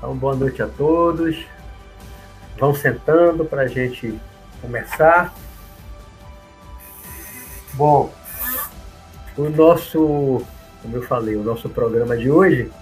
[0.00, 1.46] Então, boa noite a todos.
[2.58, 4.18] Vão sentando para a gente
[4.62, 5.34] começar.
[7.74, 8.10] Bom,
[9.36, 10.42] o nosso,
[10.80, 12.72] como eu falei, o nosso programa de hoje,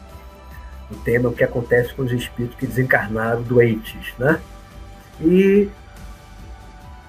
[0.92, 4.40] o tema é o que acontece com os espíritos que desencarnaram doentes, né?
[5.20, 5.68] E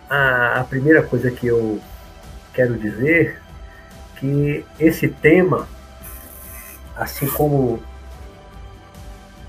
[0.10, 1.80] a, a primeira coisa que eu
[2.52, 3.40] quero dizer
[4.16, 5.68] que esse tema,
[6.96, 7.80] assim como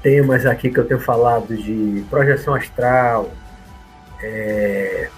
[0.03, 3.31] temas aqui que eu tenho falado de projeção astral,
[4.23, 5.11] é,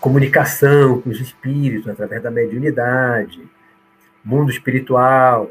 [0.00, 3.40] comunicação com os espíritos através da mediunidade,
[4.24, 5.50] mundo espiritual,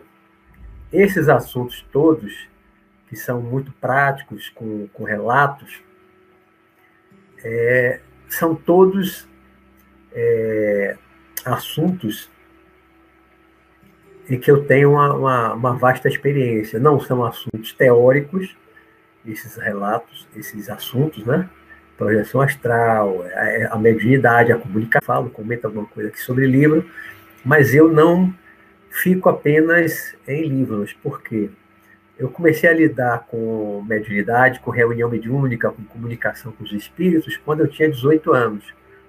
[0.92, 2.48] esses assuntos todos,
[3.10, 5.82] que são muito práticos, com, com relatos,
[7.44, 9.28] é, são todos
[10.14, 10.98] é,
[11.46, 12.30] assuntos
[14.30, 16.80] em que eu tenho uma, uma, uma, vasta experiência.
[16.80, 18.56] Não são assuntos teóricos,
[19.26, 21.50] esses relatos, esses assuntos, né?
[21.98, 26.86] Projeção astral, a, a mediunidade, a comunicação, falo, comento alguma coisa aqui sobre livro,
[27.44, 28.34] mas eu não
[28.90, 31.50] fico apenas em livros, porque
[32.18, 37.62] eu comecei a lidar com mediunidade, com reunião mediúnica, com comunicação com os espíritos, quando
[37.62, 38.64] eu tinha 18 anos,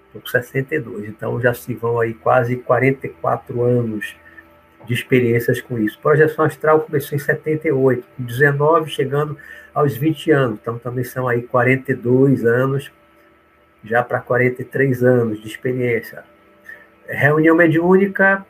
[0.06, 4.17] estou com 62, então já se vão aí quase 44 anos
[4.86, 5.98] de experiências com isso.
[6.00, 9.36] Projeção astral começou em 78, com 19 chegando
[9.74, 12.90] aos 20 anos, então também são aí 42 anos,
[13.84, 16.24] já para 43 anos de experiência.
[17.06, 18.44] Reunião mediúnica,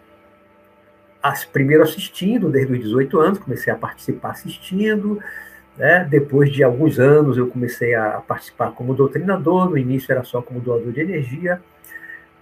[1.22, 5.20] as, primeiro assistindo, desde os 18 anos, comecei a participar assistindo,
[5.76, 6.06] né?
[6.08, 10.60] depois de alguns anos eu comecei a participar como doutrinador, no início era só como
[10.60, 11.60] doador de energia,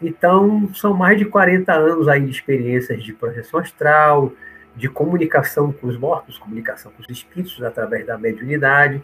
[0.02, 4.32] então, são mais de 40 anos aí de experiências de projeção astral,
[4.76, 9.02] de comunicação com os mortos, comunicação com os espíritos através da mediunidade,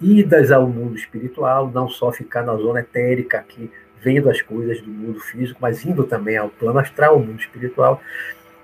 [0.00, 3.70] idas ao mundo espiritual, não só ficar na zona etérica aqui,
[4.02, 8.00] vendo as coisas do mundo físico, mas indo também ao plano astral, ao mundo espiritual.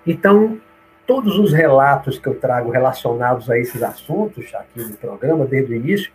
[0.07, 0.61] Então,
[1.07, 5.77] todos os relatos que eu trago relacionados a esses assuntos aqui no programa, desde o
[5.77, 6.13] início,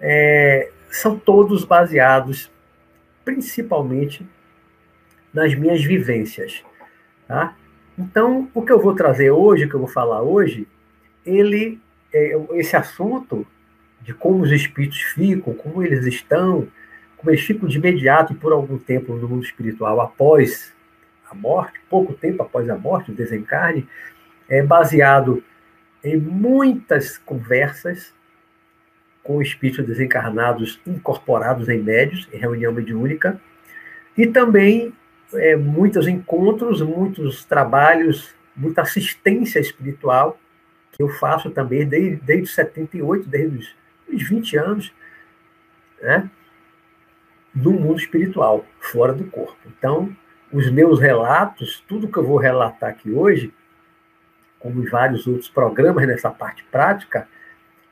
[0.00, 2.50] é, são todos baseados
[3.24, 4.26] principalmente
[5.32, 6.62] nas minhas vivências.
[7.26, 7.56] Tá?
[7.98, 10.66] Então, o que eu vou trazer hoje, o que eu vou falar hoje,
[11.24, 11.80] ele,
[12.12, 13.46] é, esse assunto
[14.00, 16.66] de como os espíritos ficam, como eles estão,
[17.16, 20.74] como eles ficam de imediato e por algum tempo no mundo espiritual após
[21.30, 23.86] a morte, pouco tempo após a morte, o desencarne,
[24.48, 25.42] é baseado
[26.02, 28.12] em muitas conversas
[29.22, 33.40] com espíritos desencarnados incorporados em médios, em reunião mediúnica,
[34.16, 34.92] e também
[35.34, 40.38] é, muitos encontros, muitos trabalhos, muita assistência espiritual
[40.92, 43.76] que eu faço também desde, desde 78, desde os,
[44.12, 44.92] os 20 anos,
[46.00, 46.28] né,
[47.54, 49.56] no mundo espiritual, fora do corpo.
[49.66, 50.14] Então,
[50.52, 53.52] os meus relatos, tudo que eu vou relatar aqui hoje,
[54.58, 57.26] como em vários outros programas nessa parte prática,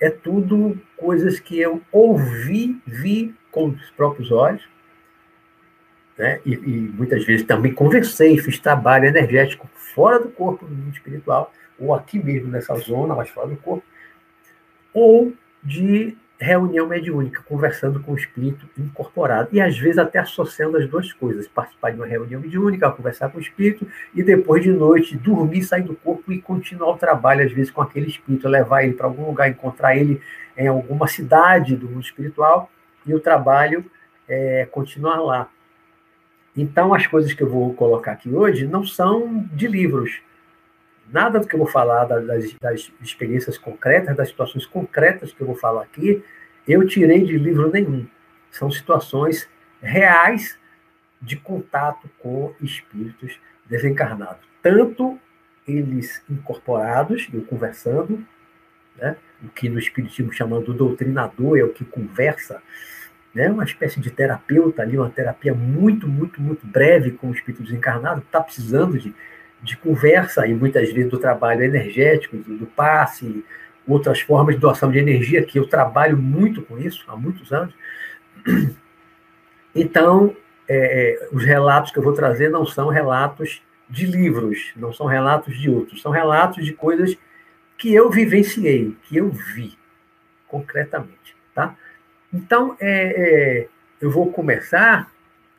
[0.00, 4.66] é tudo coisas que eu ouvi, vi com os próprios olhos,
[6.16, 6.40] né?
[6.44, 11.52] E, e, muitas vezes também conversei, fiz trabalho energético fora do corpo, no mundo espiritual,
[11.78, 13.84] ou aqui mesmo nessa zona, mas fora do corpo,
[14.92, 19.50] ou de reunião mediúnica, conversando com o espírito incorporado.
[19.52, 23.38] E às vezes até associando as duas coisas, participar de uma reunião mediúnica, conversar com
[23.38, 27.52] o espírito, e depois de noite dormir, sair do corpo e continuar o trabalho, às
[27.52, 30.20] vezes com aquele espírito, levar ele para algum lugar, encontrar ele
[30.56, 32.70] em alguma cidade do mundo espiritual,
[33.06, 33.84] e o trabalho
[34.28, 35.50] é, continuar lá.
[36.56, 40.20] Então, as coisas que eu vou colocar aqui hoje não são de livros,
[41.12, 45.46] Nada do que eu vou falar das, das, experiências concretas, das situações concretas que eu
[45.46, 46.22] vou falar aqui,
[46.66, 48.06] eu tirei de livro nenhum.
[48.50, 49.48] São situações
[49.82, 50.58] reais
[51.20, 54.46] de contato com espíritos desencarnados.
[54.62, 55.18] Tanto
[55.66, 58.24] eles incorporados, eu conversando,
[58.96, 59.16] né?
[59.42, 62.62] o que no Espiritismo chamando do doutrinador é o que conversa,
[63.34, 63.50] né?
[63.50, 68.20] uma espécie de terapeuta ali, uma terapia muito, muito, muito breve com o espírito desencarnado,
[68.20, 69.14] que está precisando de
[69.62, 73.44] de conversa e muitas vezes do trabalho energético, do passe,
[73.86, 77.74] outras formas de doação de energia, que eu trabalho muito com isso há muitos anos.
[79.74, 80.34] Então,
[80.68, 85.58] é, os relatos que eu vou trazer não são relatos de livros, não são relatos
[85.58, 87.16] de outros, são relatos de coisas
[87.76, 89.76] que eu vivenciei, que eu vi
[90.46, 91.74] concretamente, tá?
[92.32, 93.68] Então, é, é,
[94.00, 95.10] eu vou começar,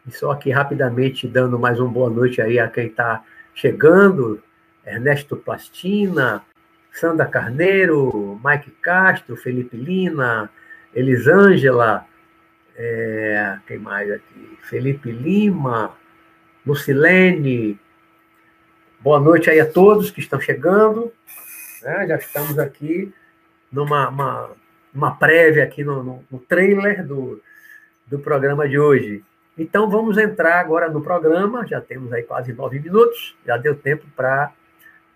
[0.10, 4.42] só aqui rapidamente dando mais uma boa noite aí a quem está chegando,
[4.86, 6.44] Ernesto Plastina,
[6.92, 10.50] Sandra Carneiro, Mike Castro, Felipe Lina,
[10.94, 12.06] Elisângela,
[12.76, 14.58] é, quem mais aqui?
[14.64, 15.96] Felipe Lima,
[16.66, 17.80] Lucilene.
[19.00, 21.12] Boa noite aí a todos que estão chegando.
[21.82, 22.08] Né?
[22.08, 23.14] Já estamos aqui
[23.72, 24.52] numa uma,
[24.94, 27.42] uma prévia aqui no, no, no trailer do,
[28.08, 29.24] do programa de hoje.
[29.58, 31.66] Então vamos entrar agora no programa.
[31.68, 33.36] Já temos aí quase nove minutos.
[33.46, 34.52] Já deu tempo para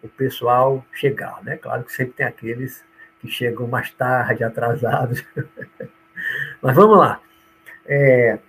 [0.03, 1.57] o pessoal chegar, né?
[1.57, 2.83] Claro que sempre tem aqueles
[3.19, 5.23] que chegam mais tarde, atrasados.
[6.61, 7.19] Mas vamos lá.
[7.85, 8.39] É...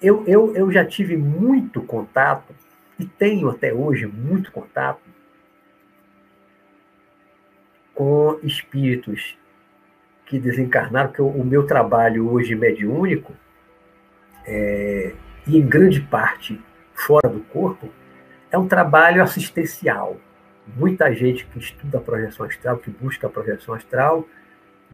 [0.00, 2.54] Eu, eu, eu já tive muito contato,
[2.98, 5.00] e tenho até hoje muito contato,
[7.94, 9.38] com espíritos
[10.26, 13.32] que desencarnaram, que o, o meu trabalho hoje mediúnico,
[14.44, 15.12] é,
[15.46, 16.60] e em grande parte
[16.94, 17.88] fora do corpo,
[18.50, 20.16] é um trabalho assistencial.
[20.76, 24.26] Muita gente que estuda a projeção astral, que busca a projeção astral,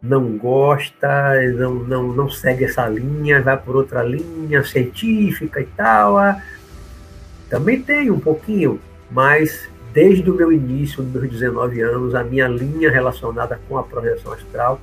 [0.02, 6.18] não gosta, não, não, não segue essa linha, vai por outra linha científica e tal.
[6.18, 6.42] Ah.
[7.48, 8.80] Também tem um pouquinho,
[9.10, 13.82] mas desde o meu início, dos meus 19 anos, a minha linha relacionada com a
[13.82, 14.80] projeção astral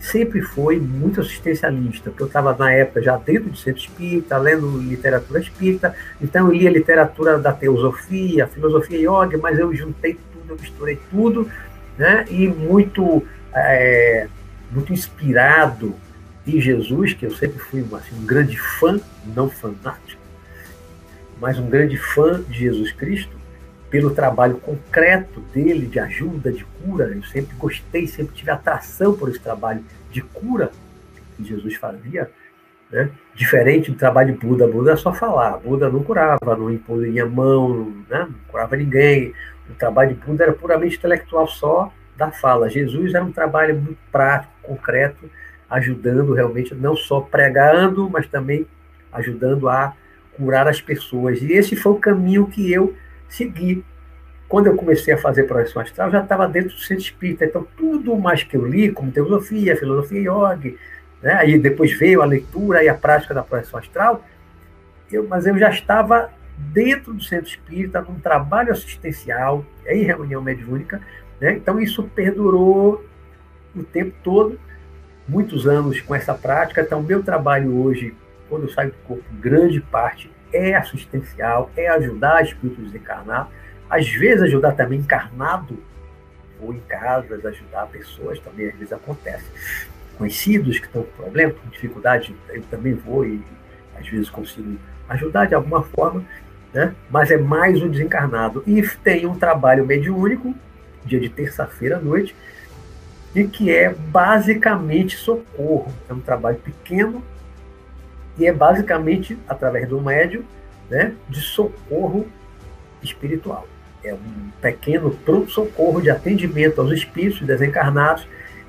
[0.00, 4.78] sempre foi muito assistencialista, porque eu estava na época já dentro do centro espírita, lendo
[4.78, 10.56] literatura espírita, então eu lia literatura da teosofia, filosofia yoga, mas eu juntei tudo, eu
[10.56, 11.48] misturei tudo,
[11.98, 12.24] né?
[12.30, 13.22] E muito,
[13.54, 14.26] é,
[14.72, 15.94] muito inspirado
[16.46, 18.98] em Jesus, que eu sempre fui assim, um grande fã,
[19.36, 20.20] não fanático,
[21.38, 23.39] mas um grande fã de Jesus Cristo,
[23.90, 27.06] pelo trabalho concreto dele de ajuda, de cura.
[27.06, 30.70] Eu sempre gostei, sempre tive atração por esse trabalho de cura
[31.36, 32.30] que Jesus fazia,
[32.90, 33.10] né?
[33.34, 34.68] diferente do trabalho de Buda.
[34.68, 38.28] Buda é só falar, Buda não curava, não impunha mão, né?
[38.30, 39.34] não curava ninguém.
[39.68, 42.70] O trabalho de Buda era puramente intelectual, só da fala.
[42.70, 45.28] Jesus era um trabalho muito prático, concreto,
[45.68, 48.66] ajudando realmente, não só pregando, mas também
[49.12, 49.94] ajudando a
[50.36, 51.42] curar as pessoas.
[51.42, 52.94] E esse foi o caminho que eu
[53.30, 53.84] segui.
[54.48, 57.44] Quando eu comecei a fazer projeção astral, já estava dentro do centro espírita.
[57.44, 60.74] Então, tudo mais que eu li, como teosofia, filosofia yoga,
[61.22, 61.34] né?
[61.34, 64.24] aí depois veio a leitura e a prática da projeção astral,
[65.10, 71.00] eu, mas eu já estava dentro do centro espírita, num trabalho assistencial, em reunião mediúnica.
[71.40, 71.54] Né?
[71.54, 73.04] Então, isso perdurou
[73.74, 74.58] o tempo todo,
[75.28, 76.82] muitos anos com essa prática.
[76.82, 78.14] Então, meu trabalho hoje,
[78.48, 82.92] quando eu saio do corpo, grande parte é assistencial, é ajudar espíritos
[83.28, 83.48] a
[83.88, 85.76] às vezes ajudar também encarnado,
[86.60, 89.44] ou em casas, ajudar pessoas também, às vezes acontece.
[90.16, 93.42] Conhecidos que estão com problema, com dificuldade, eu também vou e
[93.98, 96.24] às vezes consigo ajudar de alguma forma,
[96.72, 96.94] né?
[97.10, 98.62] mas é mais um desencarnado.
[98.66, 100.54] E tem um trabalho mediúnico,
[101.04, 102.36] dia de terça-feira à noite,
[103.34, 105.92] e que é basicamente socorro.
[106.08, 107.24] É um trabalho pequeno,
[108.40, 110.42] e é basicamente através do médium
[110.88, 112.26] né, de socorro
[113.02, 113.68] espiritual.
[114.02, 118.26] É um pequeno pronto-socorro de atendimento aos espíritos desencarnados,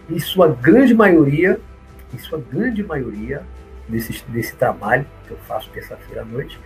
[0.09, 1.57] e sua grande maioria,
[2.13, 3.44] em sua grande maioria
[3.87, 6.59] desse, desse trabalho que eu faço terça-feira à noite,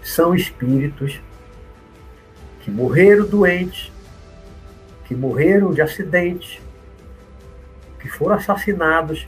[0.00, 1.20] são espíritos
[2.60, 3.90] que morreram doentes,
[5.06, 6.62] que morreram de acidente,
[7.98, 9.26] que foram assassinados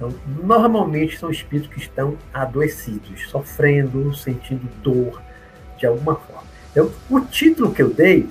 [0.00, 5.20] então, normalmente são espíritos que estão adoecidos, sofrendo, sentindo dor
[5.76, 6.42] de alguma forma.
[6.70, 8.26] Então, o título que eu dei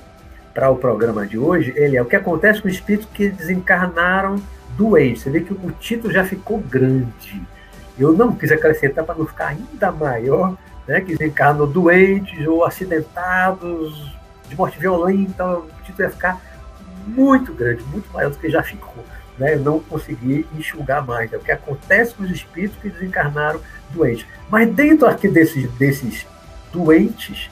[0.52, 4.38] para o programa de hoje, ele é o que acontece com os espíritos que desencarnaram
[4.76, 5.22] doentes.
[5.22, 7.40] Você vê que o título já ficou grande.
[8.00, 10.58] Eu não quis acrescentar para não ficar ainda maior,
[10.88, 16.42] né, que desencarnam doentes ou acidentados, de morte violenta, o título ia ficar
[17.06, 19.04] muito grande, muito maior do que já ficou
[19.40, 21.32] né, não consegui enxugar mais.
[21.32, 24.26] É o que acontece com os espíritos que desencarnaram doentes.
[24.50, 26.28] Mas dentro aqui desses, desses
[26.72, 27.50] doentes,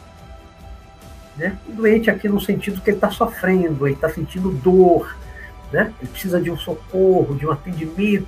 [1.38, 5.16] né, doente aqui no sentido que ele está sofrendo, ele está sentindo dor,
[5.72, 8.28] né, ele precisa de um socorro, de um atendimento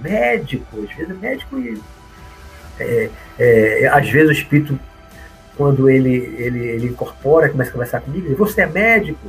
[0.00, 1.80] médico, às vezes médico e
[2.78, 4.78] é, é, às vezes o espírito,
[5.56, 9.28] quando ele, ele, ele incorpora, começa a conversar comigo, ele, você é médico?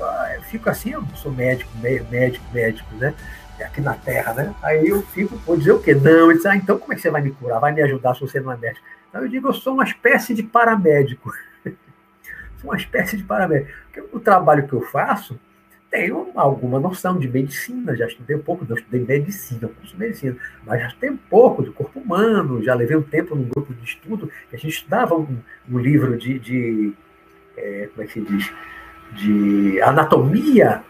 [0.00, 3.14] Ah, eu fico assim, eu sou médico, médico, médico, né?
[3.60, 4.54] Aqui na Terra, né?
[4.62, 5.94] Aí eu fico, vou dizer o quê?
[5.94, 7.60] Não, ele diz, ah, então como é que você vai me curar?
[7.60, 8.84] Vai me ajudar se você não é médico?
[9.08, 11.30] Então eu digo, eu sou uma espécie de paramédico.
[12.60, 13.72] sou uma espécie de paramédico.
[13.84, 15.38] Porque o trabalho que eu faço,
[15.92, 20.34] tenho alguma noção de medicina, já estudei um pouco, não estudei medicina, curso medicina,
[20.64, 23.84] mas já tenho um pouco do corpo humano, já levei um tempo num grupo de
[23.84, 25.38] estudo, que a gente estudava um,
[25.70, 26.94] um livro de, de
[27.54, 28.50] é, como é que se diz,
[29.14, 30.82] de anatomia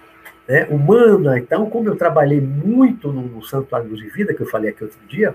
[0.49, 1.39] né, humana.
[1.39, 4.99] Então, como eu trabalhei muito no Santuário Luz e Vida, que eu falei aqui outro
[5.07, 5.35] dia,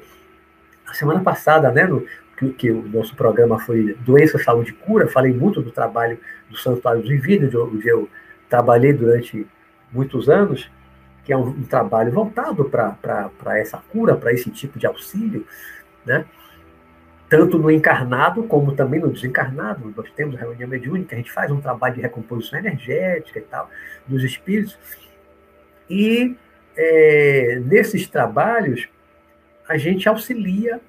[0.86, 2.06] a semana passada, né, no,
[2.38, 6.58] que, que, o nosso programa foi Doença, Saúde e Cura, falei muito do trabalho do
[6.58, 8.08] Santuário Luz e Vida, onde eu
[8.50, 9.46] trabalhei durante
[9.92, 10.70] muitos anos,
[11.24, 15.46] que é um, um trabalho voltado para essa cura, para esse tipo de auxílio,
[16.06, 16.26] né?
[17.30, 19.94] Tanto no encarnado como também no desencarnado.
[19.96, 23.70] Nós temos a reunião mediúnica, a gente faz um trabalho de recomposição energética e tal,
[24.08, 24.78] dos espíritos.
[25.90, 26.36] E
[26.76, 28.88] é, nesses trabalhos,
[29.68, 30.80] a gente auxilia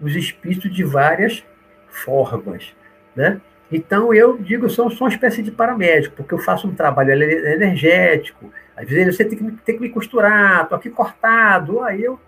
[0.00, 1.44] os espíritos de várias
[1.88, 2.72] formas.
[3.16, 3.40] Né?
[3.70, 7.12] Então, eu digo, eu sou, sou uma espécie de paramédico, porque eu faço um trabalho
[7.12, 8.52] energético.
[8.76, 11.82] Às vezes você tem que, tem que me costurar, estou aqui cortado.
[11.82, 12.18] Aí eu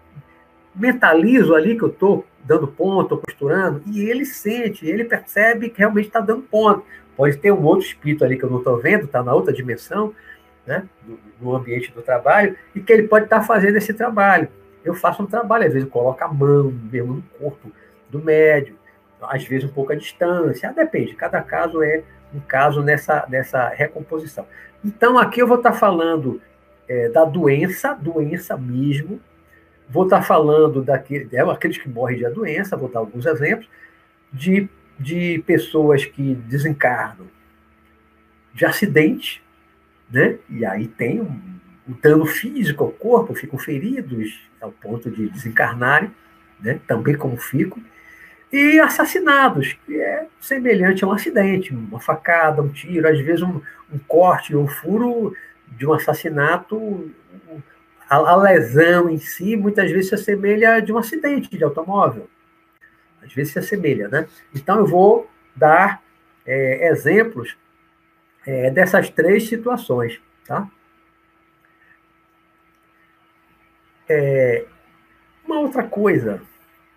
[0.75, 6.07] mentalizo ali que eu estou dando ponto, costurando, e ele sente, ele percebe que realmente
[6.07, 6.85] está dando ponto.
[7.17, 10.15] Pode ter um outro espírito ali que eu não estou vendo, está na outra dimensão,
[10.67, 10.85] né,
[11.41, 14.49] no, ambiente do trabalho, e que ele pode estar tá fazendo esse trabalho.
[14.85, 17.71] Eu faço um trabalho, às vezes eu coloco a mão mesmo no corpo
[18.09, 18.77] do médium,
[19.21, 22.03] às vezes um pouco a distância, ah, depende, cada caso é
[22.35, 24.47] um caso nessa, nessa recomposição.
[24.85, 26.41] Então, aqui eu vou estar tá falando
[26.89, 29.21] é, da doença, doença mesmo,
[29.91, 33.69] Vou estar falando daqueles é, aqueles que morrem de doença, vou dar alguns exemplos,
[34.33, 34.69] de,
[34.99, 37.27] de pessoas que desencarnam
[38.55, 39.43] de acidente,
[40.11, 40.39] né?
[40.49, 41.41] e aí tem um,
[41.89, 46.11] um dano físico ao corpo, ficam feridos ao ponto de desencarnarem,
[46.61, 46.81] né?
[46.87, 47.83] também como ficam,
[48.53, 53.61] e assassinados, que é semelhante a um acidente, uma facada, um tiro, às vezes um,
[53.93, 55.35] um corte um furo
[55.69, 57.11] de um assassinato
[58.11, 62.29] a, a, lesão em si muitas vezes se assemelha de um acidente de automóvel.
[63.23, 64.27] Às vezes se assemelha, né?
[64.53, 66.03] Então eu vou dar
[66.45, 67.57] é, exemplos
[68.45, 70.69] é, dessas três situações, tá?
[74.09, 74.65] É,
[75.45, 76.43] uma outra coisa,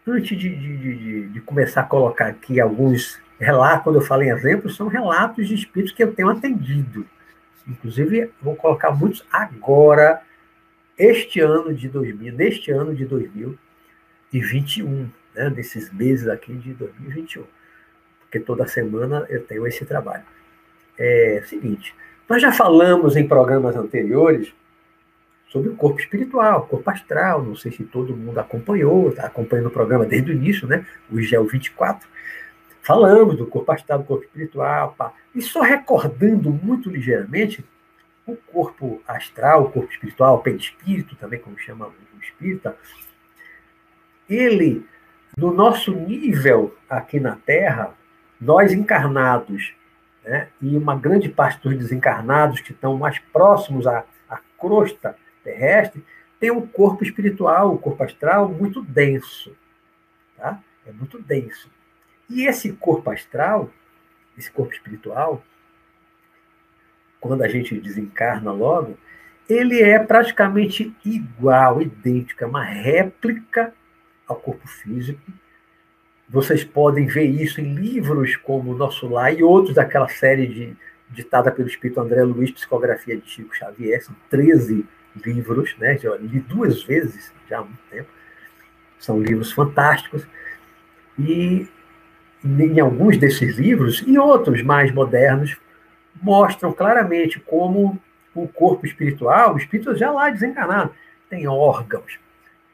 [0.07, 4.31] antes de, de, de, de, começar a colocar aqui alguns relatos, quando eu falo em
[4.31, 7.05] exemplos, são relatos de espíritos que eu tenho atendido.
[7.67, 10.23] Inclusive, vou colocar muitos agora
[10.97, 17.43] este ano de 2000, neste ano de 2021, né, desses meses aqui de 2021,
[18.19, 20.23] porque toda semana eu tenho esse trabalho.
[20.97, 21.95] É o seguinte,
[22.29, 24.53] nós já falamos em programas anteriores
[25.47, 29.71] sobre o corpo espiritual, corpo astral, não sei se todo mundo acompanhou, está acompanhando o
[29.71, 32.07] programa desde o início, né, o GEL 24,
[32.81, 35.13] falamos do corpo astral, do corpo espiritual, pá.
[35.33, 37.63] e só recordando muito ligeiramente,
[38.25, 42.77] o corpo astral, o corpo espiritual, o perispírito, também como chama o espírita,
[44.29, 44.85] ele,
[45.37, 47.93] no nosso nível aqui na Terra,
[48.39, 49.73] nós encarnados,
[50.23, 56.03] né, e uma grande parte dos desencarnados que estão mais próximos à, à crosta terrestre,
[56.39, 59.55] tem um corpo espiritual, o um corpo astral muito denso.
[60.37, 60.59] Tá?
[60.85, 61.69] É muito denso.
[62.29, 63.69] E esse corpo astral,
[64.37, 65.43] esse corpo espiritual,
[67.23, 68.97] quando a gente desencarna logo,
[69.49, 73.73] ele é praticamente igual, idêntico, é uma réplica
[74.27, 75.21] ao corpo físico.
[76.29, 80.75] Vocês podem ver isso em livros como Nosso Lar e outros daquela série de,
[81.11, 84.03] ditada pelo Espírito André Luiz, Psicografia de Chico Xavier.
[84.03, 84.85] São 13
[85.25, 85.97] livros, né?
[85.97, 88.09] Já li duas vezes já há muito tempo.
[88.99, 90.27] São livros fantásticos.
[91.17, 91.69] E
[92.43, 95.57] em alguns desses livros, e outros mais modernos,
[96.21, 97.99] mostram claramente como
[98.33, 100.93] o corpo espiritual, o espírito já lá desencarnado,
[101.29, 102.19] tem órgãos.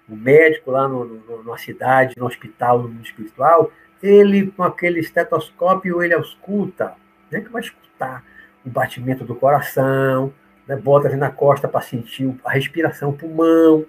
[0.07, 4.99] O médico lá no, no, numa cidade, no hospital, no mundo espiritual, ele com aquele
[4.99, 6.95] estetoscópio, ele ausculta,
[7.29, 8.23] né, que vai escutar
[8.65, 10.33] o batimento do coração,
[10.67, 13.85] né, bota ali na costa para sentir a respiração, o pulmão,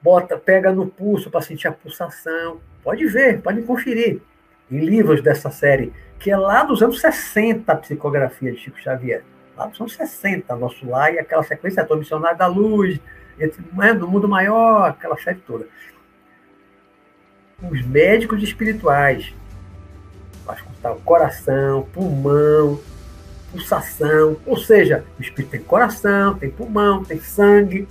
[0.00, 2.60] bota, pega no pulso para sentir a pulsação.
[2.82, 4.22] Pode ver, pode conferir
[4.70, 9.24] em livros dessa série que é lá dos anos 60 a psicografia de Chico Xavier.
[9.56, 13.00] Lá dos anos 60, nosso lar, e aquela sequência do Missionário da Luz,
[13.38, 15.66] entre, né, no mundo maior, aquela série toda.
[17.70, 19.34] Os médicos espirituais,
[20.44, 22.78] para escutar o coração, pulmão,
[23.50, 27.88] pulsação, ou seja, o espírito tem coração, tem pulmão, tem sangue.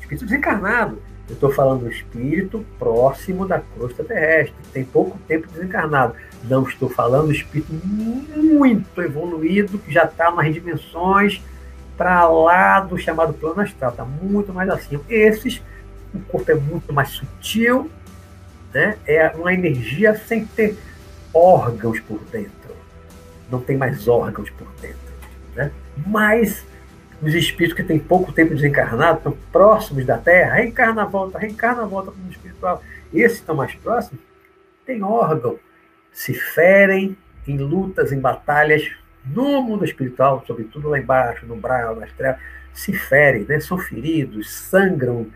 [0.00, 1.02] Espírito desencarnado.
[1.28, 6.14] Eu estou falando do espírito próximo da crosta terrestre, tem pouco tempo desencarnado.
[6.44, 11.42] Não estou falando do espírito muito evoluído, que já está nas dimensões
[11.98, 15.02] para lá do chamado plano astral, está muito mais acima.
[15.08, 15.60] Esses,
[16.14, 17.90] o corpo é muito mais sutil,
[18.72, 18.96] né?
[19.06, 20.78] é uma energia sem ter
[21.34, 22.52] órgãos por dentro.
[23.50, 24.98] Não tem mais órgãos por dentro.
[25.54, 25.72] Né?
[26.06, 26.64] Mas
[27.20, 32.10] os espíritos que têm pouco tempo desencarnado, estão próximos da Terra, reencarna, volta, reencarna, volta
[32.10, 32.82] para o mundo espiritual.
[33.12, 34.22] Esses estão mais próximos,
[34.86, 35.58] têm órgão,
[36.12, 38.90] se ferem em lutas, em batalhas
[39.24, 42.40] no mundo espiritual, sobretudo lá embaixo, no brau, nas trevas,
[42.72, 43.58] se ferem, né?
[43.60, 45.26] são feridos, sangram,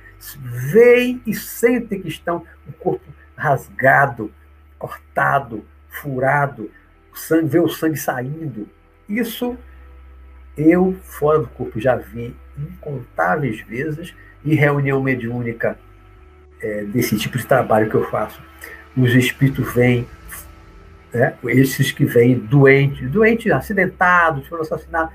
[0.41, 3.05] veem e sentem que estão o corpo
[3.37, 4.33] rasgado,
[4.79, 6.71] cortado, furado,
[7.15, 8.69] sangue, vê o sangue saindo.
[9.09, 9.59] Isso
[10.57, 15.79] eu, fora do corpo, já vi incontáveis vezes em reunião mediúnica
[16.61, 18.41] é, desse tipo de trabalho que eu faço.
[18.97, 20.07] Os espíritos vêm,
[21.13, 25.13] né, esses que vêm doentes, doentes, acidentados, foram assassinados,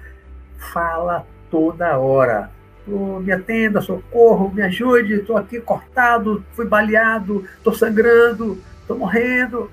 [0.73, 2.49] fala toda hora.
[2.89, 9.69] Oh, me atenda, socorro, me ajude, estou aqui cortado, fui baleado, estou sangrando, estou morrendo.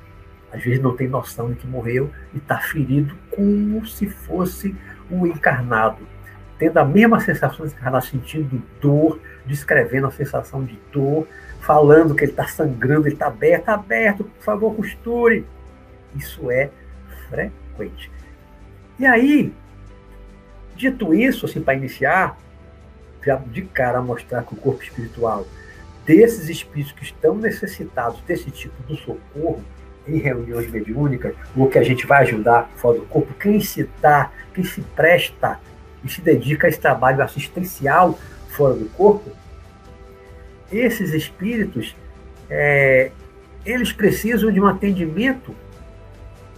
[0.53, 4.75] Às vezes não tem noção de que morreu e está ferido como se fosse
[5.11, 6.07] o encarnado,
[6.59, 11.27] tendo a mesma sensação de encarnado, sentindo dor, descrevendo a sensação de dor,
[11.61, 15.47] falando que ele está sangrando, ele está aberto, aberto, por favor, costure.
[16.15, 16.71] Isso é
[17.29, 18.11] frequente.
[18.99, 19.53] E aí,
[20.77, 22.39] dito isso, assim, para iniciar,
[23.25, 25.47] já de cara mostrar que o corpo espiritual
[26.05, 29.65] desses espíritos que estão necessitados desse tipo de socorro,
[30.07, 34.31] em reuniões mediúnicas, ou que a gente vai ajudar fora do corpo, quem se dá,
[34.53, 35.59] quem se presta
[36.05, 38.19] e se dedica a esse trabalho assistencial
[38.51, 39.31] fora do corpo,
[40.71, 41.97] esses espíritos,
[42.51, 43.11] é,
[43.65, 45.55] eles precisam de um atendimento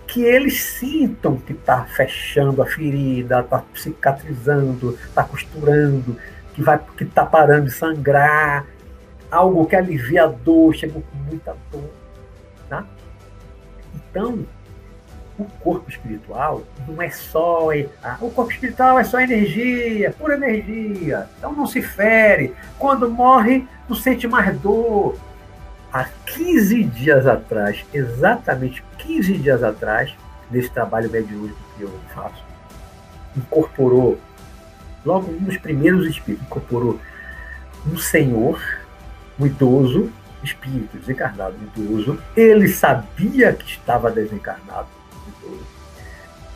[0.07, 6.17] que eles sintam que está fechando a ferida, está cicatrizando, está costurando,
[6.55, 8.67] que vai que está parando de sangrar,
[9.31, 11.91] algo que alivia a dor, chegou com muita dor.
[12.69, 12.85] Tá?
[14.11, 14.45] Então,
[15.39, 17.69] o corpo espiritual não é só.
[18.03, 21.29] Ah, o corpo espiritual é só energia, pura energia.
[21.39, 22.55] Então não se fere.
[22.79, 25.17] Quando morre, não sente mais dor.
[25.93, 30.15] Há 15 dias atrás, exatamente 15 dias atrás,
[30.51, 32.45] nesse trabalho mediúnico que eu faço,
[33.37, 34.19] incorporou,
[35.05, 37.01] logo dos primeiros espíritos, incorporou
[37.91, 38.61] um senhor,
[39.39, 40.13] um idoso,
[40.47, 44.89] espírito desencarnado, idoso, ele sabia que estava desencarnado,
[45.29, 45.67] idoso.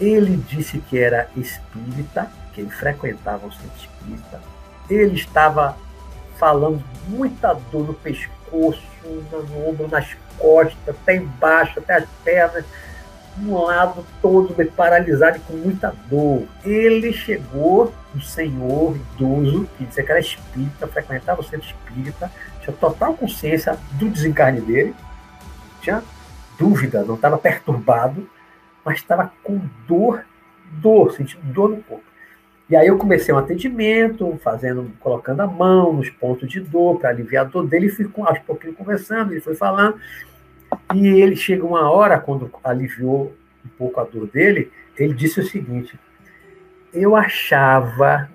[0.01, 4.41] Ele disse que era espírita, que ele frequentava o centro espírita.
[4.89, 5.77] Ele estava
[6.39, 12.65] falando muita dor no pescoço, no ombro, nas costas, até embaixo, até as pernas,
[13.39, 16.45] um lado todo paralisado e com muita dor.
[16.65, 22.31] Ele chegou, um senhor idoso, que dizia que era espírita, frequentava o centro espírita,
[22.71, 24.95] tinha total consciência do desencarne dele,
[25.81, 26.03] tinha
[26.59, 28.29] dúvida, não estava perturbado,
[28.85, 30.25] mas estava com dor,
[30.73, 32.05] dor, sentindo dor no corpo.
[32.69, 37.11] E aí eu comecei um atendimento, fazendo, colocando a mão nos pontos de dor para
[37.11, 39.99] aliviar a dor dele, e com, aos pouquinho conversando, ele foi falando,
[40.95, 45.47] e ele chega uma hora, quando aliviou um pouco a dor dele, ele disse o
[45.47, 45.99] seguinte:
[46.93, 48.31] Eu achava,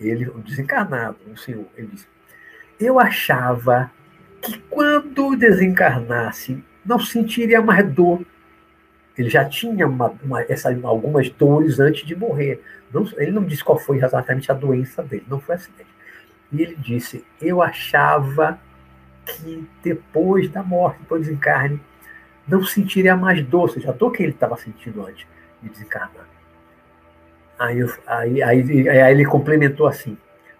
[0.00, 2.06] ele, desencarnado, o senhor, ele disse,
[2.78, 3.90] eu achava
[4.42, 8.24] que quando desencarnasse não sentiria mais dor.
[9.18, 12.62] Ele já tinha uma, uma, essa, algumas dores antes de morrer.
[12.92, 15.90] Não, ele não disse qual foi exatamente a doença dele, não foi acidente.
[16.52, 18.58] E ele disse: Eu achava
[19.24, 21.80] que depois da morte, depois do desencarne,
[22.46, 25.26] não sentiria mais dor, ou seja, a dor que ele estava sentindo antes
[25.62, 26.28] de desencarnar.
[27.58, 30.16] Aí, aí, aí, aí ele complementou assim: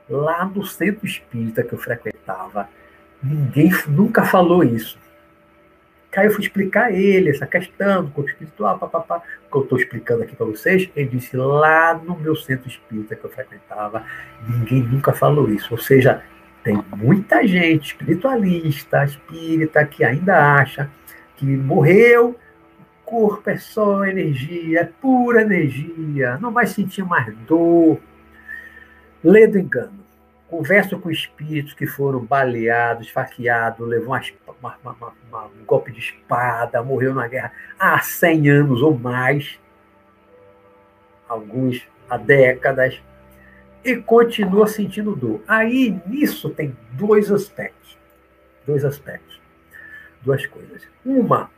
[0.09, 2.69] lá no centro espírita que eu frequentava,
[3.23, 4.99] ninguém nunca falou isso.
[6.17, 9.79] Aí eu fui explicar a ele essa questão do corpo espiritual, papapá, que eu estou
[9.79, 10.89] explicando aqui para vocês.
[10.97, 14.03] Ele disse: lá no meu centro espírita que eu frequentava,
[14.49, 15.69] ninguém nunca falou isso.
[15.73, 16.23] Ou seja,
[16.65, 20.91] tem muita gente espiritualista, espírita, que ainda acha
[21.37, 28.01] que morreu, o corpo é só energia, é pura energia, não vai sentir mais dor,
[29.23, 30.05] Lê do engano.
[30.49, 34.17] Converso com espíritos que foram baleados, esfaqueados, levou
[34.61, 34.97] uma, uma,
[35.29, 39.59] uma, um golpe de espada, morreu na guerra há 100 anos ou mais,
[41.29, 43.03] alguns há décadas,
[43.85, 45.43] e continua sentindo dor.
[45.49, 47.97] Aí, nisso, tem dois aspectos.
[48.65, 49.41] dois aspectos,
[50.23, 50.83] duas coisas.
[51.05, 51.51] Uma,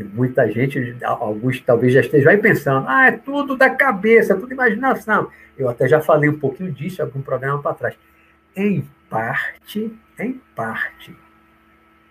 [0.00, 4.52] que muita gente, alguns talvez já estejam aí pensando, ah, é tudo da cabeça, tudo
[4.52, 5.30] imaginação.
[5.58, 7.94] Eu até já falei um pouquinho disso em algum programa para trás.
[8.56, 11.14] Em parte, em parte,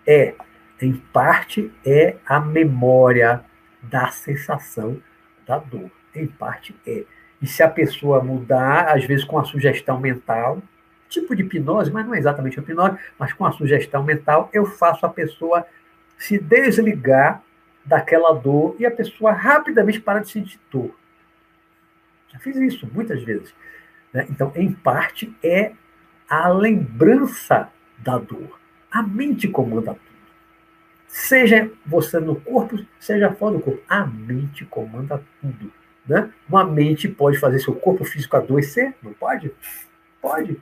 [0.06, 0.34] é,
[0.80, 3.42] em parte é a memória
[3.82, 5.02] da sensação
[5.44, 5.90] da dor.
[6.14, 7.04] Em parte é.
[7.42, 10.62] E se a pessoa mudar, às vezes com a sugestão mental,
[11.08, 15.04] tipo de hipnose, mas não é exatamente hipnose, mas com a sugestão mental, eu faço
[15.04, 15.66] a pessoa
[16.16, 17.42] se desligar
[17.84, 20.94] daquela dor e a pessoa rapidamente para de sentir dor.
[22.28, 23.54] Já fiz isso muitas vezes.
[24.12, 24.26] Né?
[24.30, 25.72] Então, em parte, é
[26.28, 28.58] a lembrança da dor.
[28.90, 30.00] A mente comanda tudo.
[31.06, 33.82] Seja você no corpo, seja fora do corpo.
[33.88, 35.72] A mente comanda tudo.
[36.06, 36.32] Né?
[36.48, 38.94] Uma mente pode fazer seu corpo físico adoecer?
[39.02, 39.52] Não pode?
[40.20, 40.60] Pode.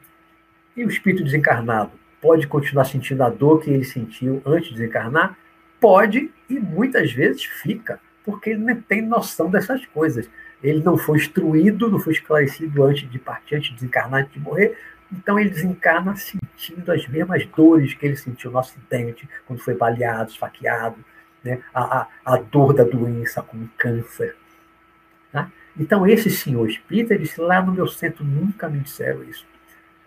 [0.76, 5.36] E o espírito desencarnado pode continuar sentindo a dor que ele sentiu antes de desencarnar?
[5.80, 10.28] Pode e muitas vezes fica, porque ele não tem noção dessas coisas.
[10.62, 14.40] Ele não foi instruído, não foi esclarecido antes de partir, antes de desencarnar, antes de
[14.40, 14.76] morrer.
[15.12, 20.30] Então ele desencarna sentindo as mesmas dores que ele sentiu no acidente, quando foi baleado,
[20.30, 20.96] esfaqueado,
[21.42, 21.60] né?
[21.72, 24.36] a, a, a dor da doença, como câncer.
[25.32, 25.50] Tá?
[25.78, 29.46] Então, esse senhor espírita disse: lá no meu centro nunca me disseram isso.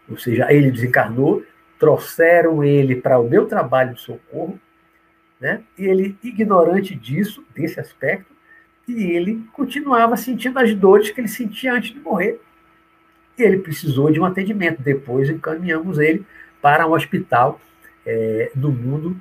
[0.10, 1.43] Ou seja, ele desencarnou,
[1.79, 4.60] trouxeram ele para o meu trabalho de socorro,
[5.41, 5.63] né?
[5.75, 8.32] e ele, ignorante disso, desse aspecto,
[8.88, 12.39] e ele continuava sentindo as dores que ele sentia antes de morrer.
[13.38, 14.82] E ele precisou de um atendimento.
[14.82, 16.25] Depois encaminhamos ele
[16.62, 17.60] para um hospital
[18.06, 19.19] é, no mundo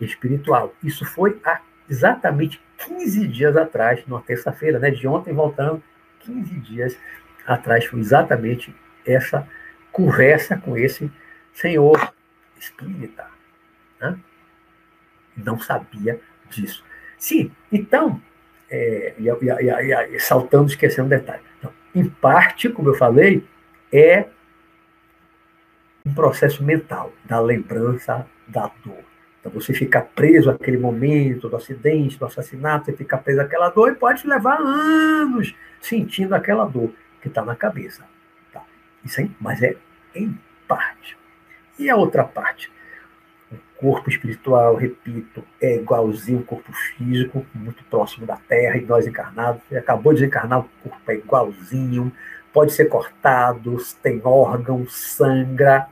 [0.00, 0.74] espiritual.
[0.82, 5.82] Isso foi há exatamente 15 dias atrás, numa terça-feira, né, de ontem voltando,
[6.20, 6.98] 15 dias
[7.46, 8.74] atrás, foi exatamente
[9.06, 9.48] essa
[9.90, 11.10] conversa com esse
[11.52, 12.12] senhor
[12.58, 13.26] espírita.
[14.00, 14.18] Né?
[15.44, 16.20] Não sabia
[16.50, 16.84] disso.
[17.16, 18.20] Sim, então,
[18.70, 21.42] é, e, e, e, saltando, esquecendo um detalhe.
[21.58, 23.44] Então, em parte, como eu falei,
[23.92, 24.26] é
[26.04, 29.04] um processo mental da lembrança da dor.
[29.40, 33.92] Então, você fica preso àquele momento do acidente, do assassinato, você fica preso àquela dor
[33.92, 38.04] e pode levar anos sentindo aquela dor que está na cabeça.
[38.52, 38.62] Tá?
[39.04, 39.76] Isso aí, mas é
[40.14, 41.16] em parte.
[41.78, 42.70] E a outra parte?
[43.78, 49.62] Corpo espiritual, repito, é igualzinho ao corpo físico, muito próximo da Terra, e nós encarnados.
[49.68, 52.12] Você acabou de encarnar, o corpo é igualzinho,
[52.52, 55.88] pode ser cortado, tem órgão, sangra.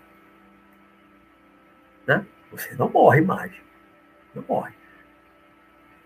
[2.07, 2.27] Né?
[2.51, 3.53] Você não morre mais.
[4.35, 4.75] Não morre.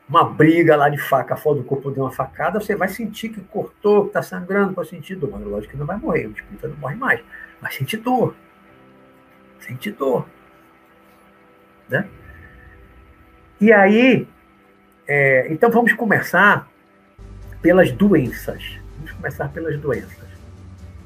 [0.07, 3.40] Uma briga lá de faca fora do corpo de uma facada, você vai sentir que
[3.43, 5.31] cortou, que está sangrando, pode sentir dor.
[5.31, 7.23] Mas lógico que não vai morrer, o espírito não morre mais.
[7.61, 8.35] Mas sente dor.
[9.61, 10.27] Sente dor.
[11.90, 12.07] Né?
[13.61, 14.26] E aí,
[15.07, 16.70] é, então vamos começar
[17.61, 18.79] pelas doenças.
[18.96, 20.31] Vamos começar pelas doenças.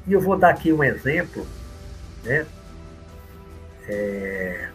[0.07, 1.45] E eu vou dar aqui um exemplo,
[2.23, 2.45] né?
[3.87, 4.69] É,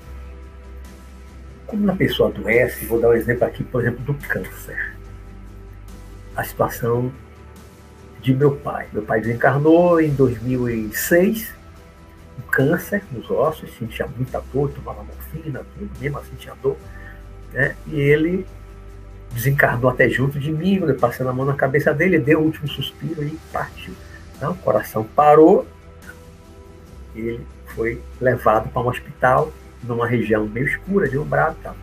[1.66, 4.96] como uma pessoa adoece, vou dar um exemplo aqui, por exemplo, do câncer.
[6.34, 7.12] A situação
[8.20, 8.88] de meu pai.
[8.92, 11.59] Meu pai desencarnou em 2006, um
[12.60, 16.76] câncer nos ossos, sentia muita dor, tomava morfina, tudo, mesmo assim tinha dor.
[17.52, 17.74] Né?
[17.86, 18.46] E ele
[19.32, 23.22] desencarnou até junto de mim, passei a mão na cabeça dele, deu o último suspiro
[23.22, 23.94] e partiu.
[24.36, 25.66] Então, o coração parou,
[27.14, 31.76] ele foi levado para um hospital numa região meio escura de umbrado e tal.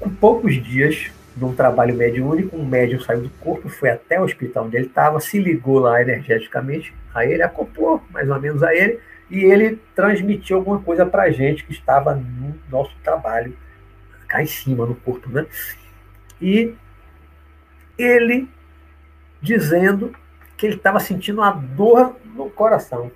[0.00, 4.66] Com poucos dias, num trabalho mediúnico, um médium saiu do corpo, foi até o hospital
[4.66, 9.00] onde ele estava, se ligou lá energeticamente a ele, acoplou mais ou menos a ele,
[9.30, 13.56] e ele transmitiu alguma coisa para a gente que estava no nosso trabalho,
[14.28, 15.46] cá em cima, no corpo, né?
[16.40, 16.74] E
[17.96, 18.48] ele
[19.40, 20.14] dizendo
[20.56, 23.10] que ele estava sentindo uma dor no coração,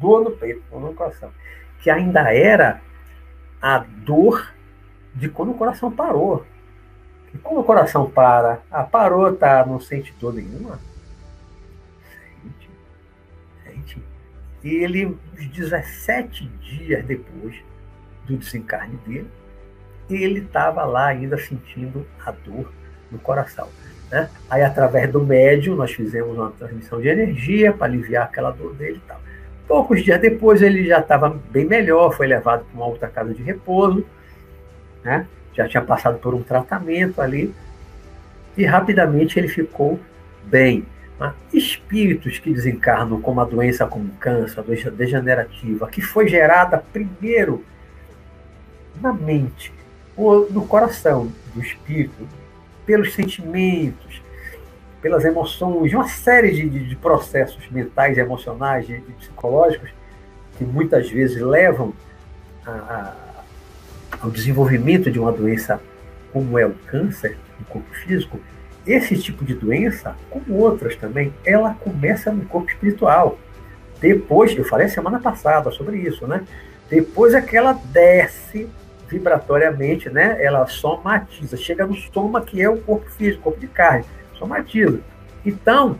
[0.00, 1.30] dor no peito, dor no coração
[1.86, 2.80] que ainda era
[3.62, 4.52] a dor
[5.14, 6.44] de quando o coração parou.
[7.32, 10.80] E quando o coração para, ah, parou, tá, não sente dor nenhuma.
[14.64, 17.54] Ele, uns 17 dias depois
[18.26, 19.30] do desencarne dele,
[20.08, 22.72] ele estava lá ainda sentindo a dor
[23.10, 23.68] no coração.
[24.10, 24.28] Né?
[24.48, 29.00] Aí, através do médium, nós fizemos uma transmissão de energia para aliviar aquela dor dele
[29.04, 29.20] e tal.
[29.66, 33.42] Poucos dias depois ele já estava bem melhor, foi levado para uma outra casa de
[33.42, 34.06] repouso,
[35.02, 35.26] né?
[35.52, 37.52] já tinha passado por um tratamento ali,
[38.56, 39.98] e rapidamente ele ficou
[40.44, 40.84] bem.
[41.18, 47.64] Mas espíritos que desencarnam com uma doença como câncer, doença degenerativa, que foi gerada primeiro
[49.00, 49.72] na mente,
[50.16, 52.26] ou no coração do espírito,
[52.84, 54.22] pelos sentimentos,
[55.00, 59.90] pelas emoções, uma série de, de, de processos mentais, emocionais e psicológicos
[60.56, 61.92] que muitas vezes levam
[62.64, 63.14] a, a,
[64.22, 65.80] ao desenvolvimento de uma doença
[66.32, 68.40] como é o câncer no corpo físico,
[68.86, 73.38] esse tipo de doença, como outras também, ela começa no corpo espiritual.
[74.00, 76.44] Depois, eu falei semana passada sobre isso, né?
[76.88, 78.68] Depois é que ela desce
[79.08, 80.36] vibratoriamente, né?
[80.40, 84.04] Ela somatiza, chega no soma que é o corpo físico, corpo de carne,
[84.38, 85.00] somatiza.
[85.44, 85.98] Então,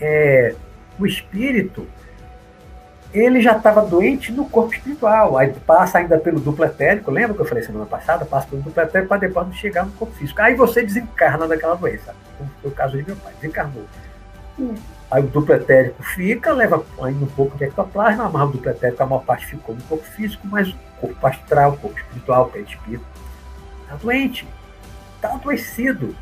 [0.00, 0.54] é,
[0.98, 1.86] o espírito
[3.12, 5.38] ele já estava doente no corpo espiritual.
[5.38, 8.24] Aí passa ainda pelo duplo etérico, lembra que eu falei semana passada?
[8.24, 10.40] Passa pelo duplo etérico para depois chegar no corpo físico.
[10.42, 13.84] Aí você desencarna daquela doença, como foi o caso de meu pai, desencarnou.
[15.10, 19.02] Aí o duplo etérico fica, leva ainda um pouco de ectoplasma, amarra o duplo etérico,
[19.02, 22.58] a maior parte ficou no corpo físico, mas o corpo astral, o corpo espiritual, que
[22.58, 23.04] é espírito,
[23.84, 24.46] está doente,
[25.16, 26.14] está adoecido.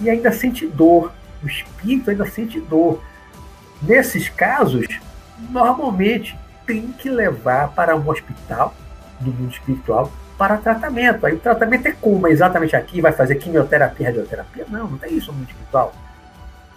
[0.00, 1.12] E ainda sente dor.
[1.42, 3.02] O espírito ainda sente dor.
[3.82, 4.86] Nesses casos,
[5.50, 8.74] normalmente tem que levar para um hospital
[9.20, 11.26] do mundo espiritual para tratamento.
[11.26, 12.28] Aí o tratamento é como?
[12.28, 14.66] É exatamente aqui, vai fazer quimioterapia, radioterapia?
[14.68, 15.92] Não, não tem isso no mundo espiritual.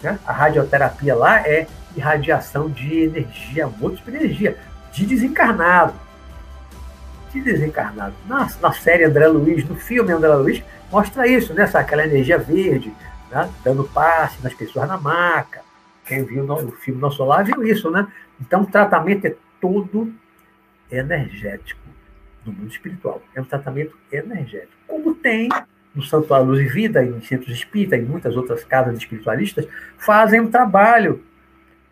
[0.02, 0.18] Né?
[0.26, 4.58] A radioterapia lá é irradiação de energia, muito de energia,
[4.90, 5.94] de desencarnado.
[7.32, 8.14] De desencarnado.
[8.26, 11.70] Na, na série André Luiz, no filme André Luiz, mostra isso, né?
[11.72, 12.92] Aquela energia verde,
[13.30, 13.48] né?
[13.64, 15.62] dando passe nas pessoas na maca.
[16.06, 18.06] Quem viu o filme Nosso Lar viu isso, né?
[18.40, 20.12] Então, o tratamento é todo
[20.90, 21.80] energético
[22.44, 23.22] no mundo espiritual.
[23.34, 24.72] É um tratamento energético.
[24.86, 25.48] Como tem
[25.94, 29.66] no Santuário Luz e Vida, em centros espíritas e muitas outras casas espiritualistas,
[29.98, 31.22] fazem um trabalho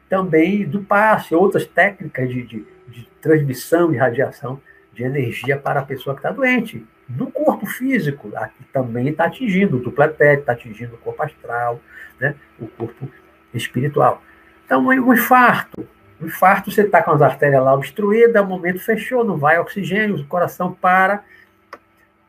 [0.09, 4.61] também do passe, outras técnicas de, de, de transmissão e radiação
[4.92, 6.85] de energia para a pessoa que está doente.
[7.09, 11.81] No corpo físico, aqui também está atingindo o duplo está atingindo o corpo astral,
[12.18, 12.35] né?
[12.59, 13.09] o corpo
[13.53, 14.23] espiritual.
[14.65, 15.87] Então, um infarto.
[16.21, 20.17] Um infarto, você está com as artérias lá obstruídas, o momento fechou, não vai oxigênio,
[20.17, 21.25] o coração para.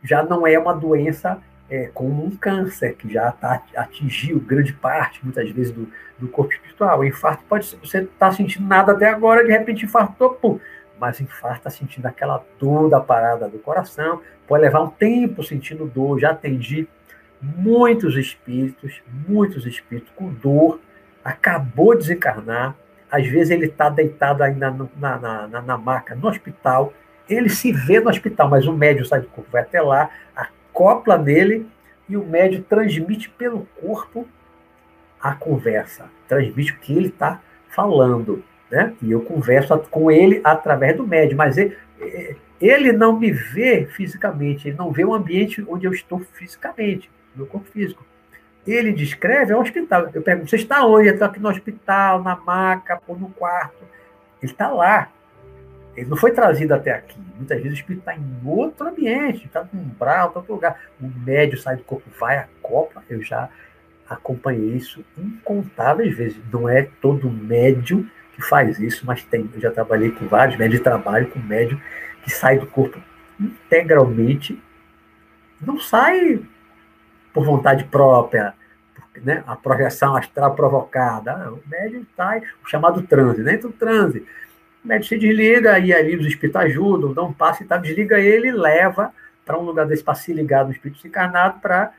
[0.03, 5.23] Já não é uma doença é, como um câncer, que já tá, atingiu grande parte,
[5.23, 5.87] muitas vezes, do,
[6.19, 6.99] do corpo espiritual.
[6.99, 10.59] O infarto pode ser, você está sentindo nada até agora, de repente infartou, pum.
[10.99, 15.43] Mas o infarto está sentindo aquela dor da parada do coração, pode levar um tempo
[15.43, 16.19] sentindo dor.
[16.19, 16.87] Já atendi
[17.41, 20.79] muitos espíritos, muitos espíritos com dor
[21.23, 22.75] acabou de desencarnar,
[23.09, 26.93] às vezes ele está deitado ainda na, na, na, na, maca, no hospital,
[27.29, 31.17] ele se vê no hospital, mas o médium sai do corpo, vai até lá, acopla
[31.17, 31.67] nele
[32.07, 34.27] e o médium transmite pelo corpo
[35.19, 38.43] a conversa, transmite o que ele está falando.
[38.69, 38.93] Né?
[39.01, 41.77] E eu converso com ele através do médium, mas ele,
[42.59, 47.45] ele não me vê fisicamente, ele não vê o ambiente onde eu estou fisicamente, no
[47.45, 48.03] corpo físico
[48.65, 50.09] ele descreve é o hospital.
[50.13, 51.07] Eu pergunto, você está onde?
[51.07, 53.83] Ele está aqui no hospital, na maca, ou no quarto.
[54.41, 55.09] Ele está lá.
[55.95, 57.19] Ele não foi trazido até aqui.
[57.35, 60.79] Muitas vezes o espírito está em outro ambiente, está no umbral, está em outro lugar.
[61.01, 63.03] O médio sai do corpo, vai a copa.
[63.09, 63.49] Eu já
[64.07, 66.39] acompanhei isso incontáveis vezes.
[66.51, 69.49] Não é todo médio que faz isso, mas tem.
[69.53, 71.81] Eu já trabalhei com vários médios de trabalho com médio
[72.23, 73.01] que sai do corpo
[73.39, 74.61] integralmente.
[75.59, 76.41] Não sai
[77.33, 78.53] por vontade própria,
[79.23, 79.43] né?
[79.47, 81.51] a projeção astral provocada.
[81.51, 83.53] O médium sai, o chamado transe, né?
[83.53, 84.25] Então, transe.
[84.83, 88.19] O médium se desliga, e ali os espíritos ajudam, dão um passo e tal, desliga
[88.19, 89.13] ele e leva
[89.45, 91.93] para um lugar desse para se ligar no espírito encarnado para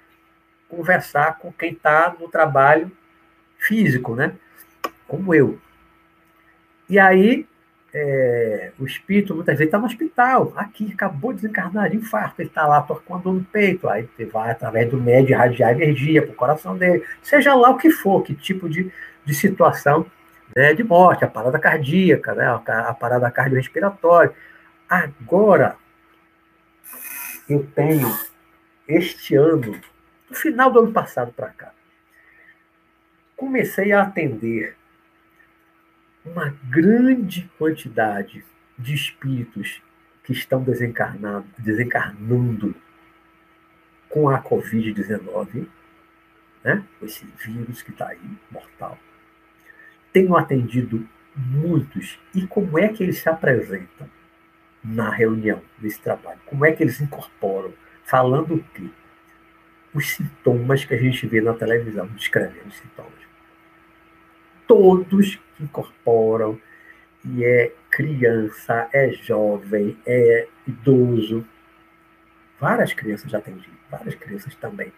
[0.68, 2.90] conversar com quem está no trabalho
[3.59, 4.35] físico, né?
[5.07, 5.59] Como eu.
[6.88, 7.47] E aí
[7.94, 12.48] é, o espírito muitas vezes está no hospital, aqui, acabou de desencarnar de infarto, ele
[12.48, 16.37] está lá tocando no peito, aí você vai através do médio irradiar energia para o
[16.37, 18.90] coração dele, seja lá o que for, que tipo de,
[19.24, 20.07] de situação
[20.57, 24.33] né, de morte, a parada cardíaca, né, a, parada cardiorrespiratória.
[24.88, 25.76] Agora,
[27.48, 28.09] eu tenho,
[28.88, 29.78] este ano,
[30.31, 31.72] no final do ano passado para cá,
[33.37, 34.76] comecei a atender
[36.25, 38.45] uma grande quantidade
[38.79, 39.83] de espíritos
[40.25, 42.75] que estão desencarnando,
[44.09, 45.67] com a Covid-19,
[46.63, 46.85] né?
[47.03, 48.99] esse vírus que está aí, mortal.
[50.13, 52.21] Tenho atendido muitos.
[52.35, 54.09] E como é que eles se apresentam
[54.85, 56.39] na reunião, nesse trabalho?
[56.45, 57.73] Como é que eles incorporam?
[58.05, 58.89] Falando o quê?
[59.95, 63.32] Os sintomas que a gente vê na televisão, descrevendo os sintomas.
[64.73, 66.59] Todos incorporam,
[67.25, 71.45] e é criança, é jovem, é idoso,
[72.63, 74.93] Várias crianças já atendi, várias crianças também,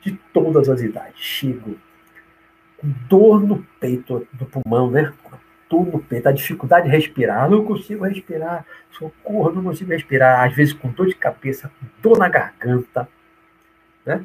[0.00, 1.20] de todas as idades.
[1.20, 1.76] Chego
[2.76, 5.12] com dor no peito do pulmão, né?
[5.68, 10.54] Dor no peito, a dificuldade de respirar, não consigo respirar, socorro, não consigo respirar, às
[10.54, 13.08] vezes com dor de cabeça, com dor na garganta,
[14.06, 14.24] né?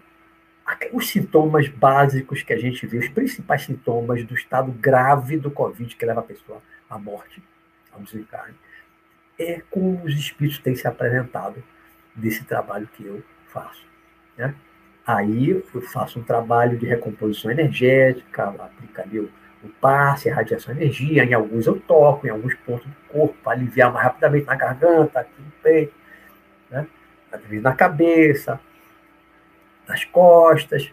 [0.91, 5.95] Os sintomas básicos que a gente vê, os principais sintomas do estado grave do Covid
[5.95, 7.43] que leva a pessoa à morte,
[7.91, 8.55] ao desencarne,
[9.37, 11.63] é como os espíritos têm se apresentado
[12.15, 13.85] desse trabalho que eu faço.
[14.37, 14.53] Né?
[15.05, 19.29] Aí eu faço um trabalho de recomposição energética, aplico ali o,
[19.63, 23.53] o passe, a radiação energia, em alguns eu toco, em alguns pontos do corpo, para
[23.53, 25.93] aliviar mais rapidamente na garganta, aqui no peito,
[26.69, 26.87] né?
[27.61, 28.59] na cabeça,
[29.87, 30.91] nas costas,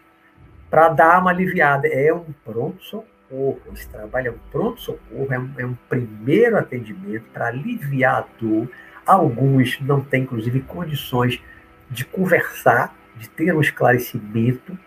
[0.71, 1.89] para dar uma aliviada.
[1.89, 3.61] É um pronto-socorro.
[3.73, 8.69] Esse trabalho é um pronto-socorro, é, um, é um primeiro atendimento para aliviar a dor.
[9.07, 11.43] Alguns não têm, inclusive, condições
[11.91, 14.79] de conversar, de ter um esclarecimento.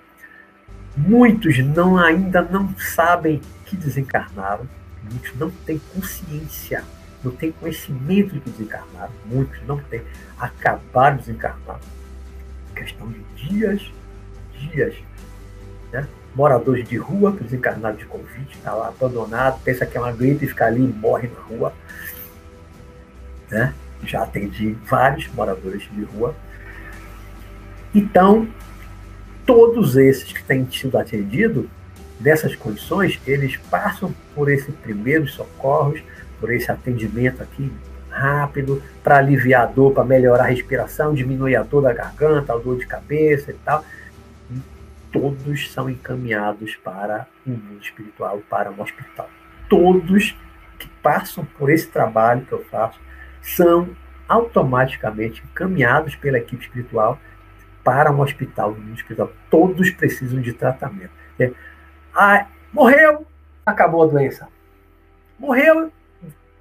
[0.95, 4.67] Muitos não ainda não sabem que desencarnaram,
[5.09, 6.83] muitos não têm consciência,
[7.23, 10.03] não têm conhecimento de que desencarnaram, muitos não têm,
[10.37, 11.79] acabaram de desencarnar
[12.73, 13.81] questão de dias,
[14.57, 14.95] dias.
[15.91, 16.07] Né?
[16.35, 20.65] Moradores de rua, desencarnados de Covid, está lá abandonado, pensa que é uma gripe fica
[20.65, 21.73] ali e morre na rua.
[23.49, 23.73] Né?
[24.03, 26.35] Já atendi vários moradores de rua.
[27.93, 28.47] Então,
[29.45, 31.65] todos esses que têm sido atendidos,
[32.19, 36.01] nessas condições, eles passam por esse primeiros socorros,
[36.39, 37.71] por esse atendimento aqui
[38.13, 42.57] rápido para aliviar a dor, para melhorar a respiração, diminuir a dor da garganta, a
[42.57, 43.83] dor de cabeça e tal.
[44.51, 44.61] E
[45.11, 49.29] todos são encaminhados para o mundo espiritual, para um hospital.
[49.67, 50.37] Todos
[50.77, 52.99] que passam por esse trabalho que eu faço
[53.41, 53.89] são
[54.27, 57.19] automaticamente encaminhados pela equipe espiritual
[57.83, 59.31] para um hospital no mundo espiritual.
[59.49, 61.11] Todos precisam de tratamento.
[61.37, 61.51] É,
[62.15, 63.25] ah, morreu,
[63.65, 64.47] acabou a doença.
[65.37, 65.91] Morreu,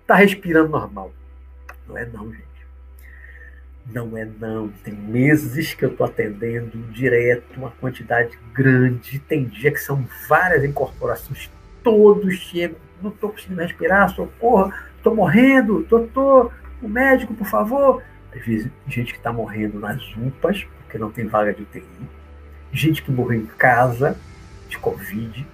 [0.00, 1.12] está respirando normal.
[1.92, 2.52] Não é não, gente.
[3.92, 4.68] Não é não.
[4.82, 9.18] Tem meses que eu estou atendendo direto, uma quantidade grande.
[9.18, 11.50] Tem dia que são várias incorporações.
[11.82, 12.78] Todos chegam.
[13.02, 18.02] Não estou conseguindo respirar, socorro, estou morrendo, doutor, o médico, por favor.
[18.32, 21.84] Às vezes, gente que está morrendo nas UPAs, porque não tem vaga de UTI.
[22.72, 24.16] Gente que morreu em casa
[24.68, 25.46] de Covid.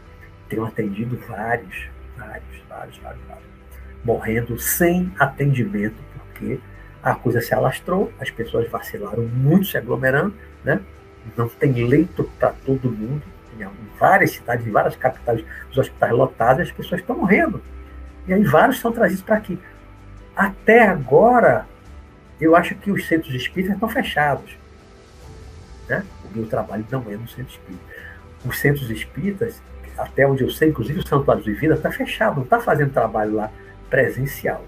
[0.49, 3.49] Tenho atendido vários, vários, vários, vários, vários.
[4.05, 6.08] Morrendo sem atendimento
[6.39, 6.61] porque
[7.03, 10.81] a coisa se alastrou, as pessoas vacilaram muito se aglomerando, né?
[11.37, 13.23] não tem leito para todo mundo,
[13.59, 17.61] em várias cidades, em várias capitais, os hospitais lotados, as pessoas estão morrendo.
[18.27, 19.59] E aí vários são trazidos para aqui.
[20.37, 21.67] Até agora,
[22.41, 24.57] eu acho que os centros espíritas estão fechados.
[25.89, 26.05] Né?
[26.25, 27.85] O meu trabalho não é no centro espírita.
[28.45, 29.61] Os centros espíritas,
[29.97, 33.35] até onde eu sei, inclusive o Santuário de Vida, está fechado, não está fazendo trabalho
[33.35, 33.51] lá
[33.91, 34.65] presencial.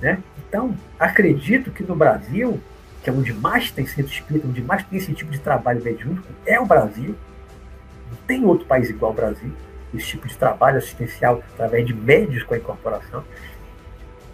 [0.00, 0.22] Né?
[0.48, 2.60] Então, acredito que no Brasil,
[3.02, 6.26] que é onde mais tem centro espírita, onde mais tem esse tipo de trabalho mediúnico,
[6.46, 7.14] é o Brasil.
[8.10, 9.52] Não tem outro país igual ao Brasil,
[9.94, 13.22] esse tipo de trabalho assistencial através de médios com a incorporação.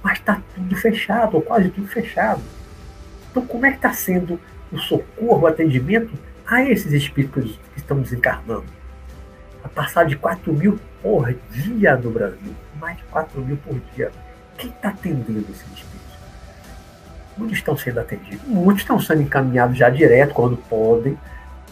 [0.02, 2.40] Mas está tudo fechado, ou quase tudo fechado.
[3.30, 6.12] Então, como é que está sendo o socorro, o atendimento
[6.46, 8.64] a esses espíritos que estão desencarnando?
[9.64, 12.54] A passar de 4 mil por dia no Brasil.
[12.78, 14.12] Mais de 4 mil por dia
[14.56, 15.96] quem está atendendo esses espíritos?
[17.36, 21.18] Muitos estão sendo atendidos, muitos estão sendo encaminhados já direto, quando podem,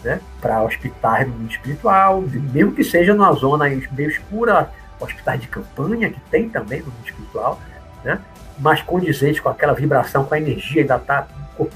[0.03, 4.69] né, para hospitais no mundo espiritual, mesmo que seja numa zona meio escura,
[4.99, 7.59] hospitais de campanha, que tem também no mundo espiritual,
[8.03, 8.19] né,
[8.59, 11.67] mas condizente com aquela vibração, com a energia, ainda está o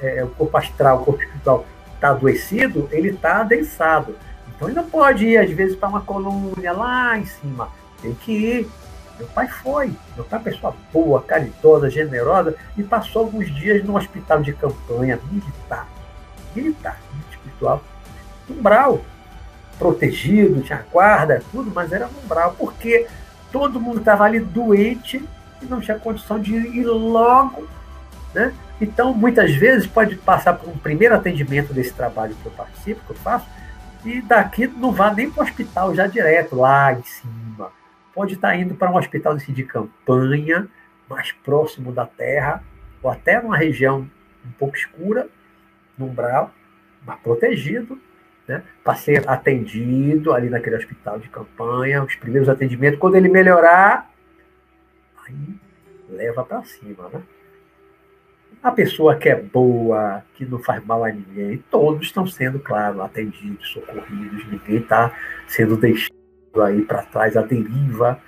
[0.00, 4.16] é, o corpo astral, o corpo espiritual está adoecido, ele está adensado.
[4.48, 7.68] Então ele não pode ir, às vezes, para uma colônia lá em cima.
[8.00, 8.68] Tem que ir
[9.18, 9.92] meu pai foi.
[10.14, 15.18] Meu pai é pessoa boa, caridosa, generosa, e passou alguns dias no hospital de campanha
[15.30, 15.86] militar.
[16.54, 16.98] Militar,
[17.30, 17.82] espiritual.
[18.48, 19.00] Umbral.
[19.78, 22.54] Protegido, tinha guarda, tudo, mas era umbral.
[22.58, 23.06] Porque
[23.50, 25.22] todo mundo estava ali doente
[25.62, 27.66] e não tinha condição de ir logo.
[28.34, 28.52] Né?
[28.80, 33.12] Então, muitas vezes, pode passar por um primeiro atendimento desse trabalho que eu participo, que
[33.12, 33.46] eu faço,
[34.04, 37.45] e daqui não vá nem para o hospital já direto, lá em cima
[38.16, 40.66] pode estar indo para um hospital de campanha,
[41.06, 42.64] mais próximo da terra,
[43.02, 44.10] ou até numa região
[44.42, 45.28] um pouco escura,
[45.98, 46.50] no umbral,
[47.04, 48.00] mas protegido,
[48.48, 52.98] né, para ser atendido ali naquele hospital de campanha, os primeiros atendimentos.
[52.98, 54.10] Quando ele melhorar,
[55.26, 55.54] aí
[56.08, 57.22] leva para cima, né?
[58.62, 63.02] A pessoa que é boa, que não faz mal a ninguém, todos estão sendo, claro,
[63.02, 65.12] atendidos, socorridos, ninguém está
[65.46, 66.15] sendo deixado
[66.62, 68.20] aí para trás, a deriva,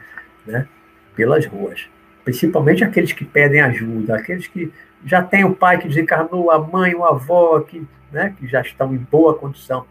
[0.46, 0.66] né,
[1.14, 1.88] pelas ruas.
[2.24, 4.72] Principalmente aqueles que pedem ajuda, aqueles que
[5.04, 8.94] já têm o pai que desencarnou, a mãe, o avô, que, né, que já estão
[8.94, 9.86] em boa condição.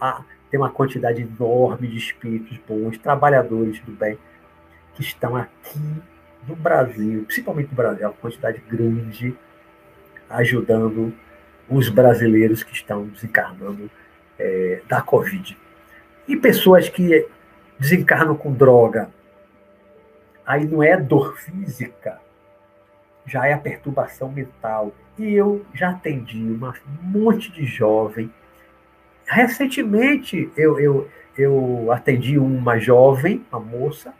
[0.00, 4.18] Ah, tem uma quantidade enorme de espíritos bons, trabalhadores do bem,
[4.94, 5.80] que estão aqui
[6.46, 9.36] no Brasil, principalmente no Brasil, uma quantidade grande,
[10.30, 11.12] ajudando
[11.68, 13.90] os brasileiros que estão desencarnando
[14.38, 15.56] é, da Covid.
[16.28, 17.26] E pessoas que
[17.78, 19.10] desencarnam com droga,
[20.44, 22.20] aí não é dor física,
[23.24, 24.92] já é a perturbação mental.
[25.18, 26.58] E eu já atendi um
[27.02, 28.32] monte de jovem.
[29.26, 34.14] Recentemente eu, eu, eu atendi uma jovem, uma moça,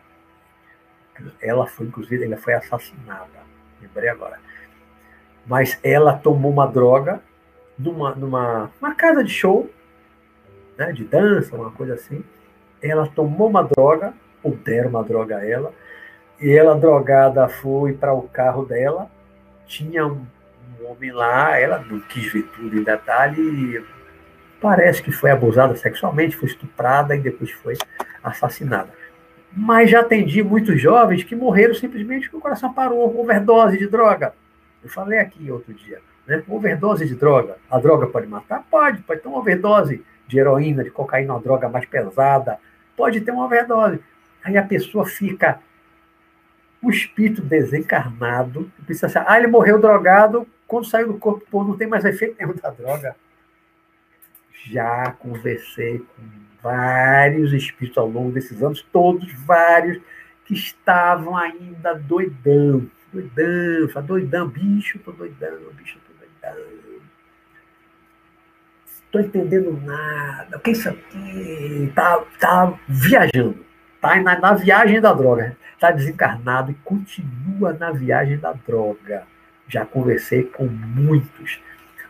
[1.40, 3.46] ela foi, inclusive, ela foi assassinada.
[3.80, 4.38] Lembrei agora.
[5.46, 7.22] Mas ela tomou uma droga
[7.78, 9.70] numa, numa uma casa de show,
[10.78, 12.24] né, de dança, uma coisa assim.
[12.82, 14.12] Ela tomou uma droga,
[14.42, 15.72] ou deram uma droga a ela,
[16.40, 19.10] e ela, drogada, foi para o carro dela.
[19.66, 20.26] Tinha um,
[20.80, 23.84] um, homem lá, ela não quis ver tudo em detalhe.
[24.60, 27.74] parece que foi abusada sexualmente, foi estuprada e depois foi
[28.22, 28.90] assassinada
[29.56, 34.34] mas já atendi muitos jovens que morreram simplesmente porque o coração parou, overdose de droga.
[34.84, 36.42] Eu falei aqui outro dia, né?
[36.46, 37.56] Overdose de droga.
[37.70, 38.62] A droga pode matar?
[38.70, 42.58] Pode, pode ter uma overdose de heroína, de cocaína, uma droga mais pesada.
[42.96, 44.00] Pode ter uma overdose.
[44.42, 45.60] Aí a pessoa fica
[46.82, 51.76] o espírito desencarnado, pensa assim, ah, ele morreu drogado, quando saiu do corpo, pô, não
[51.76, 53.16] tem mais efeito nenhum da droga.
[54.70, 56.22] Já conversei com
[56.62, 60.00] vários espíritos ao longo desses anos, todos, vários,
[60.44, 66.75] que estavam ainda doidão, doidão, doidão, bicho, tô doidão, bicho, tô doidão.
[69.06, 71.92] Estou entendendo nada, o que é isso aqui?
[71.94, 73.64] Tá, tá viajando,
[74.00, 79.22] tá na, na viagem da droga, tá desencarnado e continua na viagem da droga.
[79.68, 81.60] Já conversei com muitos.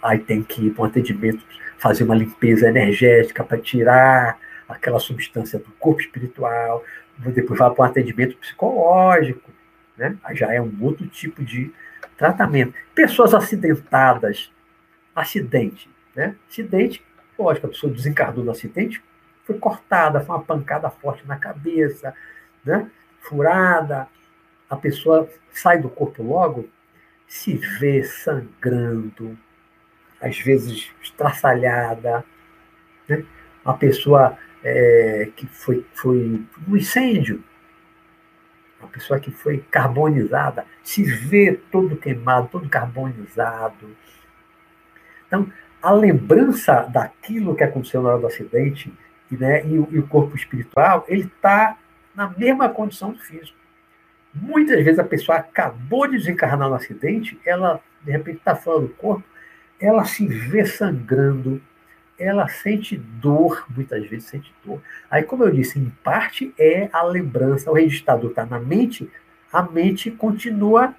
[0.03, 1.45] Aí tem que ir para um atendimento,
[1.79, 4.39] fazer uma limpeza energética para tirar
[4.69, 6.83] aquela substância do corpo espiritual,
[7.19, 9.51] depois vai para um atendimento psicológico,
[9.97, 10.17] né?
[10.25, 11.73] Aí já é um outro tipo de
[12.17, 12.75] tratamento.
[12.95, 14.53] Pessoas acidentadas,
[15.15, 16.35] acidente, né?
[16.49, 17.05] Acidente,
[17.39, 19.03] lógico, a pessoa desencarnou no acidente,
[19.45, 22.15] foi cortada, foi uma pancada forte na cabeça,
[22.65, 22.91] né?
[23.21, 24.09] Furada,
[24.69, 26.69] a pessoa sai do corpo logo,
[27.29, 29.39] se vê sangrando,
[30.21, 32.25] às vezes estraçalhada,
[33.09, 33.25] né?
[33.65, 37.45] A pessoa é, que foi, foi um incêndio,
[38.81, 43.97] uma pessoa que foi carbonizada, se vê todo queimado, todo carbonizado.
[45.27, 45.51] Então,
[45.87, 48.93] a lembrança daquilo que aconteceu na hora do acidente
[49.31, 51.79] né, e, o, e o corpo espiritual, ele está
[52.13, 53.57] na mesma condição do físico.
[54.35, 58.89] Muitas vezes a pessoa acabou de desencarnar no acidente, ela de repente está fora do
[58.89, 59.23] corpo,
[59.79, 61.63] ela se vê sangrando,
[62.19, 64.83] ela sente dor, muitas vezes sente dor.
[65.09, 69.09] Aí, como eu disse, em parte é a lembrança, o registrador está na mente,
[69.53, 70.97] a mente continua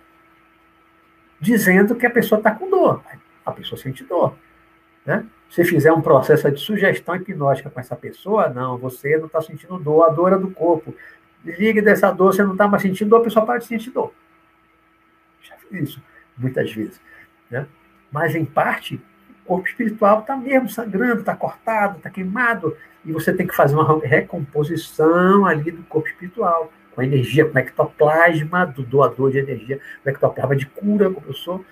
[1.42, 3.04] dizendo que a pessoa está com dor.
[3.46, 4.34] A pessoa sente dor.
[5.08, 5.26] Né?
[5.50, 9.80] Se fizer um processo de sugestão hipnótica com essa pessoa, não, você não está sentindo
[9.80, 10.94] dor, a dor é do corpo.
[11.46, 14.14] Ligue dessa dor, você não está mais sentindo dor, a pessoa para de sentir dor.
[15.42, 16.04] Já fiz isso
[16.38, 17.00] muitas vezes.
[17.50, 17.66] Né?
[18.12, 19.02] Mas, em parte,
[19.46, 24.00] corpo espiritual está mesmo sangrando, está cortado, está queimado, e você tem que fazer uma
[24.00, 29.80] recomposição ali do corpo espiritual, com a energia, com o ectoplasma do doador de energia,
[30.06, 31.64] o ectoplasma de cura, como eu sou,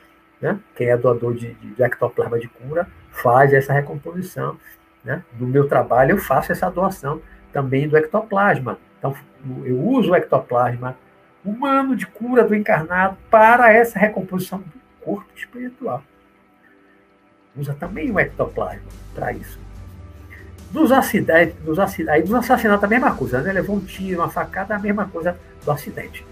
[0.42, 0.60] né?
[0.76, 4.58] quem é doador de, de, ectoplasma de cura, faz essa recomposição.
[5.04, 5.24] Né?
[5.40, 7.22] No meu trabalho, eu faço essa doação
[7.54, 8.78] também do ectoplasma.
[8.98, 9.16] Então,
[9.64, 10.98] eu uso o ectoplasma
[11.44, 14.72] humano de cura do encarnado para essa recomposição do
[15.02, 16.04] corpo espiritual
[17.58, 19.60] usa também o ectoplasma para isso.
[20.74, 23.54] Nos acidentes, nos acidentes, aí nos assassinatos a mesma coisa, né?
[23.54, 26.26] Levou um tiro, uma facada, a mesma coisa do acidente.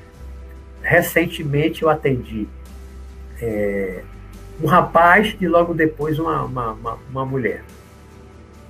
[0.82, 2.48] Recentemente eu atendi
[3.44, 4.02] é,
[4.62, 7.62] um rapaz e logo depois uma, uma, uma, uma, mulher.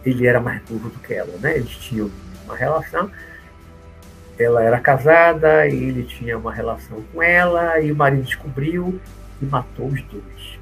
[0.04, 1.56] Ele era mais novo do que ela, né?
[1.56, 2.10] Eles tinham
[2.44, 3.10] uma relação.
[4.38, 9.00] Ela era casada ele tinha uma relação com ela e o marido descobriu
[9.40, 10.60] e matou os dois.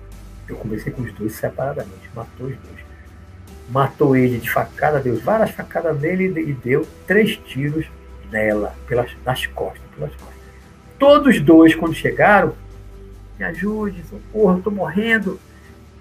[0.48, 2.82] Eu conversei com os dois separadamente, matou os dois.
[3.70, 7.86] Matou ele de facada, deu várias facadas nele e deu três tiros
[8.30, 10.36] nela, pelas, nas costas, pelas costas.
[11.00, 12.54] Todos dois, quando chegaram,
[13.42, 15.40] me ajude, socorro, estou morrendo.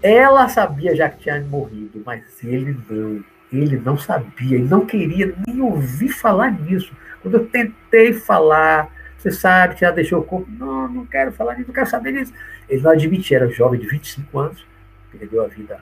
[0.03, 3.25] Ela sabia já que tinha morrido, mas ele não.
[3.53, 6.95] Ele não sabia, ele não queria nem ouvir falar nisso.
[7.21, 8.89] Quando eu tentei falar,
[9.19, 12.13] você sabe que já deixou o corpo, não, não quero falar nisso, não quero saber
[12.13, 12.33] disso.
[12.69, 14.65] Ele não admitia, era um jovem de 25 anos,
[15.11, 15.81] perdeu a vida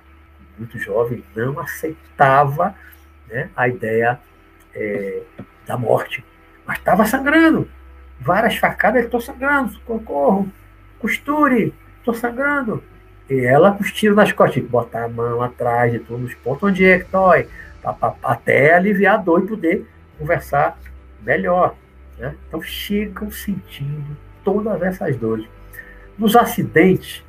[0.59, 2.75] muito jovem, não aceitava
[3.29, 4.19] né, a ideia
[4.75, 5.21] é,
[5.67, 6.25] da morte.
[6.67, 7.69] Mas estava sangrando.
[8.19, 10.51] Várias facadas, estou sangrando, socorro,
[11.01, 12.83] costure, estou sangrando.
[13.29, 16.63] E ela com os tiros nas costas, botar a mão atrás de todos os pontos
[16.63, 17.47] onde é que dói,
[18.23, 19.87] até aliviar a dor e poder
[20.19, 20.79] conversar
[21.23, 21.75] melhor.
[22.19, 22.35] Né?
[22.47, 25.47] Então chegam sentindo todas essas dores.
[26.19, 27.23] Nos acidentes,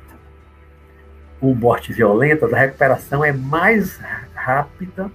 [1.40, 4.00] ou mortes violentas, a recuperação é mais
[4.34, 5.10] rápida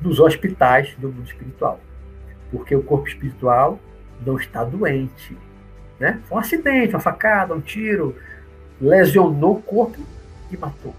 [0.00, 1.80] nos hospitais do mundo espiritual,
[2.50, 3.80] porque o corpo espiritual
[4.24, 5.36] não está doente.
[6.02, 6.18] Né?
[6.28, 8.16] Foi um acidente, uma facada, um tiro,
[8.80, 10.00] lesionou o corpo
[10.50, 10.92] e matou.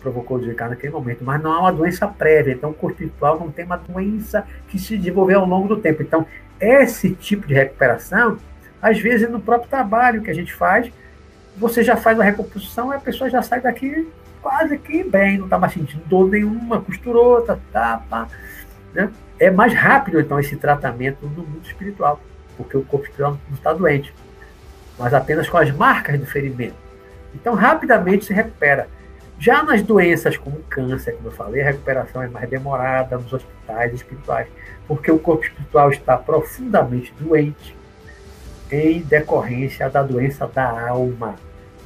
[0.00, 2.52] Provocou o desencarne naquele momento, mas não há uma doença prévia.
[2.52, 6.04] Então, o corpo espiritual não tem uma doença que se desenvolveu ao longo do tempo.
[6.04, 6.24] Então,
[6.60, 8.38] esse tipo de recuperação,
[8.80, 10.88] às vezes no próprio trabalho que a gente faz,
[11.56, 14.08] você já faz a recomposição e a pessoa já sai daqui
[14.40, 18.28] quase que bem, não está mais sentindo dor nenhuma, costurou, tá, tá, tá,
[18.94, 19.10] né?
[19.36, 22.20] É mais rápido, então, esse tratamento no mundo espiritual,
[22.56, 24.14] porque o corpo espiritual não está doente,
[24.98, 26.76] mas apenas com as marcas do ferimento.
[27.34, 28.88] Então, rapidamente se recupera.
[29.38, 33.94] Já nas doenças como câncer, como eu falei, a recuperação é mais demorada nos hospitais
[33.94, 34.48] espirituais,
[34.86, 37.76] porque o corpo espiritual está profundamente doente
[38.70, 41.36] em decorrência da doença da alma,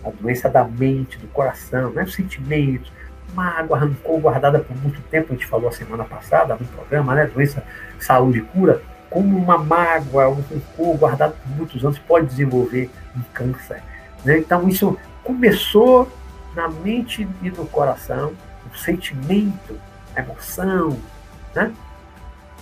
[0.03, 2.05] a doença da mente, do coração, né?
[2.05, 2.91] os sentimentos,
[3.35, 7.27] mágoa, rancor guardada por muito tempo, a gente falou a semana passada no programa, né?
[7.27, 7.63] Doença,
[7.99, 8.83] saúde e cura,
[9.13, 13.83] como uma mágoa, um rancor guardado por muitos anos pode desenvolver um câncer.
[14.25, 14.39] Né?
[14.39, 16.11] Então, isso começou
[16.55, 18.33] na mente e no coração,
[18.73, 19.79] o sentimento,
[20.17, 20.99] a emoção,
[21.55, 21.73] né?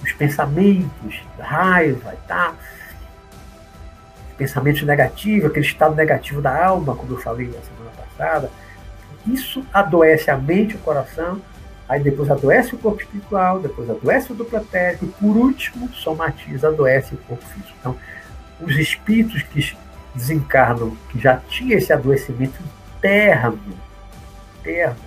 [0.03, 2.55] os pensamentos, raiva e tal
[4.41, 8.51] pensamentos negativos, aquele estado negativo da alma, como eu falei na semana passada,
[9.27, 11.43] isso adoece a mente e o coração,
[11.91, 16.69] aí depois adoece o corpo espiritual, depois adoece o duplo etérico, e por último, somatiza,
[16.69, 17.75] adoece o corpo físico.
[17.81, 17.97] Então,
[18.61, 19.77] os espíritos que
[20.15, 22.55] desencarnam, que já tinham esse adoecimento
[22.97, 23.59] interno,
[24.61, 25.01] interno,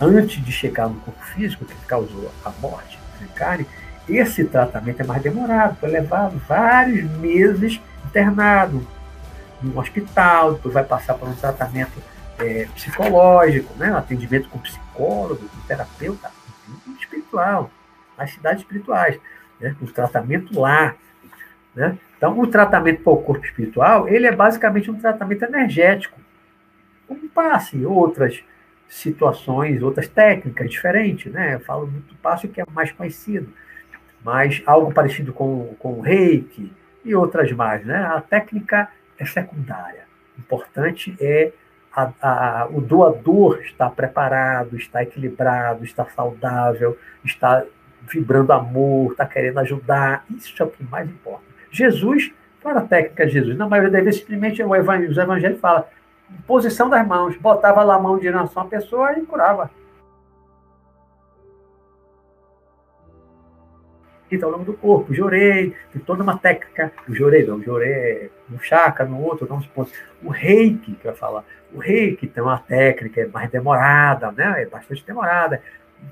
[0.00, 3.64] antes de chegar no corpo físico, que causou a morte, desencarne,
[4.08, 8.84] esse tratamento é mais demorado, foi levado vários meses internado
[9.62, 12.02] em um hospital, depois vai passar por um tratamento
[12.40, 13.92] é, psicológico, né?
[13.92, 16.30] atendimento com psicólogo, com terapeuta,
[16.98, 17.70] espiritual,
[18.16, 19.18] nas cidades espirituais,
[19.60, 19.74] né?
[19.80, 20.94] um tratamento lá.
[21.74, 21.96] Né?
[22.16, 26.18] Então, o tratamento para o corpo espiritual, ele é basicamente um tratamento energético,
[27.06, 28.42] como passe outras
[28.88, 31.54] situações, outras técnicas diferentes, né?
[31.54, 33.48] Eu falo muito passe que é mais conhecido,
[34.22, 36.72] mas algo parecido com, com o reiki,
[37.04, 37.84] e outras mais.
[37.84, 37.96] Né?
[37.96, 38.88] A técnica
[39.18, 40.04] é secundária.
[40.36, 41.52] O importante é
[41.94, 47.64] a, a, o doador estar preparado, estar equilibrado, estar saudável, estar
[48.02, 50.24] vibrando amor, está querendo ajudar.
[50.30, 51.44] Isso é o que mais importa.
[51.70, 52.32] Jesus,
[52.62, 53.56] qual era a técnica de Jesus?
[53.56, 55.84] Na maioria das vezes, simplesmente o evangelho, os evangelhos falam
[56.46, 59.70] posição das mãos, botava lá a mão de direção à pessoa e curava.
[64.36, 65.12] Então ao longo do corpo.
[65.12, 66.92] Jorei, tem toda uma técnica.
[67.08, 69.92] O jorei, não, jorei um chakra, no outro, não pontos.
[70.22, 74.62] O reiki, que eu falar, o reiki tem uma técnica mais demorada, né?
[74.62, 75.62] É bastante demorada.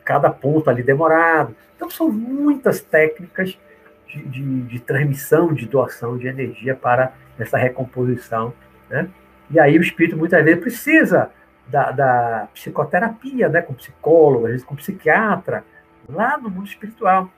[0.05, 1.55] Cada ponto ali demorado.
[1.77, 3.59] Então são muitas técnicas
[4.07, 8.53] de, de, de transmissão, de doação de energia para essa recomposição,
[8.91, 9.09] né?
[9.51, 11.31] E aí o espírito muitas vezes precisa
[11.67, 13.63] da, da psicoterapia, né?
[13.63, 15.65] Com psicólogo, às vezes com psiquiatra,
[16.09, 17.31] lá no mundo espiritual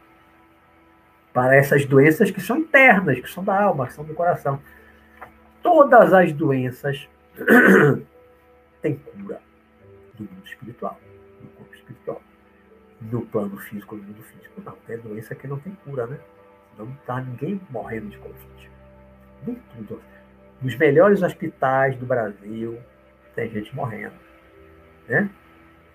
[1.33, 4.61] para essas doenças que são internas, que são da alma, que são do coração.
[5.63, 7.09] Todas as doenças
[8.83, 9.41] têm cura
[10.19, 10.99] no mundo espiritual,
[11.43, 12.23] no corpo espiritual.
[13.01, 14.73] No plano físico, no mundo físico, não.
[14.87, 16.19] Tem doença que não tem cura, né?
[16.79, 18.71] Não está ninguém morrendo de Covid.
[19.47, 20.01] Nem tudo.
[20.61, 22.79] Nos melhores hospitais do Brasil,
[23.35, 24.15] tem gente morrendo.
[25.09, 25.31] Né?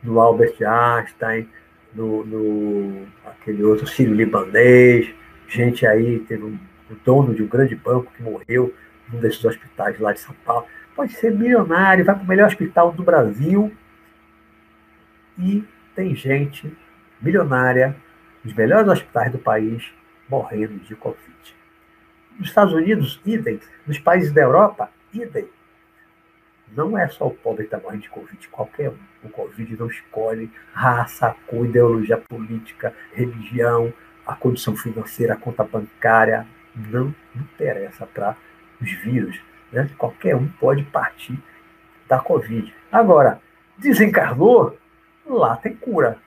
[0.01, 1.47] No Albert Einstein,
[1.93, 5.13] no, no aquele outro sírio-libanês,
[5.47, 6.57] gente aí, teve um,
[6.89, 8.73] o dono de um grande banco que morreu
[9.11, 10.65] num desses hospitais lá de São Paulo.
[10.95, 13.71] Pode ser milionário, vai para o melhor hospital do Brasil
[15.37, 16.75] e tem gente
[17.21, 17.95] milionária
[18.43, 19.91] nos melhores hospitais do país
[20.29, 21.55] morrendo de Covid.
[22.37, 23.59] Nos Estados Unidos, idem.
[23.87, 25.47] Nos países da Europa, idem.
[26.75, 28.97] Não é só o pobre que está morrendo de Covid, qualquer um.
[29.23, 33.93] O Covid não escolhe raça, cor, ideologia política, religião,
[34.25, 36.47] a condição financeira, a conta bancária.
[36.75, 38.35] Não interessa para
[38.81, 39.39] os vírus.
[39.71, 39.89] Né?
[39.97, 41.37] Qualquer um pode partir
[42.07, 42.73] da Covid.
[42.91, 43.39] Agora,
[43.77, 44.77] desencarnou,
[45.25, 46.17] lá tem cura.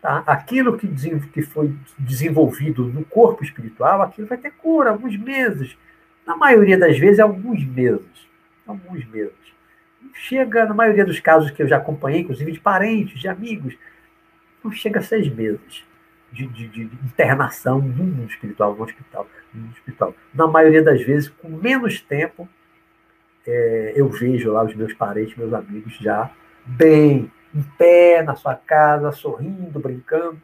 [0.00, 0.22] Tá?
[0.26, 0.88] Aquilo que,
[1.32, 5.76] que foi desenvolvido no corpo espiritual, aquilo vai ter cura, alguns meses.
[6.26, 8.28] Na maioria das vezes, alguns meses.
[8.66, 9.34] Alguns meses.
[10.14, 13.76] Chega, na maioria dos casos que eu já acompanhei, inclusive de parentes, de amigos,
[14.64, 15.84] não chega a seis meses
[16.32, 20.14] de, de, de internação no mundo espiritual, no hospital, no hospital.
[20.32, 22.48] Na maioria das vezes, com menos tempo,
[23.46, 26.30] é, eu vejo lá os meus parentes, meus amigos já
[26.64, 30.40] bem, em pé na sua casa, sorrindo, brincando.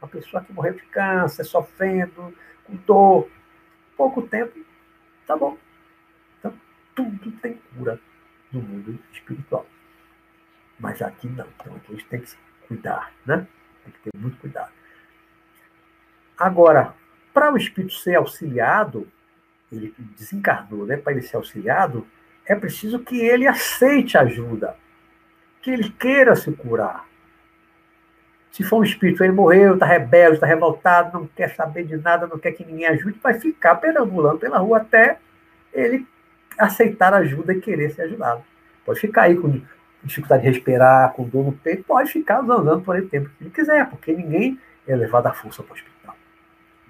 [0.00, 2.34] Uma pessoa que morreu de câncer, sofrendo,
[2.64, 3.28] com dor,
[3.96, 4.58] pouco tempo,
[5.26, 5.56] tá bom.
[6.38, 6.52] Então,
[6.94, 7.98] tudo tem cura
[8.52, 9.66] no mundo espiritual.
[10.78, 11.46] Mas aqui não.
[11.60, 12.36] Então, aqui a gente tem que
[12.68, 13.46] cuidar, né?
[13.84, 14.75] Tem que ter muito cuidado.
[16.38, 16.94] Agora,
[17.32, 19.06] para o espírito ser auxiliado,
[19.70, 20.96] ele desencarnou, né?
[20.96, 22.06] Para ele ser auxiliado,
[22.44, 24.76] é preciso que ele aceite ajuda
[25.60, 27.04] que ele queira se curar.
[28.52, 32.26] Se for um espírito, ele morreu, está rebelde, está revoltado, não quer saber de nada,
[32.26, 35.18] não quer que ninguém ajude, vai ficar perambulando pela rua até
[35.74, 36.06] ele
[36.56, 38.42] aceitar ajuda e querer ser ajudado.
[38.84, 39.60] Pode ficar aí com
[40.02, 43.50] dificuldade de respirar, com dor no peito, pode ficar andando por ele tempo que ele
[43.50, 45.95] quiser, porque ninguém é levado à força para o hospital.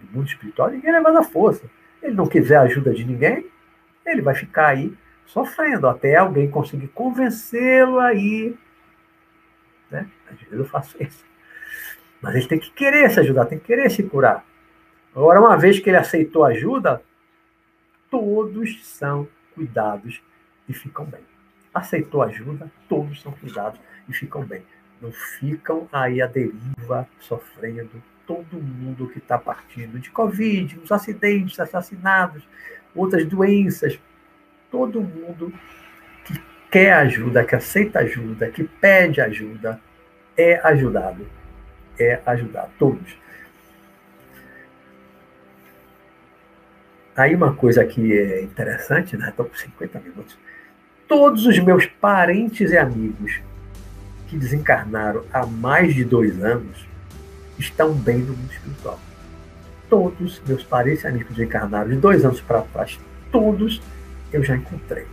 [0.02, 1.68] No mundo espiritual, ninguém é levado força.
[2.02, 3.46] Ele não quiser ajuda de ninguém,
[4.04, 8.56] ele vai ficar aí sofrendo até alguém conseguir convencê-lo a ir
[9.90, 10.08] né?
[10.30, 11.24] Às vezes eu faço isso.
[12.20, 14.44] Mas ele tem que querer se ajudar, tem que querer se curar.
[15.14, 17.02] Agora, uma vez que ele aceitou ajuda,
[18.10, 20.22] todos são cuidados
[20.68, 21.20] e ficam bem.
[21.72, 23.78] Aceitou ajuda, todos são cuidados
[24.08, 24.62] e ficam bem.
[25.00, 28.02] Não ficam aí à deriva, sofrendo.
[28.26, 32.42] Todo mundo que está partindo de Covid, os acidentes, assassinados,
[32.94, 33.98] outras doenças,
[34.70, 35.52] todo mundo
[36.70, 39.80] quer ajuda, que aceita ajuda, que pede ajuda,
[40.36, 41.26] é ajudado.
[41.98, 42.70] É ajudado.
[42.78, 43.16] Todos.
[47.16, 49.30] Aí uma coisa que é interessante, né?
[49.30, 50.38] Estou com 50 minutos.
[51.08, 53.40] Todos os meus parentes e amigos
[54.26, 56.86] que desencarnaram há mais de dois anos
[57.58, 58.98] estão bem no mundo espiritual.
[59.88, 62.98] Todos meus parentes e amigos desencarnaram de dois anos para trás,
[63.30, 63.80] todos
[64.32, 65.06] eu já encontrei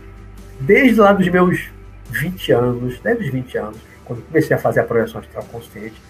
[0.60, 1.70] desde lá dos meus
[2.10, 6.00] 20 anos, desde os 20 anos, quando comecei a fazer a projeção astral consciente.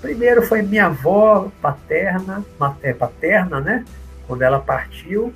[0.00, 2.44] Primeiro foi minha avó paterna,
[2.82, 3.84] é, paterna, né?
[4.26, 5.32] Quando ela partiu.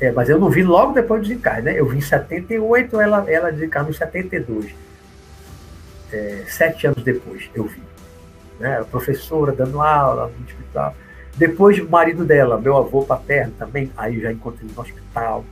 [0.00, 1.78] É, mas eu não vi logo depois do desencarne, né?
[1.78, 4.74] Eu vi em 78, ela, ela desencarnou em 72.
[6.12, 7.80] É, sete anos depois eu vi.
[8.58, 8.78] Né?
[8.80, 10.94] A professora dando aula no hospital.
[11.36, 15.44] Depois o marido dela, meu avô paterno também, aí já encontrei no hospital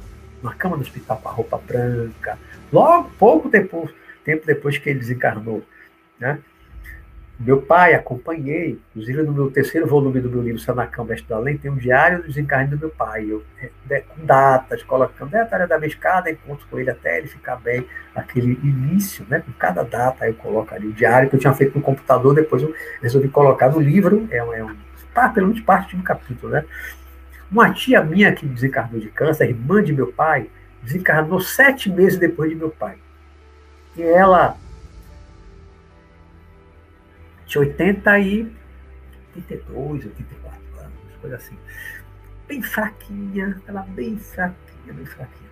[0.43, 2.39] na cama do hospital com a roupa branca,
[2.73, 3.89] logo, pouco tempo,
[4.25, 5.63] tempo depois que ele desencarnou.
[6.19, 6.39] Né?
[7.43, 11.57] Meu pai, acompanhei, inclusive no meu terceiro volume do meu livro Sanacão Mestre do Além,
[11.57, 13.43] tem um diário do desencarne do meu pai, eu,
[13.89, 17.87] é, com datas, colocando detalhe da vez cada encontro com ele até ele ficar bem,
[18.15, 21.79] aquele início, né, com cada data, eu coloco ali o diário que eu tinha feito
[21.79, 24.77] no computador, depois eu resolvi colocar no livro, é, um, é um,
[25.15, 26.63] tá, pelo menos parte de um capítulo, né?
[27.51, 30.51] Uma tia minha que desencarnou de câncer, irmã de meu pai,
[30.83, 32.97] desencarnou sete meses depois de meu pai.
[33.97, 34.59] E ela
[37.51, 38.53] tinha 80 e
[39.35, 41.57] 82, 84 anos, coisa assim.
[42.47, 45.51] Bem fraquinha, ela bem fraquinha, bem fraquinha.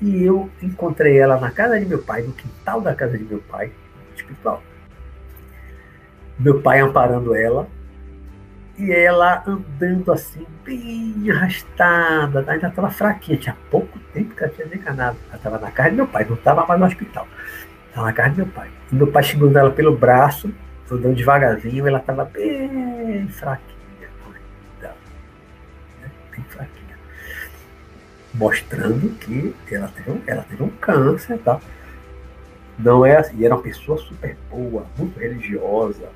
[0.00, 3.40] E eu encontrei ela na casa de meu pai, no quintal da casa de meu
[3.40, 3.72] pai,
[4.14, 4.62] espiritual.
[6.38, 7.68] Meu pai amparando ela,
[8.78, 14.66] e ela andando assim, bem arrastada, ainda estava fraquinha, tinha pouco tempo que ela tinha
[14.68, 15.18] desencarnado.
[15.28, 17.26] Ela estava na casa do meu pai, não estava mais no hospital.
[17.88, 18.70] Estava na casa do meu pai.
[18.90, 20.52] E meu pai segurando ela pelo braço,
[20.94, 24.94] andando devagarzinho, ela estava bem fraquinha ainda.
[26.00, 26.10] Né?
[26.30, 26.98] Bem fraquinha.
[28.34, 31.60] Mostrando que ela teve um, ela teve um câncer, tá?
[32.78, 36.08] Não é assim, era uma pessoa super boa, muito religiosa.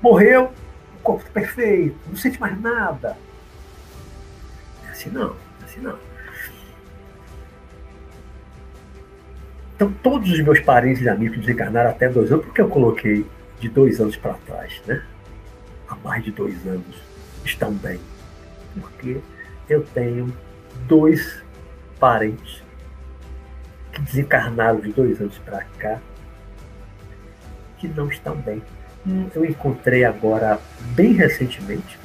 [0.00, 0.52] Morreu,
[1.02, 3.16] corpo perfeito, não sente mais nada.
[4.86, 5.98] É assim não, é assim não.
[9.76, 13.26] Então, todos os meus parentes e amigos desencarnaram até dois anos, porque eu coloquei
[13.60, 15.02] de dois anos para trás, né?
[15.86, 16.96] Há mais de dois anos,
[17.44, 18.00] estão bem.
[18.80, 19.20] Porque
[19.68, 20.34] eu tenho
[20.88, 21.42] dois
[22.00, 22.62] parentes
[23.92, 26.00] que desencarnaram de dois anos para cá,
[27.76, 28.62] que não estão bem.
[29.06, 30.58] Hum, eu encontrei agora,
[30.94, 31.98] bem recentemente,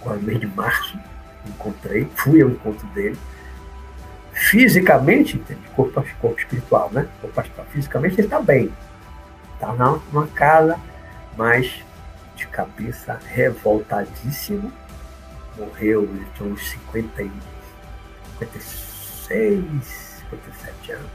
[0.00, 0.98] agora no mês de março,
[1.46, 3.16] encontrei, fui ao encontro dele.
[4.36, 5.42] Fisicamente,
[5.74, 7.08] corpo, corpo espiritual, né?
[7.22, 7.66] Corpo astral.
[7.72, 8.70] Fisicamente ele está bem.
[9.54, 10.78] Está numa casa,
[11.38, 11.82] mas
[12.36, 14.70] de cabeça revoltadíssimo.
[15.56, 17.30] Morreu, ele tinha uns 50 e
[18.38, 21.10] 56, 57 anos.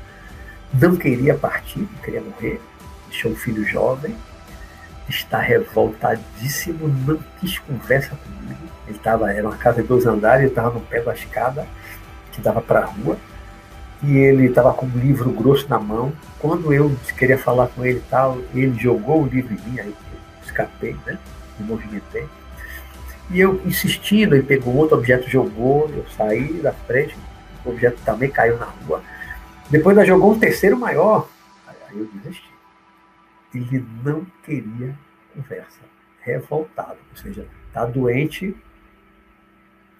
[0.73, 2.59] Não queria partir, não queria morrer.
[3.07, 4.17] Deixou um filho jovem.
[5.07, 8.67] Está revoltadíssimo, não quis conversa comigo.
[8.87, 11.67] Ele estava, era uma casa de dois andares, ele estava no pé da escada
[12.31, 13.17] que dava para a rua.
[14.03, 16.11] E ele estava com um livro grosso na mão.
[16.39, 20.19] Quando eu queria falar com ele tal, ele jogou o livro em mim, aí eu
[20.43, 21.19] escapei, né?
[21.59, 22.27] Me movimentei.
[23.29, 27.15] E eu insistindo, ele pegou outro objeto, jogou, eu saí da frente,
[27.63, 29.01] o objeto também caiu na rua.
[29.69, 31.29] Depois ela jogou um terceiro maior,
[31.67, 32.51] aí eu desisti.
[33.53, 34.97] Ele não queria
[35.33, 35.79] conversa,
[36.21, 38.55] revoltado, ou seja, está doente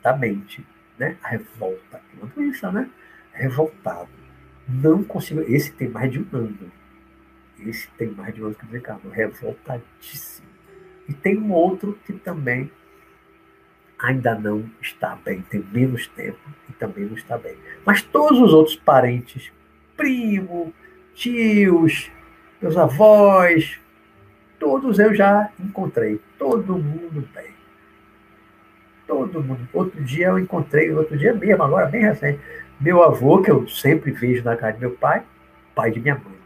[0.04, 0.66] da mente,
[1.02, 1.18] né?
[1.24, 2.88] A revolta, uma doença, né?
[3.34, 4.10] Revoltado.
[4.70, 5.42] Não consigo.
[5.42, 6.72] Esse tem mais de um ano.
[7.60, 10.48] Esse tem mais de um ano que desencarnou, revoltadíssimo.
[11.10, 12.72] E tem um outro que também
[13.98, 16.40] ainda não está bem, tem menos tempo
[16.70, 17.56] e também não está bem.
[17.84, 19.52] Mas todos os outros parentes,
[19.98, 20.72] primo,
[21.16, 22.12] tios,
[22.62, 23.80] meus avós,
[24.60, 26.22] todos eu já encontrei.
[26.38, 27.51] Todo mundo bem.
[29.12, 29.68] Todo mundo.
[29.74, 32.40] Outro dia eu encontrei, outro dia mesmo, agora bem recente,
[32.80, 35.22] meu avô, que eu sempre vejo na casa de meu pai,
[35.76, 36.40] pai de minha mãe.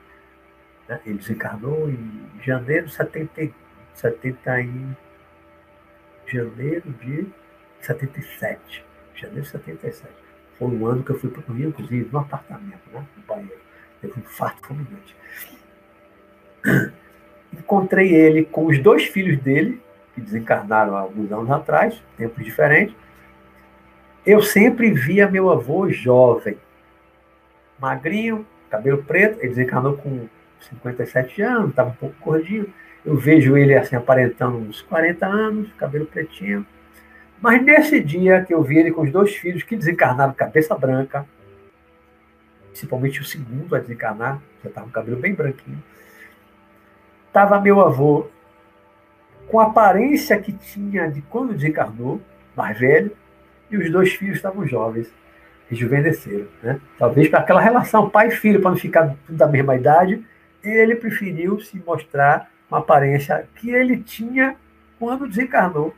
[0.89, 0.99] Né?
[1.05, 3.53] Ele desencarnou em janeiro de 70,
[3.93, 4.97] 70 em
[6.25, 7.27] janeiro de
[7.81, 8.83] 77.
[9.13, 10.11] Janeiro de 77.
[10.57, 13.05] Foi um ano que eu fui para o Rio, inclusive, no apartamento, né?
[13.15, 13.61] no banheiro.
[14.01, 15.15] Teve um infarto fulminante.
[17.53, 19.79] Encontrei ele com os dois filhos dele,
[20.15, 22.95] que desencarnaram há alguns anos atrás, tempos diferentes.
[24.25, 26.57] Eu sempre via meu avô jovem,
[27.77, 30.27] magrinho, cabelo preto, ele desencarnou com
[30.61, 32.73] 57 anos, estava um pouco gordinho.
[33.05, 36.65] Eu vejo ele assim aparentando uns 40 anos, cabelo pretinho.
[37.39, 41.27] Mas nesse dia que eu vi ele com os dois filhos que desencarnaram cabeça branca,
[42.69, 45.83] principalmente o segundo a desencarnar, já estava com o cabelo bem branquinho,
[47.27, 48.27] estava meu avô
[49.47, 52.21] com a aparência que tinha de quando desencarnou,
[52.55, 53.11] mais velho,
[53.69, 55.11] e os dois filhos estavam jovens,
[55.69, 56.47] rejuvenesceram.
[56.61, 56.79] Né?
[56.97, 60.25] Talvez para aquela relação pai e filho, para não ficar tudo da mesma idade,
[60.63, 64.55] ele preferiu se mostrar uma aparência que ele tinha
[64.99, 65.93] quando desencarnou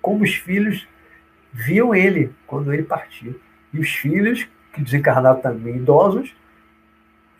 [0.00, 0.86] como os filhos
[1.52, 3.40] viam ele quando ele partiu.
[3.72, 6.34] E os filhos, que desencarnaram também idosos,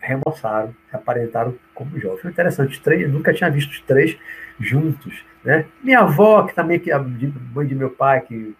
[0.05, 2.21] remoçaram, se aparentaram como jovens.
[2.21, 4.17] Foi interessante, três, nunca tinha visto os três
[4.59, 5.23] juntos.
[5.43, 5.65] Né?
[5.83, 8.55] Minha avó, que também, que a mãe de meu pai, que,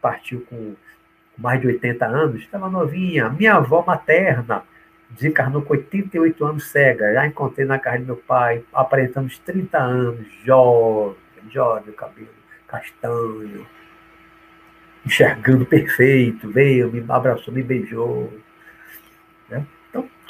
[0.00, 0.74] partiu com
[1.36, 3.28] mais de 80 anos, estava novinha.
[3.28, 4.62] Minha avó materna
[5.10, 7.12] desencarnou com 88 anos cega.
[7.12, 11.16] Já encontrei na casa do meu pai, aparentando uns 30 anos, jovem,
[11.50, 12.28] jovem, cabelo
[12.66, 13.66] castanho,
[15.04, 18.32] enxergando perfeito, veio, me abraçou, me beijou.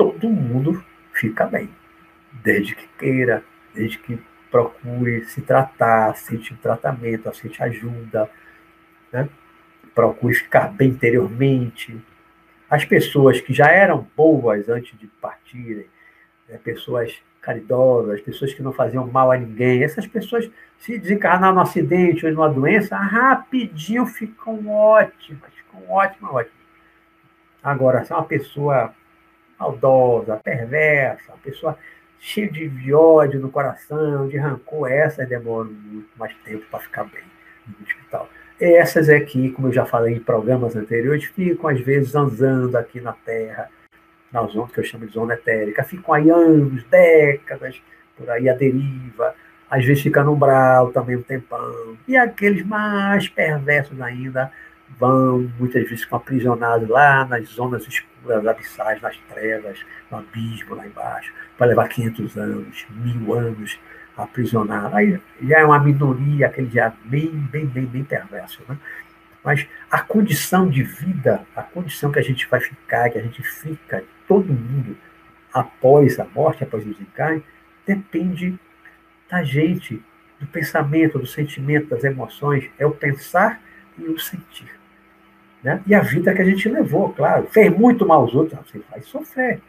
[0.00, 0.82] Todo mundo
[1.12, 1.68] fica bem,
[2.32, 3.44] desde que queira,
[3.74, 4.18] desde que
[4.50, 8.30] procure se tratar, aceite tratamento, aceite ajuda,
[9.12, 9.28] né?
[9.94, 12.02] procure ficar bem interiormente.
[12.70, 15.84] As pessoas que já eram boas antes de partirem,
[16.48, 16.58] né?
[16.64, 22.24] pessoas caridosas, pessoas que não faziam mal a ninguém, essas pessoas se desencarnar no acidente
[22.24, 26.60] ou numa doença, rapidinho ficam ótimas, ficam ótimas, ótimas.
[27.62, 28.94] Agora, se é uma pessoa
[29.60, 31.76] maldosa, perversa, pessoa
[32.18, 37.22] cheia de ódio no coração, de rancor, essas demoram muito mais tempo para ficar bem
[37.66, 38.28] no hospital.
[38.60, 43.12] Essas aqui, como eu já falei em programas anteriores, ficam às vezes zanzando aqui na
[43.12, 43.70] Terra,
[44.30, 47.80] na zona que eu chamo de zona etérica, ficam aí anos, décadas,
[48.16, 49.34] por aí a deriva,
[49.70, 51.96] às vezes fica no umbral também um tempão.
[52.06, 54.52] E aqueles mais perversos ainda
[54.98, 58.09] vão, muitas vezes, ficam aprisionados lá nas zonas escuras,
[58.48, 63.78] abissais, nas trevas, no abismo lá embaixo, para levar 500 anos, mil anos
[64.16, 64.94] aprisionado.
[64.94, 68.62] Aí já é uma minoria, aquele já bem, bem, bem, bem perverso.
[68.68, 68.76] Né?
[69.42, 73.42] Mas a condição de vida, a condição que a gente vai ficar, que a gente
[73.42, 74.96] fica, todo mundo,
[75.52, 77.42] após a morte, após o desencarne,
[77.86, 78.58] depende
[79.28, 80.02] da gente,
[80.38, 82.68] do pensamento, do sentimento, das emoções.
[82.78, 83.60] É o pensar
[83.98, 84.79] e o sentir.
[85.62, 85.82] Né?
[85.86, 87.46] E a vida que a gente levou, claro.
[87.50, 89.60] Fez muito mal aos outros, você vai sofrer.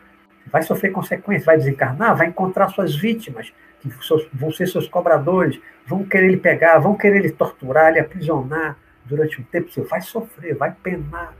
[0.51, 3.89] Vai sofrer consequências, vai desencarnar, vai encontrar suas vítimas, que
[4.33, 9.39] vão ser seus cobradores, vão querer lhe pegar, vão querer lhe torturar, lhe aprisionar durante
[9.39, 9.71] um tempo.
[9.71, 11.33] Você vai sofrer, vai penar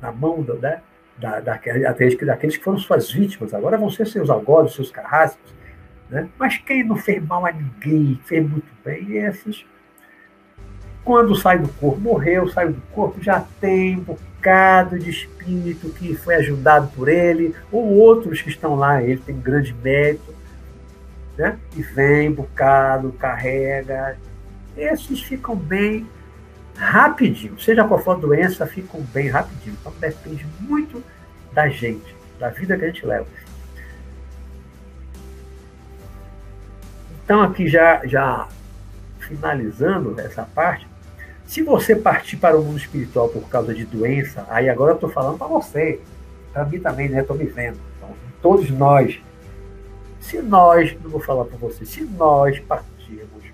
[0.00, 0.80] na mão né,
[1.18, 3.52] da, daqueles, daqueles que foram suas vítimas.
[3.52, 5.54] Agora vão ser seus algozes, seus carrascos.
[6.08, 6.28] Né?
[6.38, 9.64] Mas quem não fez mal a ninguém, fez muito bem, esses
[11.06, 16.16] quando sai do corpo, morreu, saiu do corpo, já tem um bocado de espírito que
[16.16, 20.34] foi ajudado por ele, ou outros que estão lá, ele tem grande mérito,
[21.38, 21.56] né?
[21.76, 24.18] E vem, bocado, carrega.
[24.76, 26.08] Esses ficam bem
[26.76, 29.76] rapidinho, seja qual for a doença, ficam bem rapidinho.
[29.80, 31.04] Então depende muito
[31.52, 33.26] da gente, da vida que a gente leva.
[37.22, 38.48] Então aqui já, já
[39.20, 40.85] finalizando essa parte,
[41.46, 45.08] se você partir para o mundo espiritual por causa de doença, aí agora eu estou
[45.08, 46.00] falando para você,
[46.52, 47.20] para mim também, né?
[47.20, 47.78] Estou me vendo.
[47.96, 49.20] Então, todos nós,
[50.20, 53.44] se nós, não vou falar para você, se nós partirmos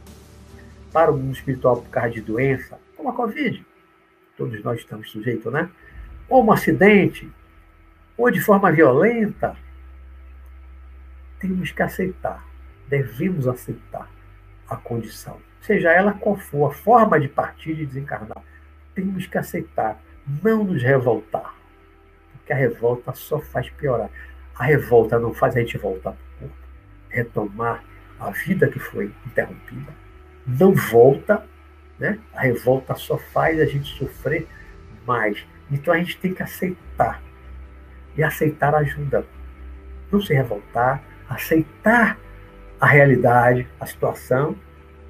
[0.91, 3.65] para o mundo espiritual por causa de doença, como a Covid,
[4.39, 5.69] todos nós estamos sujeitos, né?
[6.31, 7.31] Ou um acidente,
[8.17, 9.55] ou de forma violenta,
[11.39, 12.43] temos que aceitar,
[12.89, 14.09] devemos aceitar
[14.67, 18.43] a condição seja ela qual for a forma de partir e desencarnar,
[18.95, 20.01] temos que aceitar,
[20.43, 21.55] não nos revoltar,
[22.33, 24.11] porque a revolta só faz piorar.
[24.55, 26.57] A revolta não faz a gente voltar para o corpo,
[27.09, 27.83] retomar
[28.21, 29.93] a vida que foi interrompida,
[30.47, 31.47] não volta,
[31.99, 32.19] né?
[32.35, 34.47] A revolta só faz a gente sofrer
[35.07, 35.47] mais.
[35.71, 37.23] Então a gente tem que aceitar.
[38.17, 39.25] E aceitar ajuda.
[40.11, 42.19] Não se revoltar, aceitar
[42.79, 44.57] a realidade, a situação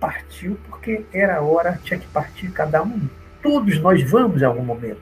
[0.02, 3.08] partiu porque era a hora, tinha que partir cada um.
[3.40, 5.00] Todos nós vamos em algum momento.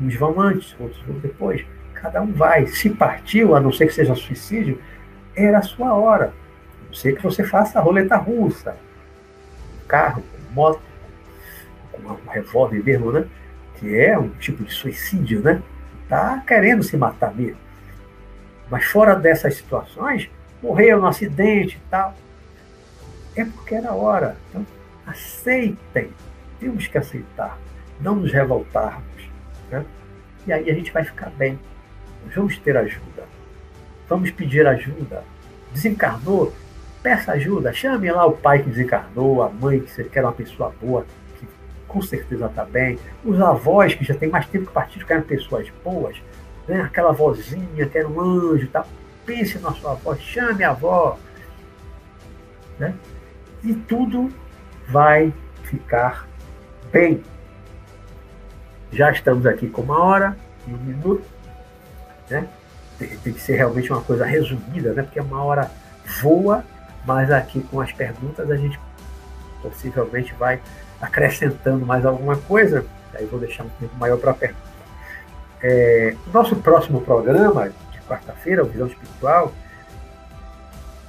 [0.00, 1.62] Uns vão antes, outros vão depois.
[1.92, 2.66] Cada um vai.
[2.66, 4.80] Se partiu, a não ser que seja suicídio,
[5.36, 6.32] era a sua hora.
[6.80, 8.74] A não ser que você faça a roleta russa.
[9.86, 10.22] carro,
[10.52, 10.80] moto,
[11.92, 13.26] com um revólver mesmo, né?
[13.74, 15.62] Que é um tipo de suicídio, né?
[16.08, 17.58] Tá querendo se matar mesmo.
[18.70, 20.30] Mas fora dessas situações,
[20.62, 22.14] morreu no acidente e tal
[23.36, 24.36] é porque era hora.
[24.48, 24.66] Então,
[25.06, 26.10] aceitem.
[26.58, 27.58] Temos que aceitar.
[28.00, 29.30] Não nos revoltarmos.
[29.70, 29.84] Né?
[30.46, 31.58] E aí a gente vai ficar bem.
[32.34, 33.24] vamos ter ajuda.
[34.08, 35.22] Vamos pedir ajuda.
[35.72, 36.52] Desencarnou?
[37.02, 37.72] Peça ajuda.
[37.72, 41.06] Chame lá o pai que desencarnou, a mãe que quer uma pessoa boa,
[41.38, 41.46] que
[41.88, 42.98] com certeza está bem.
[43.24, 46.16] Os avós que já tem mais tempo que partiram, querem pessoas boas.
[46.66, 46.82] Né?
[46.82, 48.66] Aquela vozinha que era um anjo.
[48.68, 48.84] Tá?
[49.24, 51.18] Pense na sua avó, chame a avó.
[52.78, 52.94] Né?
[53.62, 54.30] E tudo
[54.88, 55.32] vai
[55.64, 56.26] ficar
[56.92, 57.22] bem.
[58.92, 60.36] Já estamos aqui com uma hora
[60.66, 61.24] e um minuto,
[62.28, 62.48] né?
[62.98, 65.02] Tem, tem, que ser realmente uma coisa resumida, né?
[65.02, 65.70] Porque uma hora
[66.20, 66.64] voa,
[67.06, 68.78] mas aqui com as perguntas a gente
[69.62, 70.60] possivelmente vai
[71.00, 72.84] acrescentando mais alguma coisa.
[73.14, 74.70] Aí vou deixar um tempo maior para pergunta.
[75.62, 79.52] É, nosso próximo programa de quarta-feira, o Visão Espiritual,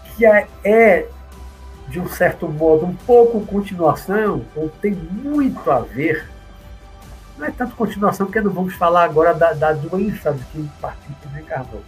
[0.04, 1.08] que é, é
[1.88, 6.29] de um certo modo, um pouco continuação, ou tem muito a ver.
[7.38, 11.15] Não é tanto continuação, porque não vamos falar agora da, da doença do que partiu
[11.21, 11.82] que desencarnou.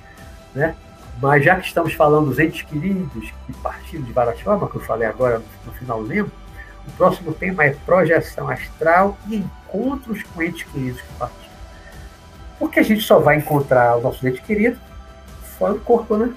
[0.54, 0.76] Né?
[1.22, 4.82] Mas já que estamos falando dos entes queridos que partiram de várias formas, que eu
[4.82, 6.32] falei agora no, no finalzinho,
[6.88, 11.54] o próximo tema é projeção astral e encontros com entes queridos que partiram.
[12.60, 14.78] Porque a gente só vai encontrar o nosso ente querido
[15.58, 16.34] fora do corpo, né?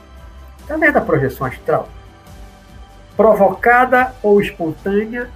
[0.66, 1.88] Também é da projeção astral
[3.16, 5.30] provocada ou espontânea,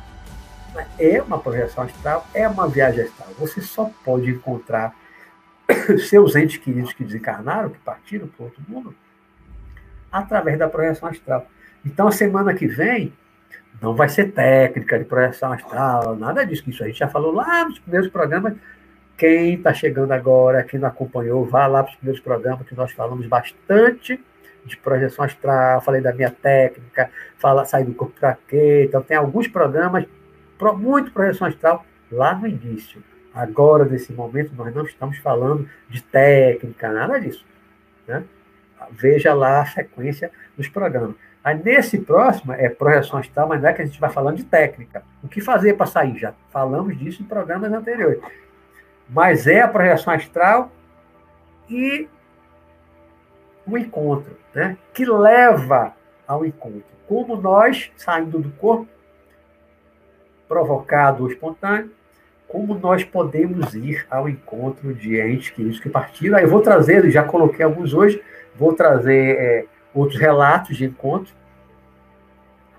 [0.99, 3.29] é uma projeção astral, é uma viagem astral.
[3.39, 4.95] Você só pode encontrar
[6.09, 8.95] seus entes queridos que desencarnaram, que partiram para outro mundo,
[10.13, 11.47] através da projeção astral.
[11.85, 13.13] Então, a semana que vem,
[13.81, 17.65] não vai ser técnica de projeção astral, nada disso, isso a gente já falou lá
[17.65, 18.55] nos primeiros programas.
[19.17, 22.93] Quem está chegando agora, quem não acompanhou, vá lá para os primeiros programas, que nós
[22.93, 24.23] falamos bastante
[24.65, 28.85] de projeção astral, falei da minha técnica, fala sair do corpo para quê.
[28.89, 30.05] Então tem alguns programas,
[30.79, 33.03] muito projeção astral lá no início.
[33.35, 37.45] Agora, nesse momento, nós não estamos falando de técnica, nada disso.
[38.07, 38.25] Né?
[38.91, 41.15] Veja lá a sequência dos programas.
[41.43, 44.45] Aí, nesse próximo, é projeção astral, mas não é que a gente vai falando de
[44.45, 45.03] técnica.
[45.23, 46.19] O que fazer para sair?
[46.19, 48.21] Já falamos disso em programas anteriores.
[49.09, 50.71] Mas é a projeção astral
[51.69, 52.09] e
[53.75, 54.77] o encontro, né?
[54.93, 55.95] que leva
[56.27, 56.85] ao encontro.
[57.07, 58.89] Como nós, saindo do corpo,
[60.49, 61.91] provocado ou espontâneo,
[62.49, 66.37] como nós podemos ir ao encontro de entes queridos que partiram.
[66.37, 68.21] Aí eu vou trazer, já coloquei alguns hoje,
[68.57, 71.33] vou trazer é, outros relatos de encontro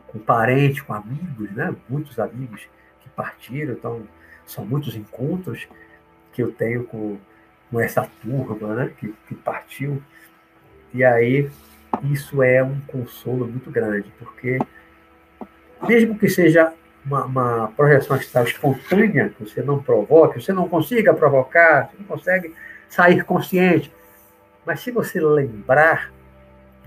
[0.08, 1.74] com parentes, com amigos, né?
[1.88, 2.68] muitos amigos
[3.00, 4.02] que partiram, então
[4.46, 5.68] são muitos encontros
[6.34, 7.18] que eu tenho com,
[7.70, 8.92] com essa turma né?
[9.00, 10.04] que, que partiu.
[10.94, 11.50] E aí
[12.04, 14.58] isso é um consolo muito grande, porque
[15.88, 16.74] mesmo que seja
[17.06, 22.06] uma, uma projeção astral espontânea, que você não provoque, você não consiga provocar, você não
[22.06, 22.56] consegue
[22.90, 23.92] sair consciente.
[24.66, 26.12] Mas se você lembrar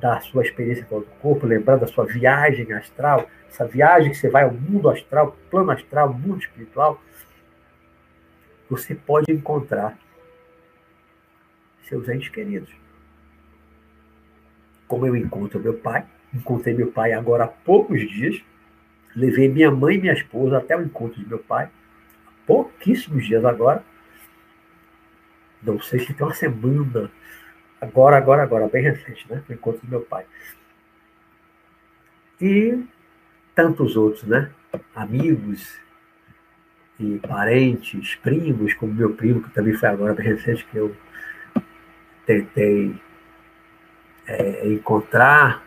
[0.01, 4.29] da sua experiência com o corpo, lembrar da sua viagem astral, essa viagem que você
[4.29, 7.01] vai ao mundo astral, plano astral, mundo espiritual,
[8.69, 9.97] você pode encontrar
[11.89, 12.84] seus entes queridos.
[14.95, 18.41] Como eu encontro meu pai, encontrei meu pai agora há poucos dias,
[19.17, 21.69] Levei minha mãe e minha esposa até o encontro de meu pai,
[22.25, 23.85] há pouquíssimos dias agora.
[25.61, 27.11] Não sei se tem uma semana.
[27.81, 29.43] Agora, agora, agora, bem recente, né?
[29.49, 30.27] O encontro do meu pai.
[32.41, 32.81] E
[33.53, 34.53] tantos outros, né?
[34.95, 35.77] Amigos
[37.01, 40.95] e parentes, primos, como meu primo, que também foi agora bem recente, que eu
[42.25, 42.95] tentei
[44.27, 45.65] é, encontrar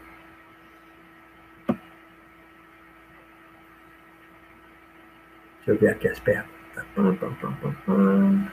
[5.67, 6.85] Deixa eu ver aqui as perguntas.
[6.95, 8.51] Pam, pam.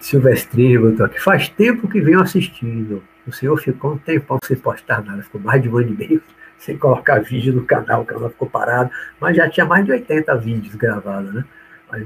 [0.00, 1.20] Silvestrinho botou aqui.
[1.20, 3.04] Faz tempo que venho assistindo.
[3.28, 6.22] O senhor ficou um tempão sem postar nada, ficou mais de um ano e meio
[6.58, 10.36] sem colocar vídeo no canal, o canal ficou parado, mas já tinha mais de 80
[10.36, 11.44] vídeos gravados, né?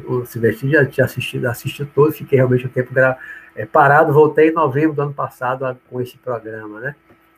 [0.07, 2.93] o Silvestre já tinha assistido, assistiu todo, fiquei realmente um tempo
[3.57, 6.95] é, parado, voltei em novembro do ano passado com esse programa, né?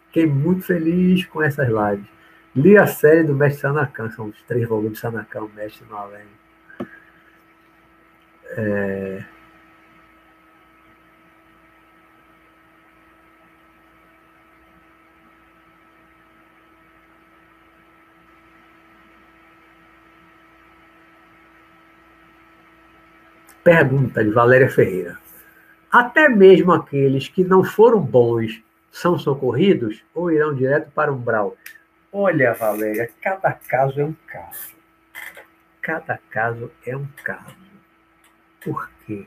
[0.06, 2.06] Fiquei muito feliz com essas lives.
[2.54, 6.26] Li a série do Mestre Sanacan, são os três volumes Sanacan, o Mestre no Além.
[8.50, 9.24] É...
[23.64, 25.18] Pergunta de Valéria Ferreira.
[25.90, 28.62] Até mesmo aqueles que não foram bons
[28.92, 31.56] são socorridos ou irão direto para o umbral?
[32.12, 34.74] Olha, Valéria, cada caso é um caso.
[35.80, 37.56] Cada caso é um caso.
[38.62, 39.26] Por quê?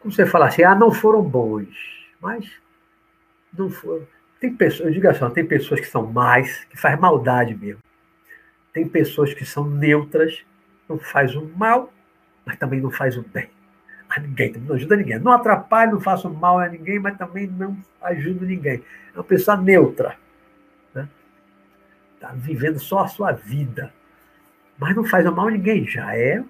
[0.00, 1.68] Como você fala assim, ah, não foram bons,
[2.20, 2.50] mas
[3.56, 4.08] não foram.
[4.40, 7.80] Tem pessoas, eu digo assim, tem pessoas que são mais, que faz maldade mesmo.
[8.72, 10.44] Tem pessoas que são neutras,
[10.88, 11.92] não faz o mal
[12.50, 13.48] mas também não faz o bem
[14.08, 15.18] a ninguém, não ajuda ninguém.
[15.20, 18.82] Não atrapalha, não faço mal a ninguém, mas também não ajuda ninguém.
[19.14, 20.16] É uma pessoa neutra.
[20.88, 21.08] Está né?
[22.18, 23.92] Tá vivendo só a sua vida.
[24.76, 25.86] Mas não faz mal a ninguém.
[25.86, 26.42] Já é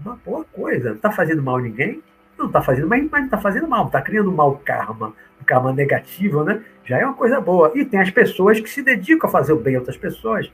[0.00, 0.90] uma boa coisa.
[0.90, 2.02] Não está fazendo mal a ninguém?
[2.38, 3.86] Não está fazendo, mas, mas não está fazendo mal.
[3.86, 6.64] Está criando mau karma, um karma negativo, né?
[6.86, 7.70] Já é uma coisa boa.
[7.74, 10.50] E tem as pessoas que se dedicam a fazer o bem a outras pessoas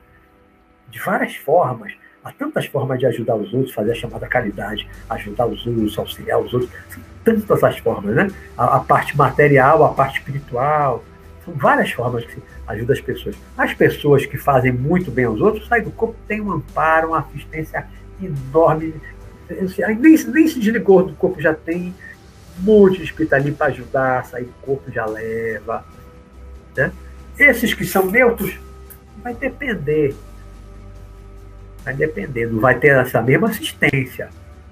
[0.91, 1.95] de várias formas
[2.25, 6.41] Há tantas formas de ajudar os outros, fazer a chamada caridade, ajudar os outros, auxiliar
[6.41, 6.71] os outros.
[6.89, 8.29] São tantas as formas, né?
[8.57, 11.05] A, a parte material, a parte espiritual.
[11.45, 13.37] São várias formas que ajuda as pessoas.
[13.57, 17.21] As pessoas que fazem muito bem aos outros, saem do corpo, tem um amparo, uma
[17.21, 17.87] assistência
[18.21, 18.95] enorme.
[19.99, 21.95] Nem, nem se desligou do corpo, já tem
[22.59, 25.85] um monte de hospitalinho para ajudar, sair do corpo já leva.
[26.77, 26.93] Né?
[27.39, 28.59] Esses que são neutros,
[29.23, 30.15] vai depender
[31.85, 34.29] Vai dependendo, vai ter essa mesma assistência.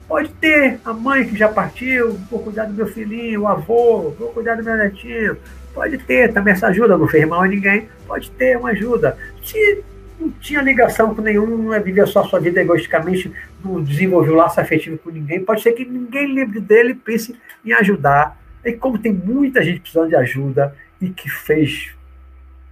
[0.09, 4.29] Pode ter a mãe que já partiu, vou cuidar do meu filhinho, o avô, vou
[4.31, 5.37] cuidar do meu netinho.
[5.75, 9.19] Pode ter também essa ajuda, não fez mal a ninguém, pode ter uma ajuda.
[9.43, 9.83] Se
[10.19, 13.33] não tinha ligação com nenhum, não vivia só sua vida egoisticamente,
[13.65, 17.73] não desenvolveu laço afetivo com ninguém, pode ser que ninguém lembre dele e pense em
[17.73, 18.41] ajudar.
[18.65, 21.91] E como tem muita gente precisando de ajuda e que fez,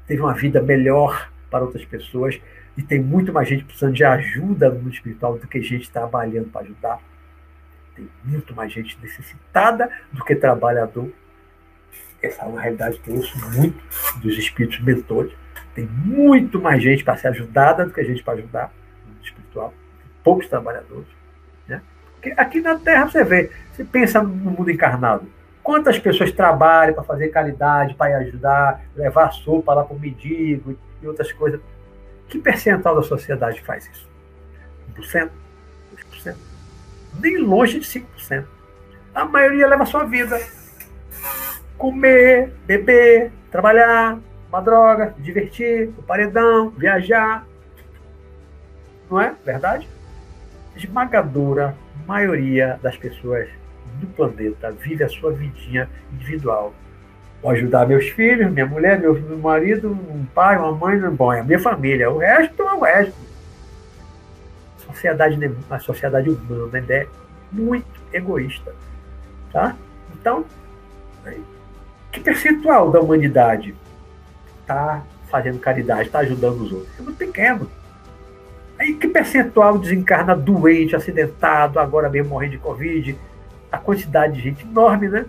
[0.07, 2.41] teve uma vida melhor para outras pessoas,
[2.76, 6.50] e tem muito mais gente precisando de ajuda no mundo espiritual do que gente trabalhando
[6.50, 7.00] para ajudar.
[7.94, 11.08] Tem muito mais gente necessitada do que trabalhador.
[12.20, 13.78] Essa é uma realidade que eu ouço muito
[14.18, 15.32] dos espíritos mentores.
[15.74, 18.72] Tem muito mais gente para ser ajudada do que gente para ajudar
[19.04, 19.74] no mundo espiritual.
[20.02, 21.06] Tem poucos trabalhadores.
[21.68, 21.80] Né?
[22.14, 25.28] Porque aqui na Terra você vê, você pensa no mundo encarnado.
[25.62, 31.06] Quantas pessoas trabalham para fazer caridade, para ajudar, levar sopa lá para o mendigo e
[31.06, 31.60] outras coisas
[32.28, 34.08] que percentual da sociedade faz isso?
[34.96, 35.30] 1%?
[36.12, 36.36] 2%?
[37.20, 38.44] Nem longe de 5%.
[39.14, 40.40] A maioria leva a sua vida.
[41.78, 44.18] Comer, beber, trabalhar,
[44.48, 47.46] uma droga, divertir, o paredão, viajar.
[49.10, 49.88] Não é verdade?
[50.76, 53.48] Esmagadora maioria das pessoas
[54.00, 56.74] do planeta vive a sua vidinha individual.
[57.45, 61.40] Vou ajudar meus filhos, minha mulher, meu, meu marido, um pai, uma mãe, bom, é
[61.40, 62.11] a minha família.
[62.11, 63.12] O resto é o resto.
[64.78, 67.07] A sociedade, a sociedade humana é
[67.53, 68.74] muito egoísta.
[69.53, 69.76] Tá?
[70.14, 70.47] Então,
[72.11, 73.74] que percentual da humanidade
[74.62, 76.99] está fazendo caridade, está ajudando os outros?
[76.99, 77.70] É muito pequeno.
[78.78, 83.18] Aí que percentual desencarna doente, acidentado, agora mesmo morrendo de Covid?
[83.70, 85.26] A quantidade de gente enorme, né?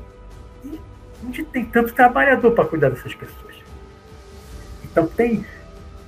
[1.26, 3.56] Onde tem tanto trabalhador para cuidar dessas pessoas?
[4.84, 5.46] Então tem,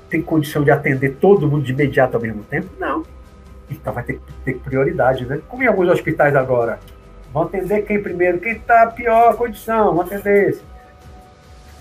[0.10, 2.70] tem condição de atender todo mundo de imediato ao mesmo tempo?
[2.80, 3.04] Não.
[3.70, 5.42] Então vai ter que ter prioridade, né?
[5.48, 6.80] Como em alguns hospitais agora.
[7.34, 8.40] Vão atender quem primeiro?
[8.40, 10.62] Quem está pior condição, vão atender esse.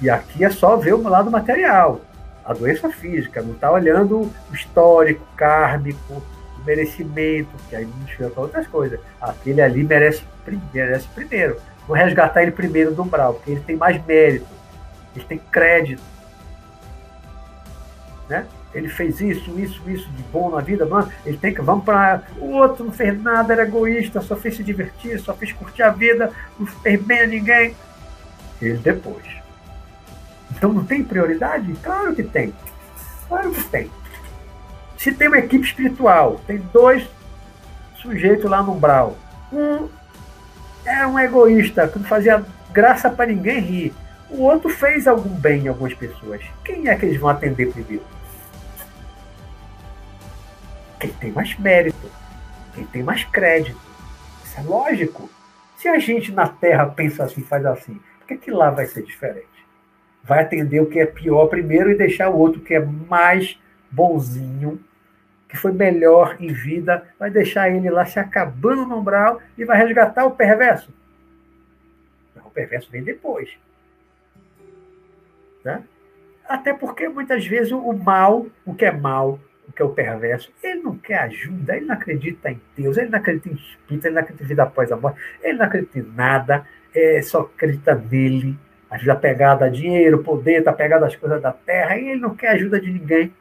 [0.01, 2.01] E aqui é só ver o lado material
[2.47, 6.23] a doença física, não está olhando o histórico, kármico,
[6.61, 9.01] o merecimento, que aí chega para outras coisas.
[9.21, 10.23] Aquele ali merece,
[10.73, 11.57] merece primeiro.
[11.87, 14.47] Vou resgatar ele primeiro do umbral, porque ele tem mais mérito,
[15.15, 16.03] ele tem crédito.
[18.29, 18.45] Né?
[18.75, 21.11] Ele fez isso, isso, isso de bom na vida, mano.
[21.25, 21.63] Ele tem que.
[21.63, 22.25] Vamos para.
[22.39, 25.91] O outro não fez nada, era egoísta, só fez se divertir, só fez curtir a
[25.91, 27.75] vida, não fez bem a ninguém.
[28.61, 29.25] Ele depois.
[30.51, 31.73] Então não tem prioridade?
[31.83, 32.53] Claro que tem.
[33.29, 33.91] Claro que tem.
[34.99, 37.09] Se tem uma equipe espiritual, tem dois
[37.97, 39.17] sujeitos lá no umbral.
[39.53, 39.89] Um
[40.87, 43.95] é um egoísta, que não fazia graça para ninguém rir.
[44.31, 46.41] O outro fez algum bem em algumas pessoas.
[46.65, 48.05] Quem é que eles vão atender primeiro?
[50.99, 52.11] Quem tem mais mérito,
[52.75, 53.81] quem tem mais crédito.
[54.45, 55.31] Isso é lógico.
[55.77, 59.03] Se a gente na Terra pensa assim, faz assim, por que, que lá vai ser
[59.03, 59.57] diferente?
[60.27, 63.59] vai atender o que é pior primeiro e deixar o outro que é mais
[63.91, 64.81] bonzinho,
[65.49, 69.79] que foi melhor em vida, vai deixar ele lá se acabando no umbral e vai
[69.79, 70.93] resgatar o perverso.
[72.45, 73.57] O perverso vem depois.
[75.65, 75.83] Né?
[76.49, 79.39] Até porque muitas vezes o mal, o que é mal,
[79.69, 83.11] o que é o perverso, ele não quer ajuda, ele não acredita em Deus, ele
[83.11, 85.99] não acredita em espírito, ele não acredita em vida após a morte, ele não acredita
[85.99, 88.57] em nada, é, só acredita nele,
[88.91, 92.51] vezes apegado a dinheiro, poder, está apegado às coisas da terra, e ele não quer
[92.51, 93.33] ajuda de ninguém.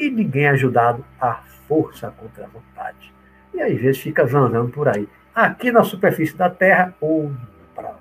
[0.00, 1.34] E ninguém é ajudado à
[1.68, 3.12] força contra a vontade.
[3.52, 5.06] E às vezes fica zanzando por aí.
[5.34, 7.36] Aqui na superfície da terra ou no
[7.70, 8.00] umbral.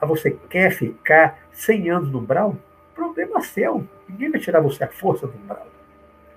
[0.00, 2.56] Ah, você quer ficar 100 anos no umbral?
[2.94, 3.84] Problema seu.
[4.08, 5.66] Ninguém vai tirar você a força do umbral.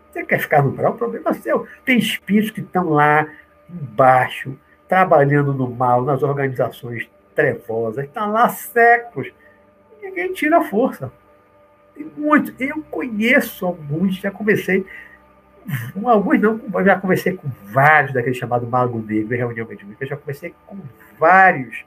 [0.10, 0.96] Você quer ficar no umbral?
[0.96, 1.68] Problema seu.
[1.86, 3.28] Tem espíritos que estão lá
[3.70, 4.58] embaixo,
[4.88, 9.32] trabalhando no mal, nas organizações trevosas, estão lá séculos
[10.02, 11.12] ninguém tira a força.
[12.02, 12.54] Tem muitos.
[12.60, 14.86] Eu conheço alguns, já conversei.
[16.04, 20.06] Alguns não, já conversei com vários daquele chamado Mago Negro, reunião mediúnica.
[20.06, 20.78] Já conversei com
[21.20, 21.86] vários.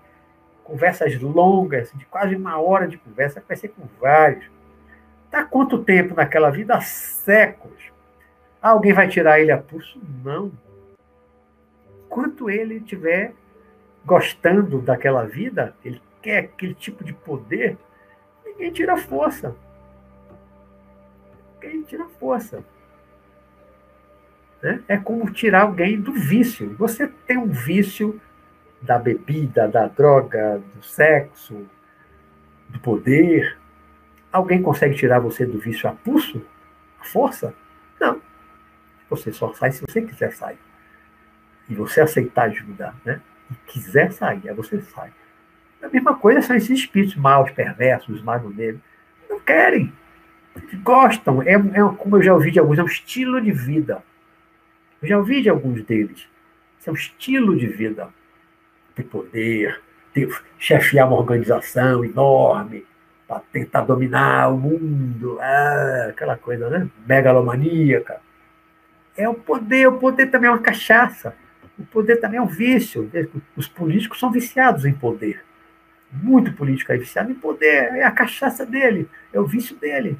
[0.62, 4.48] Conversas longas, de quase uma hora de conversa, conversei com vários.
[5.26, 6.74] Está quanto tempo naquela vida?
[6.74, 7.92] Há séculos.
[8.62, 10.00] Alguém vai tirar ele a pulso?
[10.22, 10.52] Não.
[12.08, 13.32] Quanto ele estiver
[14.06, 17.76] gostando daquela vida, ele quer aquele tipo de poder,
[18.54, 19.54] Ninguém tira força.
[21.64, 22.62] Ninguém tira força.
[24.62, 24.82] Né?
[24.86, 26.74] É como tirar alguém do vício.
[26.76, 28.20] Você tem um vício
[28.82, 31.66] da bebida, da droga, do sexo,
[32.68, 33.58] do poder.
[34.30, 36.44] Alguém consegue tirar você do vício a pulso?
[37.00, 37.54] A força?
[37.98, 38.20] Não.
[39.08, 40.58] Você só sai se você quiser sair.
[41.68, 43.22] E você aceitar ajuda, né?
[43.50, 45.12] E quiser sair, aí você sai.
[45.82, 48.82] A mesma coisa são esses espíritos maus, perversos, magos negros.
[49.28, 49.92] Não querem.
[50.82, 51.42] Gostam.
[51.42, 54.02] É, é, como eu já ouvi de alguns, é um estilo de vida.
[55.02, 56.26] Eu já ouvi de alguns deles.
[56.86, 58.08] é um estilo de vida.
[58.94, 59.80] Ter poder,
[60.12, 60.28] ter,
[60.58, 62.86] chefiar uma organização enorme,
[63.26, 65.38] para tentar dominar o mundo.
[65.40, 66.88] Ah, aquela coisa, né?
[67.06, 68.20] Megalomaníaca.
[69.16, 69.88] É o poder.
[69.88, 71.34] O poder também é uma cachaça.
[71.78, 73.10] O poder também é um vício.
[73.56, 75.42] Os políticos são viciados em poder
[76.22, 80.16] muito político aí viciado em poder, é a cachaça dele, é o vício dele.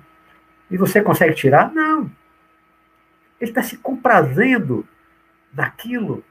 [0.71, 1.73] E você consegue tirar?
[1.73, 2.11] Não.
[3.41, 4.87] Ele está se comprazendo
[5.53, 6.25] naquilo,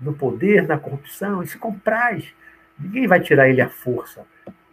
[0.00, 2.24] no poder, na corrupção, e se compraz.
[2.78, 4.26] Ninguém vai tirar ele à força.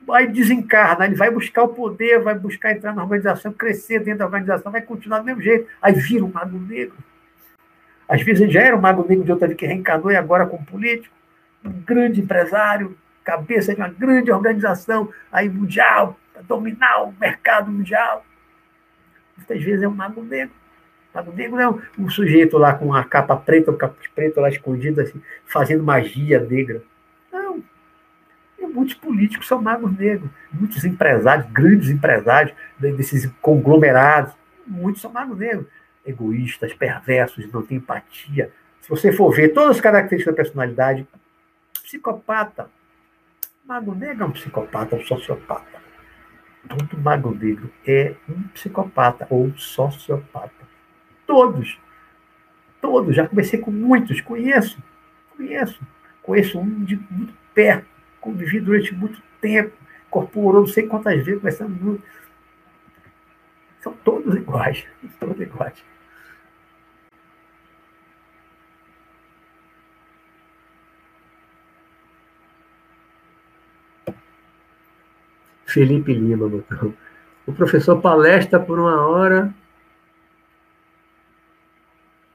[0.05, 4.25] Vai desencarna, ele vai buscar o poder, vai buscar entrar na organização, crescer dentro da
[4.25, 5.67] organização, vai continuar do mesmo jeito.
[5.81, 6.97] Aí vira um mago negro.
[8.07, 10.45] Às vezes ele já era um mago negro de outra vida que reencarnou e agora
[10.45, 11.15] como político,
[11.63, 18.25] um grande empresário, cabeça de uma grande organização aí mundial, para dominar o mercado mundial.
[19.37, 20.53] Muitas vezes é um mago negro.
[21.13, 24.39] O mago negro é um, um sujeito lá com a capa preta, o capuz preto
[24.39, 26.81] lá escondido, assim, fazendo magia negra.
[27.31, 27.63] Não.
[28.57, 30.29] E muitos políticos são magos negros.
[30.51, 34.33] Muitos empresários, grandes empresários desses conglomerados,
[34.65, 35.67] muitos são magos negros
[36.05, 38.51] egoístas, perversos, não têm empatia.
[38.81, 41.07] Se você for ver todas as características da personalidade,
[41.83, 42.69] psicopata.
[43.65, 45.79] Mago negro é um psicopata, um sociopata.
[46.67, 50.51] Todo mago negro é um psicopata ou sociopata.
[51.25, 51.79] Todos.
[52.79, 53.15] Todos.
[53.15, 54.21] Já comecei com muitos.
[54.21, 54.81] Conheço.
[55.35, 55.81] Conheço.
[56.21, 57.87] Conheço um de muito perto.
[58.19, 59.75] Convivi durante muito tempo.
[60.07, 62.01] Incorporou não sei quantas vezes, conversando
[63.79, 64.85] São todos iguais.
[65.19, 65.90] Todos iguais.
[75.71, 76.93] Felipe Lima botou.
[77.47, 79.53] O professor palestra por uma hora.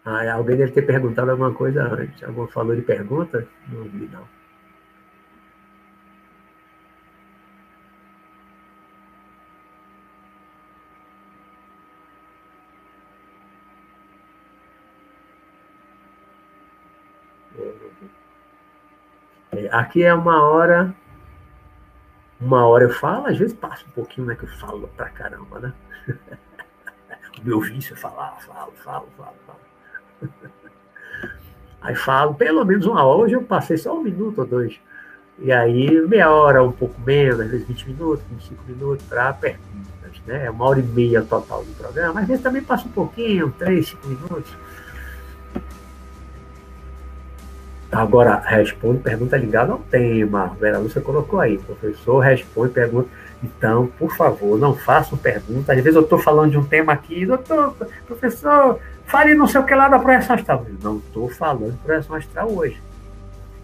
[0.04, 2.22] Ah, alguém deve ter perguntado alguma coisa antes.
[2.22, 3.46] Algum falou de pergunta?
[3.68, 4.26] Não vi, não.
[19.52, 20.94] É, aqui é uma hora
[22.40, 24.34] uma hora eu falo, às vezes passa um pouquinho, né?
[24.34, 25.72] Que eu falo pra caramba, né?
[27.40, 30.30] o meu vício é falar, falo, falo, falo, falo.
[31.80, 34.80] Aí falo, pelo menos uma hora, hoje eu passei só um minuto ou dois.
[35.38, 40.20] E aí, meia hora, um pouco menos, às vezes 20 minutos, 25 minutos para perguntas,
[40.26, 40.46] né?
[40.46, 43.86] É uma hora e meia total do programa, às vezes também passa um pouquinho, 3,
[43.86, 44.56] 5 minutos.
[47.96, 50.54] Agora, responde pergunta ligada ao tema.
[50.60, 51.56] Vera Lúcia colocou aí.
[51.56, 53.08] Professor, responde pergunta.
[53.42, 55.72] Então, por favor, não façam pergunta.
[55.72, 57.74] Às vezes eu estou falando de um tema aqui, doutor,
[58.06, 60.66] professor, fale não sei o que lá da projeção astral.
[60.82, 62.82] Não estou falando de projeção astral hoje.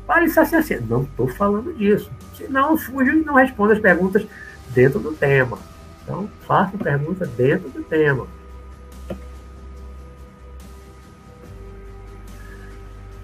[0.06, 0.78] Fale isso assim, assim.
[0.88, 2.10] Não estou falando disso.
[2.34, 4.26] Senão, fujo e não respondo as perguntas
[4.70, 5.58] dentro do tema.
[6.02, 8.26] Então, façam pergunta dentro do tema.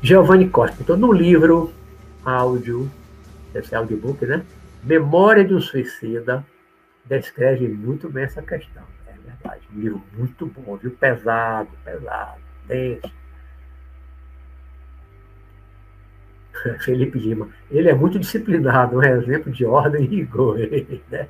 [0.09, 0.78] Giovanni Costa.
[0.80, 1.70] Então, no livro,
[2.24, 2.90] áudio,
[3.55, 4.43] esse audiobook, né?
[4.82, 6.43] Memória de um Suicida,
[7.05, 8.82] descreve muito bem essa questão.
[9.06, 9.60] É verdade.
[9.70, 10.93] Um livro muito bom, viu?
[10.93, 13.12] Pesado, pesado, denso.
[16.80, 17.51] Felipe Lima.
[17.70, 20.56] Ele é muito disciplinado, um exemplo de ordem e rigor.
[21.10, 21.28] Né?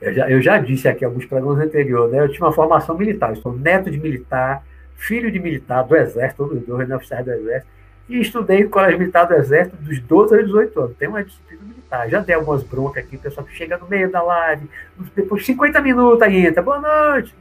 [0.00, 2.20] Eu já, eu já disse aqui alguns programas anteriores, né?
[2.20, 4.64] Eu tinha uma formação militar, eu sou neto de militar,
[4.98, 7.72] filho de militar do Exército, todos dois, né, oficiais do Exército,
[8.08, 10.96] e estudei no Colégio Militar do Exército dos 12 aos 18 anos.
[10.96, 12.08] Tem uma disciplina militar.
[12.08, 14.68] Já dei algumas broncas aqui, o pessoal que chega no meio da live,
[15.14, 17.34] depois de 50 minutos aí entra, boa noite.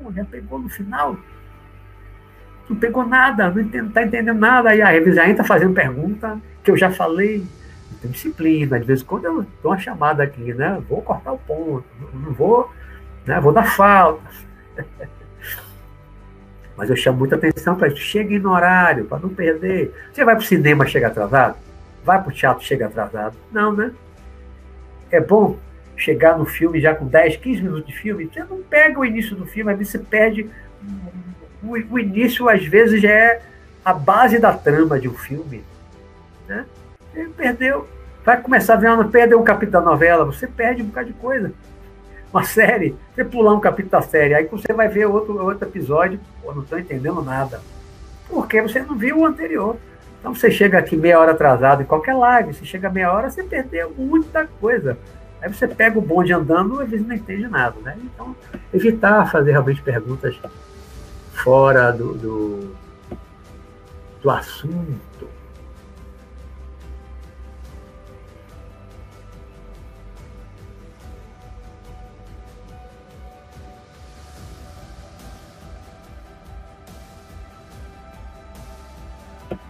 [0.00, 1.16] Pô, já pegou no final?
[2.68, 4.70] Não pegou nada, não está entendendo nada.
[4.70, 7.46] Aí a revista já entra fazendo pergunta que eu já falei.
[8.02, 10.80] Tem disciplina, de vez em quando eu dou uma chamada aqui, né?
[10.88, 11.84] Vou cortar o ponto,
[12.14, 12.70] não vou,
[13.26, 13.40] né?
[13.40, 14.22] vou dar falta.
[16.78, 17.96] Mas eu chamo muita atenção para isso.
[17.96, 19.92] Chegue no horário, para não perder.
[20.12, 21.56] Você vai para o cinema, chega atrasado?
[22.04, 23.36] Vai para o teatro, chega atrasado?
[23.50, 23.90] Não, né?
[25.10, 25.58] É bom
[25.96, 28.30] chegar no filme já com 10, 15 minutos de filme.
[28.32, 30.48] Você não pega o início do filme, vezes você perde.
[31.60, 33.42] O, o início, às vezes, já é
[33.84, 35.64] a base da trama de um filme.
[36.46, 36.64] Né?
[37.12, 37.88] Você perdeu.
[38.24, 41.14] Vai começar a ver, uma, perdeu um capítulo da novela, você perde um bocado de
[41.14, 41.52] coisa
[42.32, 46.20] uma série, você pular um capítulo da série, aí você vai ver outro, outro episódio,
[46.42, 47.60] pô, não estou entendendo nada.
[48.28, 49.76] Porque você não viu o anterior.
[50.20, 53.42] Então você chega aqui meia hora atrasado em qualquer live, você chega meia hora, você
[53.42, 54.98] perdeu muita coisa.
[55.40, 57.96] Aí você pega o bonde andando, às vezes não entende nada, né?
[58.02, 58.34] Então,
[58.74, 60.38] evitar fazer realmente perguntas
[61.32, 62.74] fora do, do,
[64.20, 65.28] do assunto,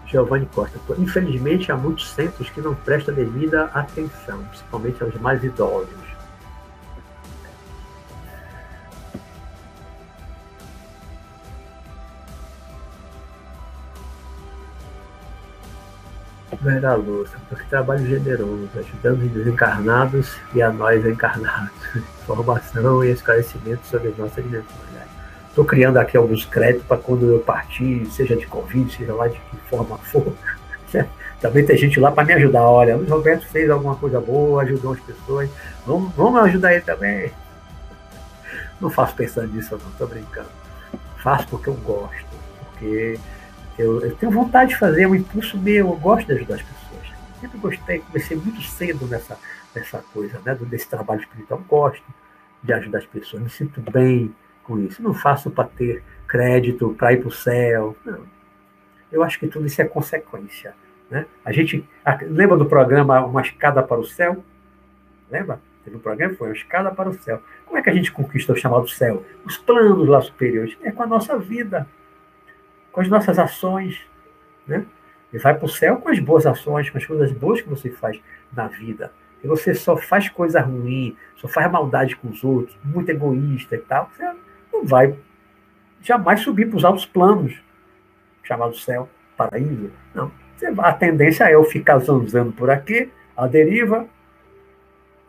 [0.09, 0.79] Giovanni Costa.
[0.99, 6.09] Infelizmente, há muitos centros que não prestam devida atenção, principalmente aos mais idosos.
[16.61, 21.71] Vera Lúcia, porque trabalho generoso, ajudando os desencarnados e a nós encarnados.
[22.23, 24.88] Informação e esclarecimento sobre nossas dimensões.
[25.59, 29.37] Estou criando aqui alguns créditos para quando eu partir, seja de Covid, seja lá de
[29.41, 30.33] que forma for.
[31.43, 32.63] Também tem gente lá para me ajudar.
[32.63, 35.51] Olha, o Roberto fez alguma coisa boa, ajudou as pessoas.
[35.85, 37.33] Vamos, vamos ajudar ele também.
[38.81, 40.49] Não faço pensando nisso, não, estou brincando.
[41.17, 42.27] Faço porque eu gosto,
[42.61, 43.19] porque
[43.77, 46.63] eu, eu, tenho vontade de fazer, é um impulso meu, eu gosto de ajudar as
[46.63, 47.07] pessoas.
[47.41, 49.37] Sempre gostei, comecei muito cedo nessa,
[49.75, 51.61] nessa coisa, né, desse trabalho espiritual.
[51.69, 52.05] Gosto
[52.63, 54.33] de ajudar as pessoas, me sinto bem
[54.69, 55.03] com isso.
[55.03, 57.97] Não faço para ter crédito, para ir para o céu.
[58.05, 58.21] Não.
[59.11, 60.75] Eu acho que tudo isso é consequência.
[61.11, 61.25] Né?
[61.43, 64.45] A gente a, lembra do programa Uma Escada para o Céu?
[65.31, 65.59] Lembra?
[65.83, 67.43] Teve um programa foi Uma Escada para o Céu.
[67.65, 69.25] Como é que a gente conquista o chamado céu?
[69.45, 70.77] Os planos lá superiores.
[70.83, 71.89] É com a nossa vida,
[72.93, 73.99] com as nossas ações.
[74.67, 74.85] Né?
[75.33, 77.89] E vai para o céu com as boas ações, com as coisas boas que você
[77.89, 78.21] faz
[78.53, 79.11] na vida.
[79.43, 83.79] E você só faz coisa ruim, só faz maldade com os outros, muito egoísta e
[83.79, 84.25] tal, você
[84.79, 85.17] não vai
[86.01, 87.61] jamais subir para os altos planos,
[88.43, 89.91] chamado céu, paraíso.
[90.15, 90.31] Não.
[90.79, 94.09] A tendência é eu ficar zanzando por aqui, a deriva,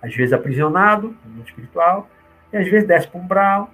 [0.02, 2.10] às vezes aprisionado no mundo espiritual,
[2.52, 3.74] e às vezes desce para um umbral.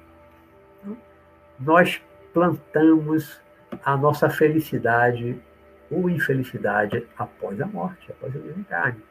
[1.59, 2.01] Nós
[2.33, 3.41] plantamos
[3.83, 5.39] a nossa felicidade
[5.89, 9.01] ou infelicidade após a morte, após a desencarne.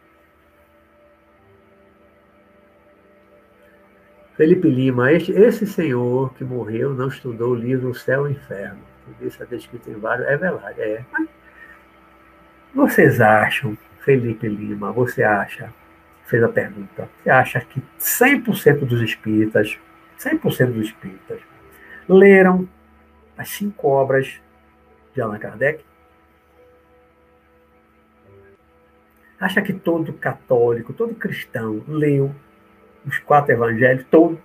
[4.37, 8.81] Felipe Lima, esse senhor que morreu não estudou o livro O Céu e o Inferno.
[9.21, 10.27] Isso é descrito em vários.
[10.27, 11.05] É verdade, é.
[12.75, 15.73] vocês acham, Felipe Lima, você acha,
[16.27, 19.79] fez a pergunta, você acha que 100% dos espíritas,
[20.19, 21.41] 100% dos espíritas,
[22.09, 22.69] leram
[23.39, 24.41] as cinco obras
[25.15, 25.85] de Allan Kardec?
[29.39, 32.35] Acha que todo católico, todo cristão leu
[33.07, 34.39] os quatro evangelhos todos.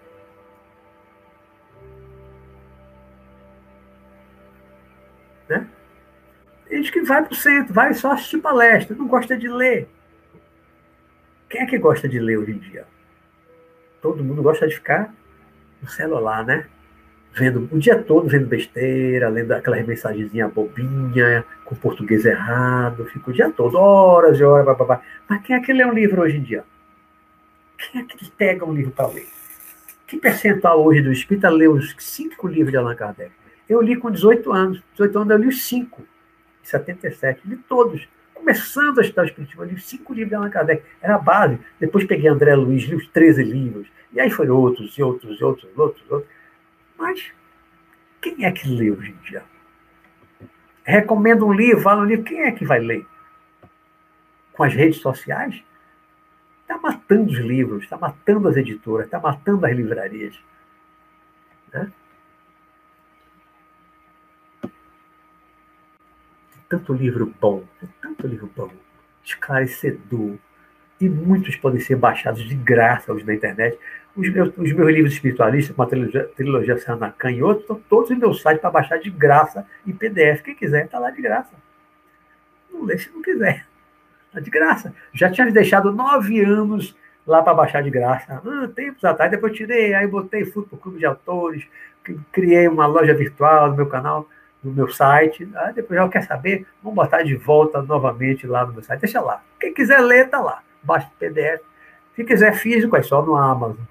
[5.48, 5.68] Né?
[6.68, 9.88] Tem gente que vai para o centro, vai só assistir palestra, não gosta de ler.
[11.50, 12.86] Quem é que gosta de ler hoje em dia?
[14.02, 15.14] Todo mundo gosta de ficar
[15.82, 16.68] no celular, né?
[17.34, 23.34] Vendo o dia todo vendo besteira, lendo aquela mensagenzinha bobinha, com português errado, fica o
[23.34, 25.02] dia todo, horas e horas, blá.
[25.28, 26.64] Mas quem é que lê um livro hoje em dia?
[27.80, 29.28] Quem é que pega um livro para ler?
[30.06, 33.32] Que percentual hoje do espírita lê os cinco livros de Allan Kardec?
[33.70, 34.84] Eu li com 18 anos.
[34.94, 36.02] 18 anos eu li os cinco.
[36.02, 37.48] Em 77.
[37.48, 38.08] Li todos.
[38.34, 40.84] Começando a estudar o espiritismo, eu li cinco livros de Allan Kardec.
[41.02, 41.60] Era a base.
[41.80, 43.88] Depois peguei André Luiz, li os 13 livros.
[44.12, 46.32] E aí foram outros, e outros, e outros, outros, outros.
[46.98, 47.32] Mas
[48.22, 49.44] quem é que lê hoje em dia?
[50.84, 52.26] Recomendo um livro, fala um livro.
[52.26, 53.06] Quem é que vai ler?
[54.54, 55.64] Com as redes sociais?
[56.70, 60.40] Está matando os livros, está matando as editoras, está matando as livrarias.
[61.74, 61.92] Né?
[66.70, 67.64] Tanto livro bom,
[68.00, 68.70] tanto livro bom,
[69.24, 70.38] esclarecedor,
[71.02, 73.80] e muitos podem ser baixados de graça hoje na internet.
[74.16, 78.12] Os meus, os meus livros espiritualistas, como a trilogia, trilogia Sanacan e outros, estão todos
[78.12, 80.44] no meu site para baixar de graça em PDF.
[80.44, 81.56] Quem quiser, está lá de graça.
[82.72, 83.69] Não lê se não quiser.
[84.32, 84.94] Tá de graça.
[85.14, 86.96] Já tinha deixado nove anos
[87.26, 88.42] lá para baixar de graça.
[88.46, 91.66] Ah, tempos atrás, depois tirei, aí botei, fui para o clube de autores,
[92.32, 94.28] criei uma loja virtual no meu canal,
[94.64, 95.50] no meu site.
[95.56, 99.02] Aí depois já quer saber, vamos botar de volta novamente lá no meu site.
[99.02, 99.42] Deixa lá.
[99.60, 100.62] Quem quiser ler, tá lá.
[100.84, 101.62] Baixa o PDF.
[102.16, 103.86] Se quiser físico, é só no Amazon.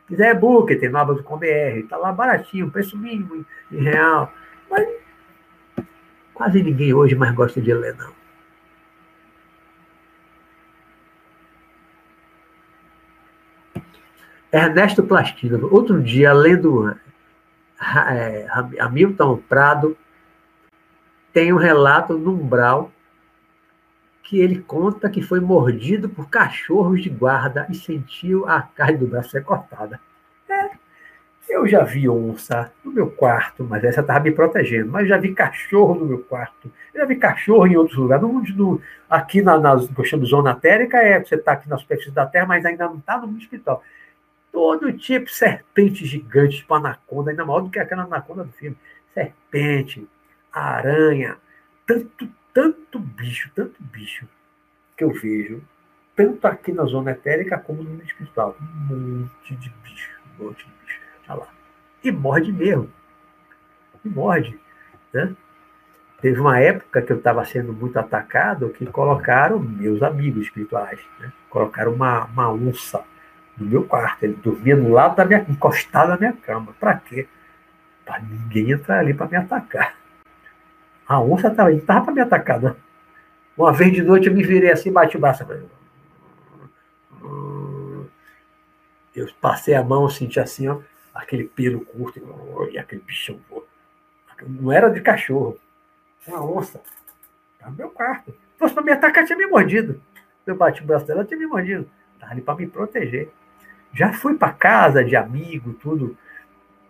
[0.00, 1.88] Se quiser e-book, tem no Amazon.com.br.
[1.88, 4.32] Tá lá baratinho, preço mínimo em real.
[4.70, 4.88] Mas
[6.34, 8.17] quase ninguém hoje mais gosta de ler, não.
[14.52, 16.94] Ernesto Plastino, outro dia, lendo
[18.10, 18.46] é,
[18.80, 19.96] Hamilton Prado,
[21.32, 22.90] tem um relato no Umbral
[24.22, 29.06] que ele conta que foi mordido por cachorros de guarda e sentiu a carne do
[29.06, 30.00] braço ser cortada.
[30.48, 30.70] É,
[31.48, 34.90] eu já vi onça no meu quarto, mas essa estava me protegendo.
[34.90, 36.70] Mas já vi cachorro no meu quarto.
[36.92, 38.22] Eu já vi cachorro em outros lugares.
[38.22, 42.10] No, no, aqui na, na eu chamo zona térica, é você está aqui na superfície
[42.10, 43.82] da Terra, mas ainda não está no mundo espiritual
[44.52, 48.76] todo tipo, serpente gigante, tipo anaconda, ainda maior do que aquela anaconda do filme.
[49.14, 50.06] Serpente,
[50.52, 51.36] aranha,
[51.86, 54.26] tanto, tanto bicho, tanto bicho
[54.96, 55.62] que eu vejo,
[56.16, 58.56] tanto aqui na zona etérica como no mundo espiritual.
[58.60, 61.00] Um monte de bicho, um monte de bicho.
[61.28, 61.48] Olha lá.
[62.02, 62.92] E morde mesmo.
[64.04, 64.58] E morde.
[65.12, 65.34] Né?
[66.20, 71.32] Teve uma época que eu estava sendo muito atacado que colocaram meus amigos espirituais, né?
[71.48, 73.04] colocaram uma, uma onça
[73.58, 74.22] no meu quarto.
[74.24, 76.74] Ele dormia no lado da minha, encostado na minha cama.
[76.78, 77.26] Para quê?
[78.08, 79.94] para ninguém entrar ali para me atacar.
[81.06, 82.74] A onça estava não estava para me atacar, não.
[83.54, 85.46] Uma vez de noite eu me virei assim, bati o braço.
[89.14, 90.80] Eu passei a mão, senti assim, ó,
[91.12, 92.18] aquele pelo curto,
[92.72, 93.38] e aquele bichão.
[94.46, 95.58] Não era de cachorro,
[96.26, 96.80] uma onça.
[97.54, 98.30] Estava no meu quarto.
[98.30, 100.00] Se fosse para me atacar, tinha me mordido.
[100.46, 101.90] Eu bati o braço dela, tinha me mordido.
[102.14, 103.30] Estava ali para me proteger.
[103.92, 106.16] Já fui para casa de amigo, tudo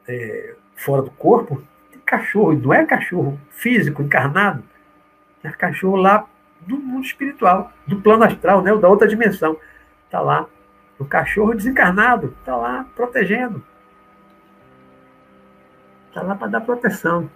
[0.06, 1.62] é, fora do corpo.
[1.90, 4.62] Tem cachorro, não é cachorro físico, encarnado.
[5.42, 6.26] É cachorro lá
[6.60, 9.56] do mundo espiritual, do plano astral, né, da outra dimensão.
[10.04, 10.46] Está lá.
[10.98, 13.62] O cachorro desencarnado está lá protegendo.
[16.08, 17.30] Está lá para dar proteção.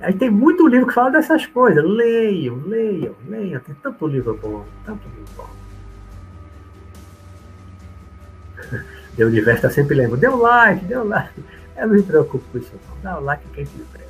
[0.00, 1.84] Aí tem muito livro que fala dessas coisas.
[1.84, 3.60] Leiam, leiam, leiam.
[3.60, 5.67] Tem tanto livro bom, tanto livro bom.
[9.18, 10.20] O universo está sempre lembrando.
[10.20, 11.42] Deu like, deu like.
[11.76, 13.02] Eu não me preocupo com isso, não.
[13.02, 14.08] Dá o like quem quiser.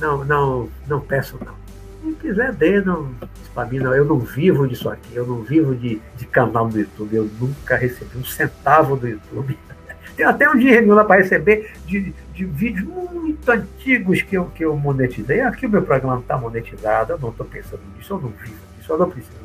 [0.00, 1.54] Não, não, não peço, não.
[2.02, 3.14] Quem quiser, dê, não.
[3.54, 3.74] Para.
[3.74, 5.14] Eu não vivo disso aqui.
[5.14, 7.14] Eu não vivo de, de canal no YouTube.
[7.14, 9.58] Eu nunca recebi um centavo do YouTube.
[10.16, 14.64] Tem até um dinheiro lá para receber de, de vídeos muito antigos que eu, que
[14.64, 15.40] eu monetizei.
[15.40, 18.56] Aqui o meu programa não está monetizado, eu não estou pensando nisso, eu não vivo
[18.78, 19.36] disso, eu não preciso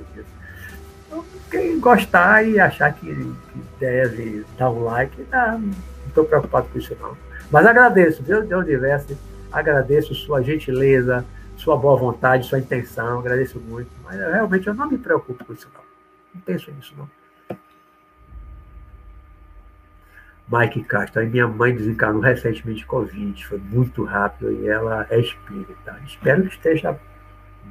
[1.50, 5.72] quem gostar e achar que, que deve dar um like, tá, não
[6.08, 7.18] estou preocupado com isso não.
[7.52, 9.18] Mas agradeço, viu, de universo,
[9.52, 11.26] agradeço sua gentileza,
[11.58, 13.90] sua boa vontade, sua intenção, agradeço muito.
[14.04, 15.82] Mas realmente eu não me preocupo com isso não.
[16.36, 17.10] Não penso nisso não.
[20.52, 21.26] Mike Castro.
[21.28, 26.00] Minha mãe desencarnou recentemente de Covid, foi muito rápido e ela é espírita.
[26.06, 27.00] Espero que esteja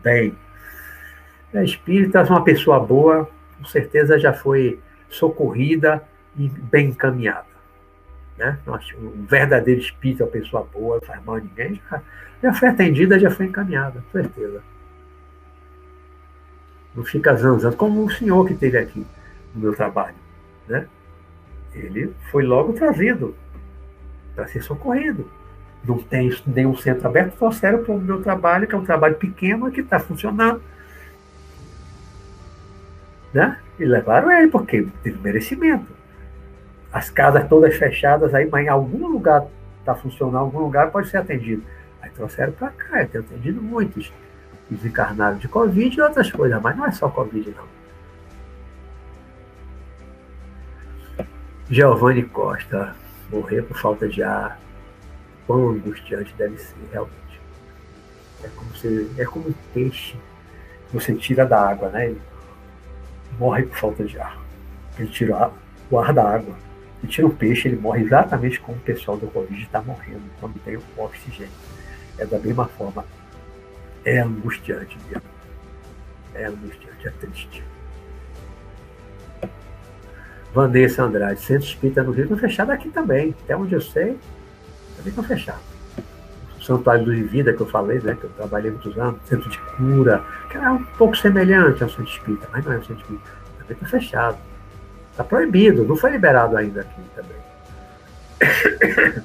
[0.03, 0.37] bem.
[1.53, 3.29] É espírita, é uma pessoa boa,
[3.59, 6.03] com certeza já foi socorrida
[6.37, 7.47] e bem encaminhada.
[8.37, 8.59] Né?
[8.97, 12.03] Um verdadeiro espírito, uma pessoa boa, não faz mal a ninguém, já,
[12.43, 14.63] já foi atendida, já foi encaminhada, com certeza.
[16.95, 19.07] Não fica zanzando, como o senhor que esteve aqui
[19.55, 20.15] no meu trabalho.
[20.69, 20.87] Né?
[21.75, 23.35] ele foi logo trazido
[24.35, 25.31] para ser socorrido.
[25.85, 29.71] Não tem nenhum centro aberto, trouxeram para o meu trabalho, que é um trabalho pequeno
[29.71, 30.61] que está funcionando.
[33.33, 33.59] Né?
[33.79, 35.93] E levaram ele, porque teve merecimento.
[36.93, 39.47] As casas todas fechadas, aí, mas em algum lugar
[39.81, 41.63] está funcionando, algum lugar pode ser atendido.
[42.01, 44.13] Aí trouxeram para cá, eu tenho atendido muitos.
[44.71, 47.79] Desencarnaram de Covid e outras coisas, mas não é só Covid, não.
[51.71, 52.95] Giovanni Costa,
[53.31, 54.59] morrer por falta de ar,
[55.47, 57.41] quão angustiante deve ser, realmente.
[58.43, 60.17] É como, se, é como um peixe
[60.93, 62.07] você tira da água, né?
[62.07, 62.21] Ele
[63.39, 64.39] morre por falta de ar.
[64.99, 65.51] Ele tira
[65.91, 66.57] o ar da água.
[67.03, 70.59] Ele tira um peixe, ele morre exatamente como o pessoal do Covid está morrendo, quando
[70.61, 71.53] tem o oxigênio.
[72.19, 73.05] É da mesma forma.
[74.05, 75.23] É angustiante mesmo.
[76.35, 77.65] É angustiante, é triste.
[80.53, 83.35] Vanessa Andrade, Centro Espírita no Rio, estão fechados aqui também.
[83.45, 84.19] Até onde eu sei,
[84.97, 85.78] também estão fechados.
[86.69, 90.23] Santuário do Vida, que eu falei, né, que eu trabalhei muitos anos, Centro de Cura,
[90.51, 93.31] que é um pouco semelhante ao Centro Espírita, mas não é o Centro Espírita.
[93.59, 94.39] Também está fechado.
[95.11, 97.37] Está proibido, não foi liberado ainda aqui também.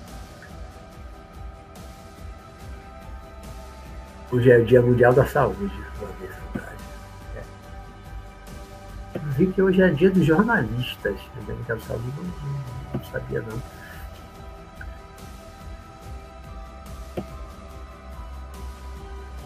[4.31, 6.43] Hoje é o Dia Mundial da Saúde, Vanessa
[9.33, 11.15] vi que hoje é dia dos jornalistas.
[11.47, 12.33] Eu não, não,
[12.93, 13.61] não sabia não.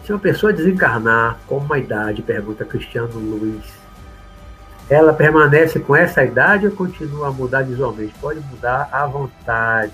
[0.08, 3.62] Se uma pessoa desencarnar com uma idade, pergunta Cristiano Luiz,
[4.88, 8.14] ela permanece com essa idade ou continua a mudar visualmente?
[8.18, 9.92] Pode mudar à vontade.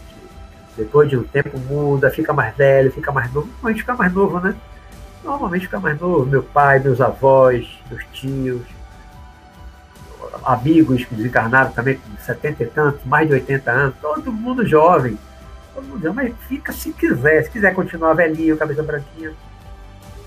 [0.77, 3.49] Depois de um tempo muda, fica mais velho, fica mais novo.
[3.49, 4.55] Normalmente fica mais novo, né?
[5.25, 6.25] Normalmente fica mais novo.
[6.25, 8.63] Meu pai, meus avós, meus tios,
[10.45, 15.19] amigos que desencarnaram também com 70 e tantos, mais de 80 anos, todo mundo jovem.
[15.75, 17.43] Todo mundo jovem, mas fica se quiser.
[17.43, 19.33] Se quiser continuar velhinho, cabeça branquinha,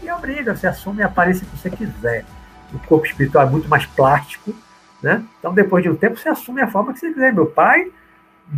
[0.07, 2.25] e obriga, você assume a aparência que você quiser.
[2.73, 4.53] O corpo espiritual é muito mais plástico,
[5.01, 5.23] né?
[5.39, 7.33] Então, depois de um tempo, você assume a forma que você quiser.
[7.33, 7.91] Meu pai,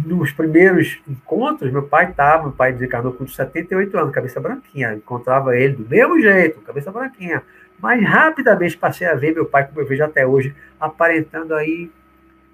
[0.06, 4.94] nos primeiros encontros, meu pai estava, meu pai desencarnou com 78 anos, cabeça branquinha.
[4.94, 7.44] Encontrava ele do mesmo jeito, cabeça branquinha.
[7.80, 11.92] Mas rapidamente passei a ver meu pai, como eu vejo até hoje, aparentando aí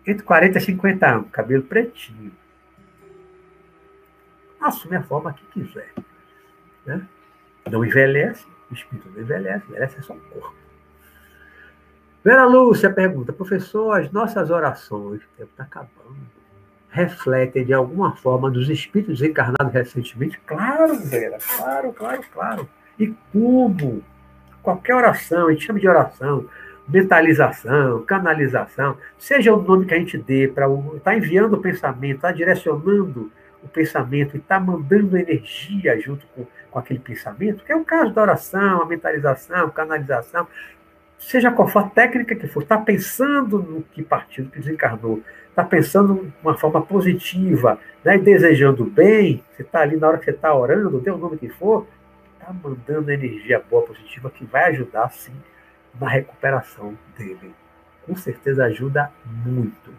[0.06, 2.32] entre 40 e 50 anos, cabelo pretinho.
[4.62, 5.92] Assume a forma que quiser.
[6.86, 7.02] Né?
[7.70, 8.46] Não envelhece,
[8.76, 10.54] espírito não envelhece, envelhece é só o corpo.
[12.24, 16.18] Vera Lúcia pergunta, professor, as nossas orações, o tempo está acabando,
[16.90, 20.40] refletem de alguma forma dos espíritos encarnados recentemente?
[20.46, 22.70] Claro, Vera, claro, claro, claro.
[22.98, 24.02] E como?
[24.64, 26.50] Qualquer oração, a gente chama de oração,
[26.88, 32.16] mentalização, canalização, seja o nome que a gente dê para estar tá enviando o pensamento,
[32.16, 33.32] está direcionando
[33.66, 38.14] o pensamento e está mandando energia junto com, com aquele pensamento, que é o caso
[38.14, 40.48] da oração, a mentalização, canalização,
[41.18, 45.64] seja qual for a técnica que for, está pensando no que partiu, que desencarnou, está
[45.64, 50.26] pensando de uma forma positiva, né, e desejando bem, você está ali na hora que
[50.26, 51.88] você está orando, dê o nome que for,
[52.40, 55.34] está mandando energia boa, positiva, que vai ajudar, sim,
[56.00, 57.56] na recuperação dele.
[58.06, 59.92] Com certeza ajuda muito.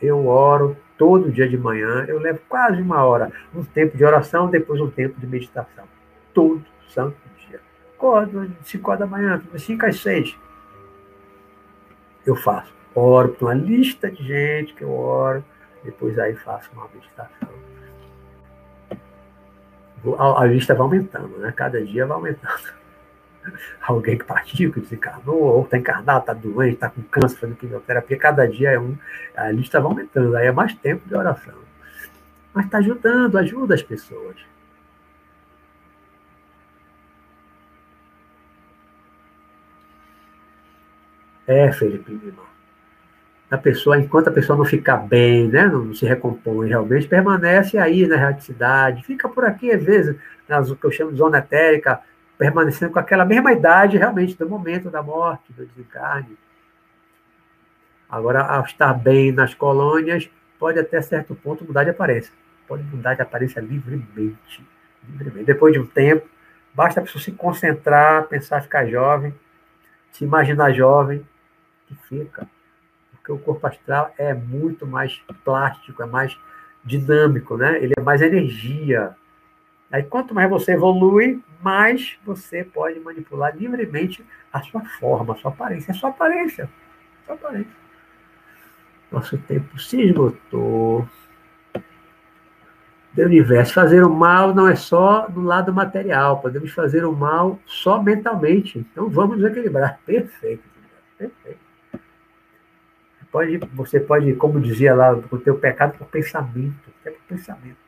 [0.00, 4.48] Eu oro todo dia de manhã, eu levo quase uma hora, um tempo de oração,
[4.48, 5.84] depois um tempo de meditação.
[6.32, 7.16] Todo santo
[7.48, 7.60] dia.
[7.94, 10.38] Acordo de 5 horas da manhã, de 5 às 6.
[12.24, 12.74] Eu faço.
[12.94, 15.44] Oro, tem uma lista de gente que eu oro,
[15.84, 17.48] depois aí faço uma meditação.
[20.18, 21.52] A lista vai aumentando, né?
[21.54, 22.72] Cada dia vai aumentando
[23.82, 28.18] alguém que partiu, que desencarnou, ou está encarnado, está doente, está com câncer, fazendo quimioterapia,
[28.18, 28.96] cada dia é um,
[29.36, 31.54] a lista vai aumentando, aí é mais tempo de oração.
[32.54, 34.36] Mas está ajudando, ajuda as pessoas.
[41.46, 42.42] É, Felipe Lima.
[43.48, 48.04] A pessoa, enquanto a pessoa não ficar bem, né, não se recompõe realmente, permanece aí
[48.06, 50.16] na erraticidade, fica por aqui, às vezes,
[50.48, 52.00] nas, o que eu chamo de zona etérica,
[52.38, 56.36] permanecendo com aquela mesma idade realmente do momento da morte, do desencarne.
[58.08, 62.32] Agora, ao estar bem nas colônias, pode até certo ponto mudar de aparência.
[62.68, 64.64] Pode mudar de aparência livremente.
[65.08, 65.44] livremente.
[65.44, 66.26] Depois de um tempo,
[66.74, 69.34] basta a pessoa se concentrar, pensar ficar jovem,
[70.12, 71.26] se imaginar jovem,
[71.86, 72.46] que fica.
[73.12, 76.38] Porque o corpo astral é muito mais plástico, é mais
[76.84, 77.82] dinâmico, né?
[77.82, 79.16] Ele é mais energia,
[79.90, 85.50] Aí, quanto mais você evolui, mais você pode manipular livremente a sua forma, a sua
[85.50, 85.92] aparência.
[85.92, 86.68] É sua aparência.
[87.24, 87.86] Sua aparência.
[89.10, 91.08] Nosso tempo se esgotou.
[93.14, 93.72] Do universo.
[93.72, 96.40] Fazer o mal não é só do lado material.
[96.40, 98.78] Podemos fazer o mal só mentalmente.
[98.78, 99.98] Então, vamos nos equilibrar.
[100.04, 100.64] Perfeito.
[101.16, 101.60] Perfeito.
[103.30, 106.90] Pode, você pode, como dizia lá, o teu pecado por pensamento.
[107.04, 107.78] É por pensamento.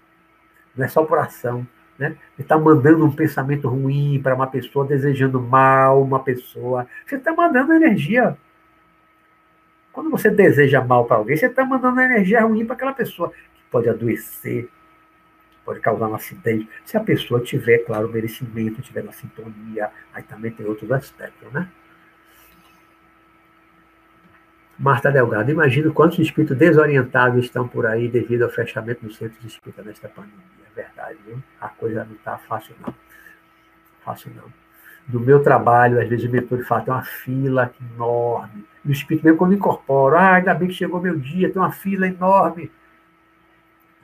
[0.76, 1.66] Não é só por ação.
[1.98, 2.06] Né?
[2.06, 6.86] Ele está mandando um pensamento ruim para uma pessoa, desejando mal uma pessoa.
[7.04, 8.38] Você está mandando energia.
[9.92, 13.62] Quando você deseja mal para alguém, você está mandando energia ruim para aquela pessoa, que
[13.68, 14.68] pode adoecer,
[15.64, 16.68] pode causar um acidente.
[16.84, 21.68] Se a pessoa tiver, claro, merecimento, tiver na sintonia, aí também tem outros aspectos, né?
[24.78, 29.84] Marta Delgado, imagino quantos espíritos desorientados estão por aí devido ao fechamento dos centros espíritas
[29.84, 30.57] nesta pandemia.
[30.78, 31.42] Verdade, viu?
[31.60, 32.94] A coisa não está fácil, não.
[34.04, 34.44] Fácil, não.
[35.08, 38.64] No meu trabalho, às vezes o mentor fala, tem uma fila enorme.
[38.84, 41.72] E o espírito, mesmo quando incorpora, ah, ainda bem que chegou meu dia, tem uma
[41.72, 42.70] fila enorme.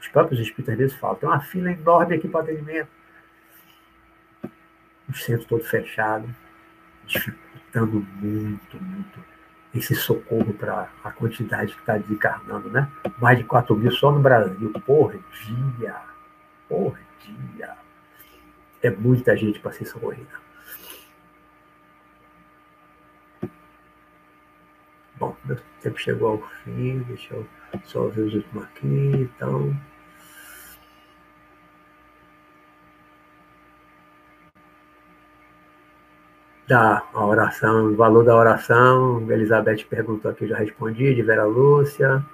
[0.01, 2.89] Os próprios espíritos às vezes falam, tem uma fila enorme aqui para atendimento.
[5.09, 6.29] O centro todo fechado,
[7.07, 9.21] dificultando muito, muito
[9.73, 12.91] esse socorro para a quantidade que está desencarnando, né?
[13.21, 15.15] Mais de 4 mil só no Brasil, por
[15.47, 16.14] dia.
[16.69, 17.77] Por dia.
[18.83, 20.45] É muita gente para ser socorrida.
[25.17, 27.47] Bom, meu tempo chegou ao fim, deixa eu
[27.85, 29.75] só ver os últimos aqui, então.
[36.67, 39.31] da oração, o valor da oração.
[39.31, 42.25] Elizabeth perguntou aqui, já respondi, de Vera Lúcia.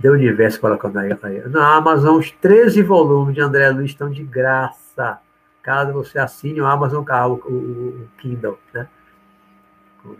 [0.00, 1.10] Deu universo colocando aí.
[1.48, 5.20] Na Amazon, os 13 volumes de André Luiz estão de graça.
[5.62, 8.88] Caso você assine o Amazon, o, o, o Kindle, né?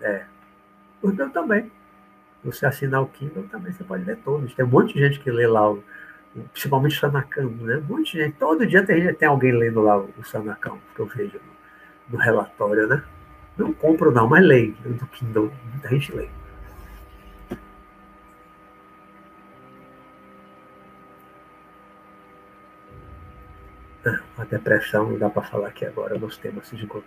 [0.02, 0.24] É.
[1.02, 1.72] Meu também.
[2.44, 4.52] Você assinar o Kindle, também você pode ler todos.
[4.52, 5.82] Tem um monte de gente que lê lá o,
[6.52, 7.78] principalmente o Sanacão, né?
[7.78, 11.06] Um monte de gente, todo dia tem, tem alguém lendo lá o Sanacão, que eu
[11.06, 11.38] vejo
[12.08, 13.02] no, no relatório, né?
[13.56, 16.28] Não compro não, mas leio, do Kindle, muita gente lê.
[24.04, 27.02] A depressão dá para falar aqui agora, nosso tema se esgotou.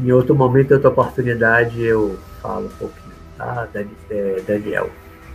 [0.00, 3.08] Em outro momento, outra oportunidade, eu falo um pouquinho
[3.38, 3.68] tá?
[4.10, 4.90] É, Daniel.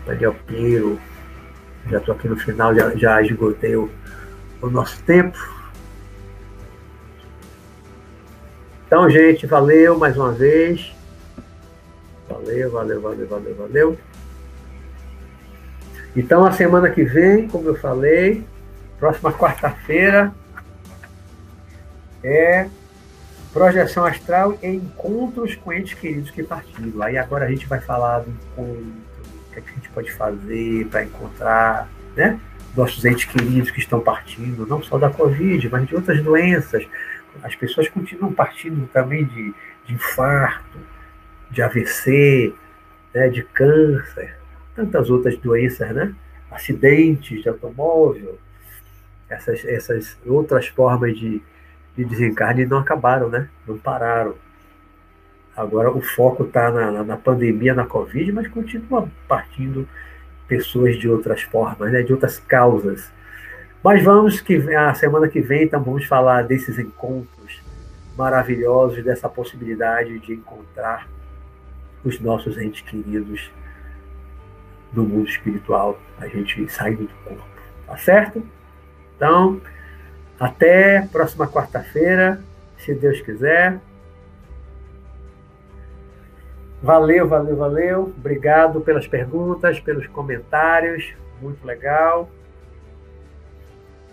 [0.05, 0.99] Daniel Pinheiro.
[1.89, 3.89] Já estou aqui no final, já, já esgotei o,
[4.61, 5.37] o nosso tempo.
[8.85, 10.93] Então, gente, valeu mais uma vez.
[12.29, 13.97] Valeu, valeu, valeu, valeu, valeu.
[16.15, 18.45] Então, a semana que vem, como eu falei,
[18.99, 20.33] próxima quarta-feira,
[22.23, 22.67] é
[23.51, 27.01] projeção astral e encontros com entes queridos que partiram.
[27.01, 28.85] Aí agora a gente vai falar do encontro,
[29.49, 32.39] o que, é que a gente pode fazer para encontrar, né?
[32.75, 36.87] Nossos entes queridos que estão partindo, não só da Covid, mas de outras doenças.
[37.43, 39.53] As pessoas continuam partindo também de,
[39.85, 40.79] de infarto,
[41.51, 42.53] de AVC,
[43.13, 44.35] né, de câncer,
[44.75, 46.13] tantas outras doenças, né?
[46.51, 48.37] Acidentes de automóvel,
[49.29, 51.41] essas, essas outras formas de,
[51.95, 53.49] de desencarne não acabaram, né?
[53.67, 54.35] Não pararam.
[55.55, 59.87] Agora o foco está na, na, pandemia, na Covid, mas continua partindo
[60.47, 62.01] pessoas de outras formas, né?
[62.01, 63.11] de outras causas.
[63.83, 67.61] Mas vamos que a semana que vem, então, vamos falar desses encontros
[68.17, 71.07] maravilhosos, dessa possibilidade de encontrar
[72.03, 73.51] os nossos entes queridos
[74.93, 77.43] no mundo espiritual, a gente saindo do corpo.
[77.87, 78.43] Tá certo?
[79.15, 79.59] Então,
[80.39, 82.41] até próxima quarta-feira,
[82.77, 83.79] se Deus quiser.
[86.81, 88.13] Valeu, valeu, valeu.
[88.17, 91.13] Obrigado pelas perguntas, pelos comentários.
[91.41, 92.29] Muito legal.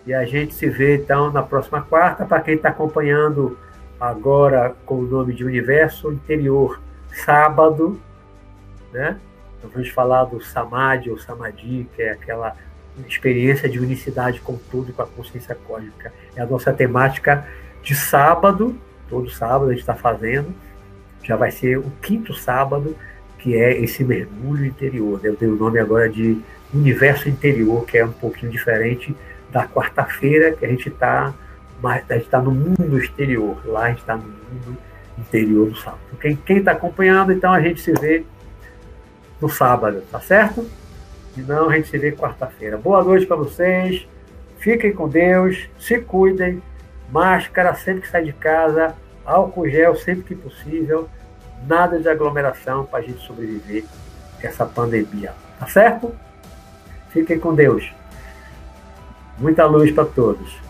[0.05, 2.25] E a gente se vê então na próxima quarta.
[2.25, 3.57] Para quem está acompanhando
[3.99, 6.81] agora com o nome de Universo Interior,
[7.13, 7.99] sábado,
[8.91, 9.19] né?
[9.63, 12.55] Nós vamos falar do Samadhi ou Samadhi, que é aquela
[13.07, 16.11] experiência de unicidade com tudo, com a consciência cósmica.
[16.35, 17.47] É a nossa temática
[17.81, 18.75] de sábado,
[19.09, 20.53] todo sábado a gente está fazendo,
[21.23, 22.95] já vai ser o quinto sábado,
[23.37, 25.19] que é esse mergulho interior.
[25.23, 26.41] Eu dei o nome agora de
[26.73, 29.15] Universo Interior, que é um pouquinho diferente
[29.51, 31.33] da quarta-feira, que a gente está
[32.11, 34.77] está no mundo exterior, lá a gente está no mundo
[35.17, 35.99] interior do sábado.
[36.45, 38.23] Quem está acompanhando, então a gente se vê
[39.41, 40.69] no sábado, tá certo?
[41.35, 42.77] E não, a gente se vê quarta-feira.
[42.77, 44.07] Boa noite para vocês.
[44.59, 45.67] Fiquem com Deus.
[45.79, 46.61] Se cuidem.
[47.09, 48.95] Máscara sempre que sai de casa.
[49.25, 51.09] Álcool gel sempre que possível.
[51.67, 53.85] Nada de aglomeração para a gente sobreviver
[54.41, 55.33] essa pandemia.
[55.59, 56.13] Tá certo?
[57.09, 57.91] Fiquem com Deus.
[59.37, 60.60] Muita luz para todos.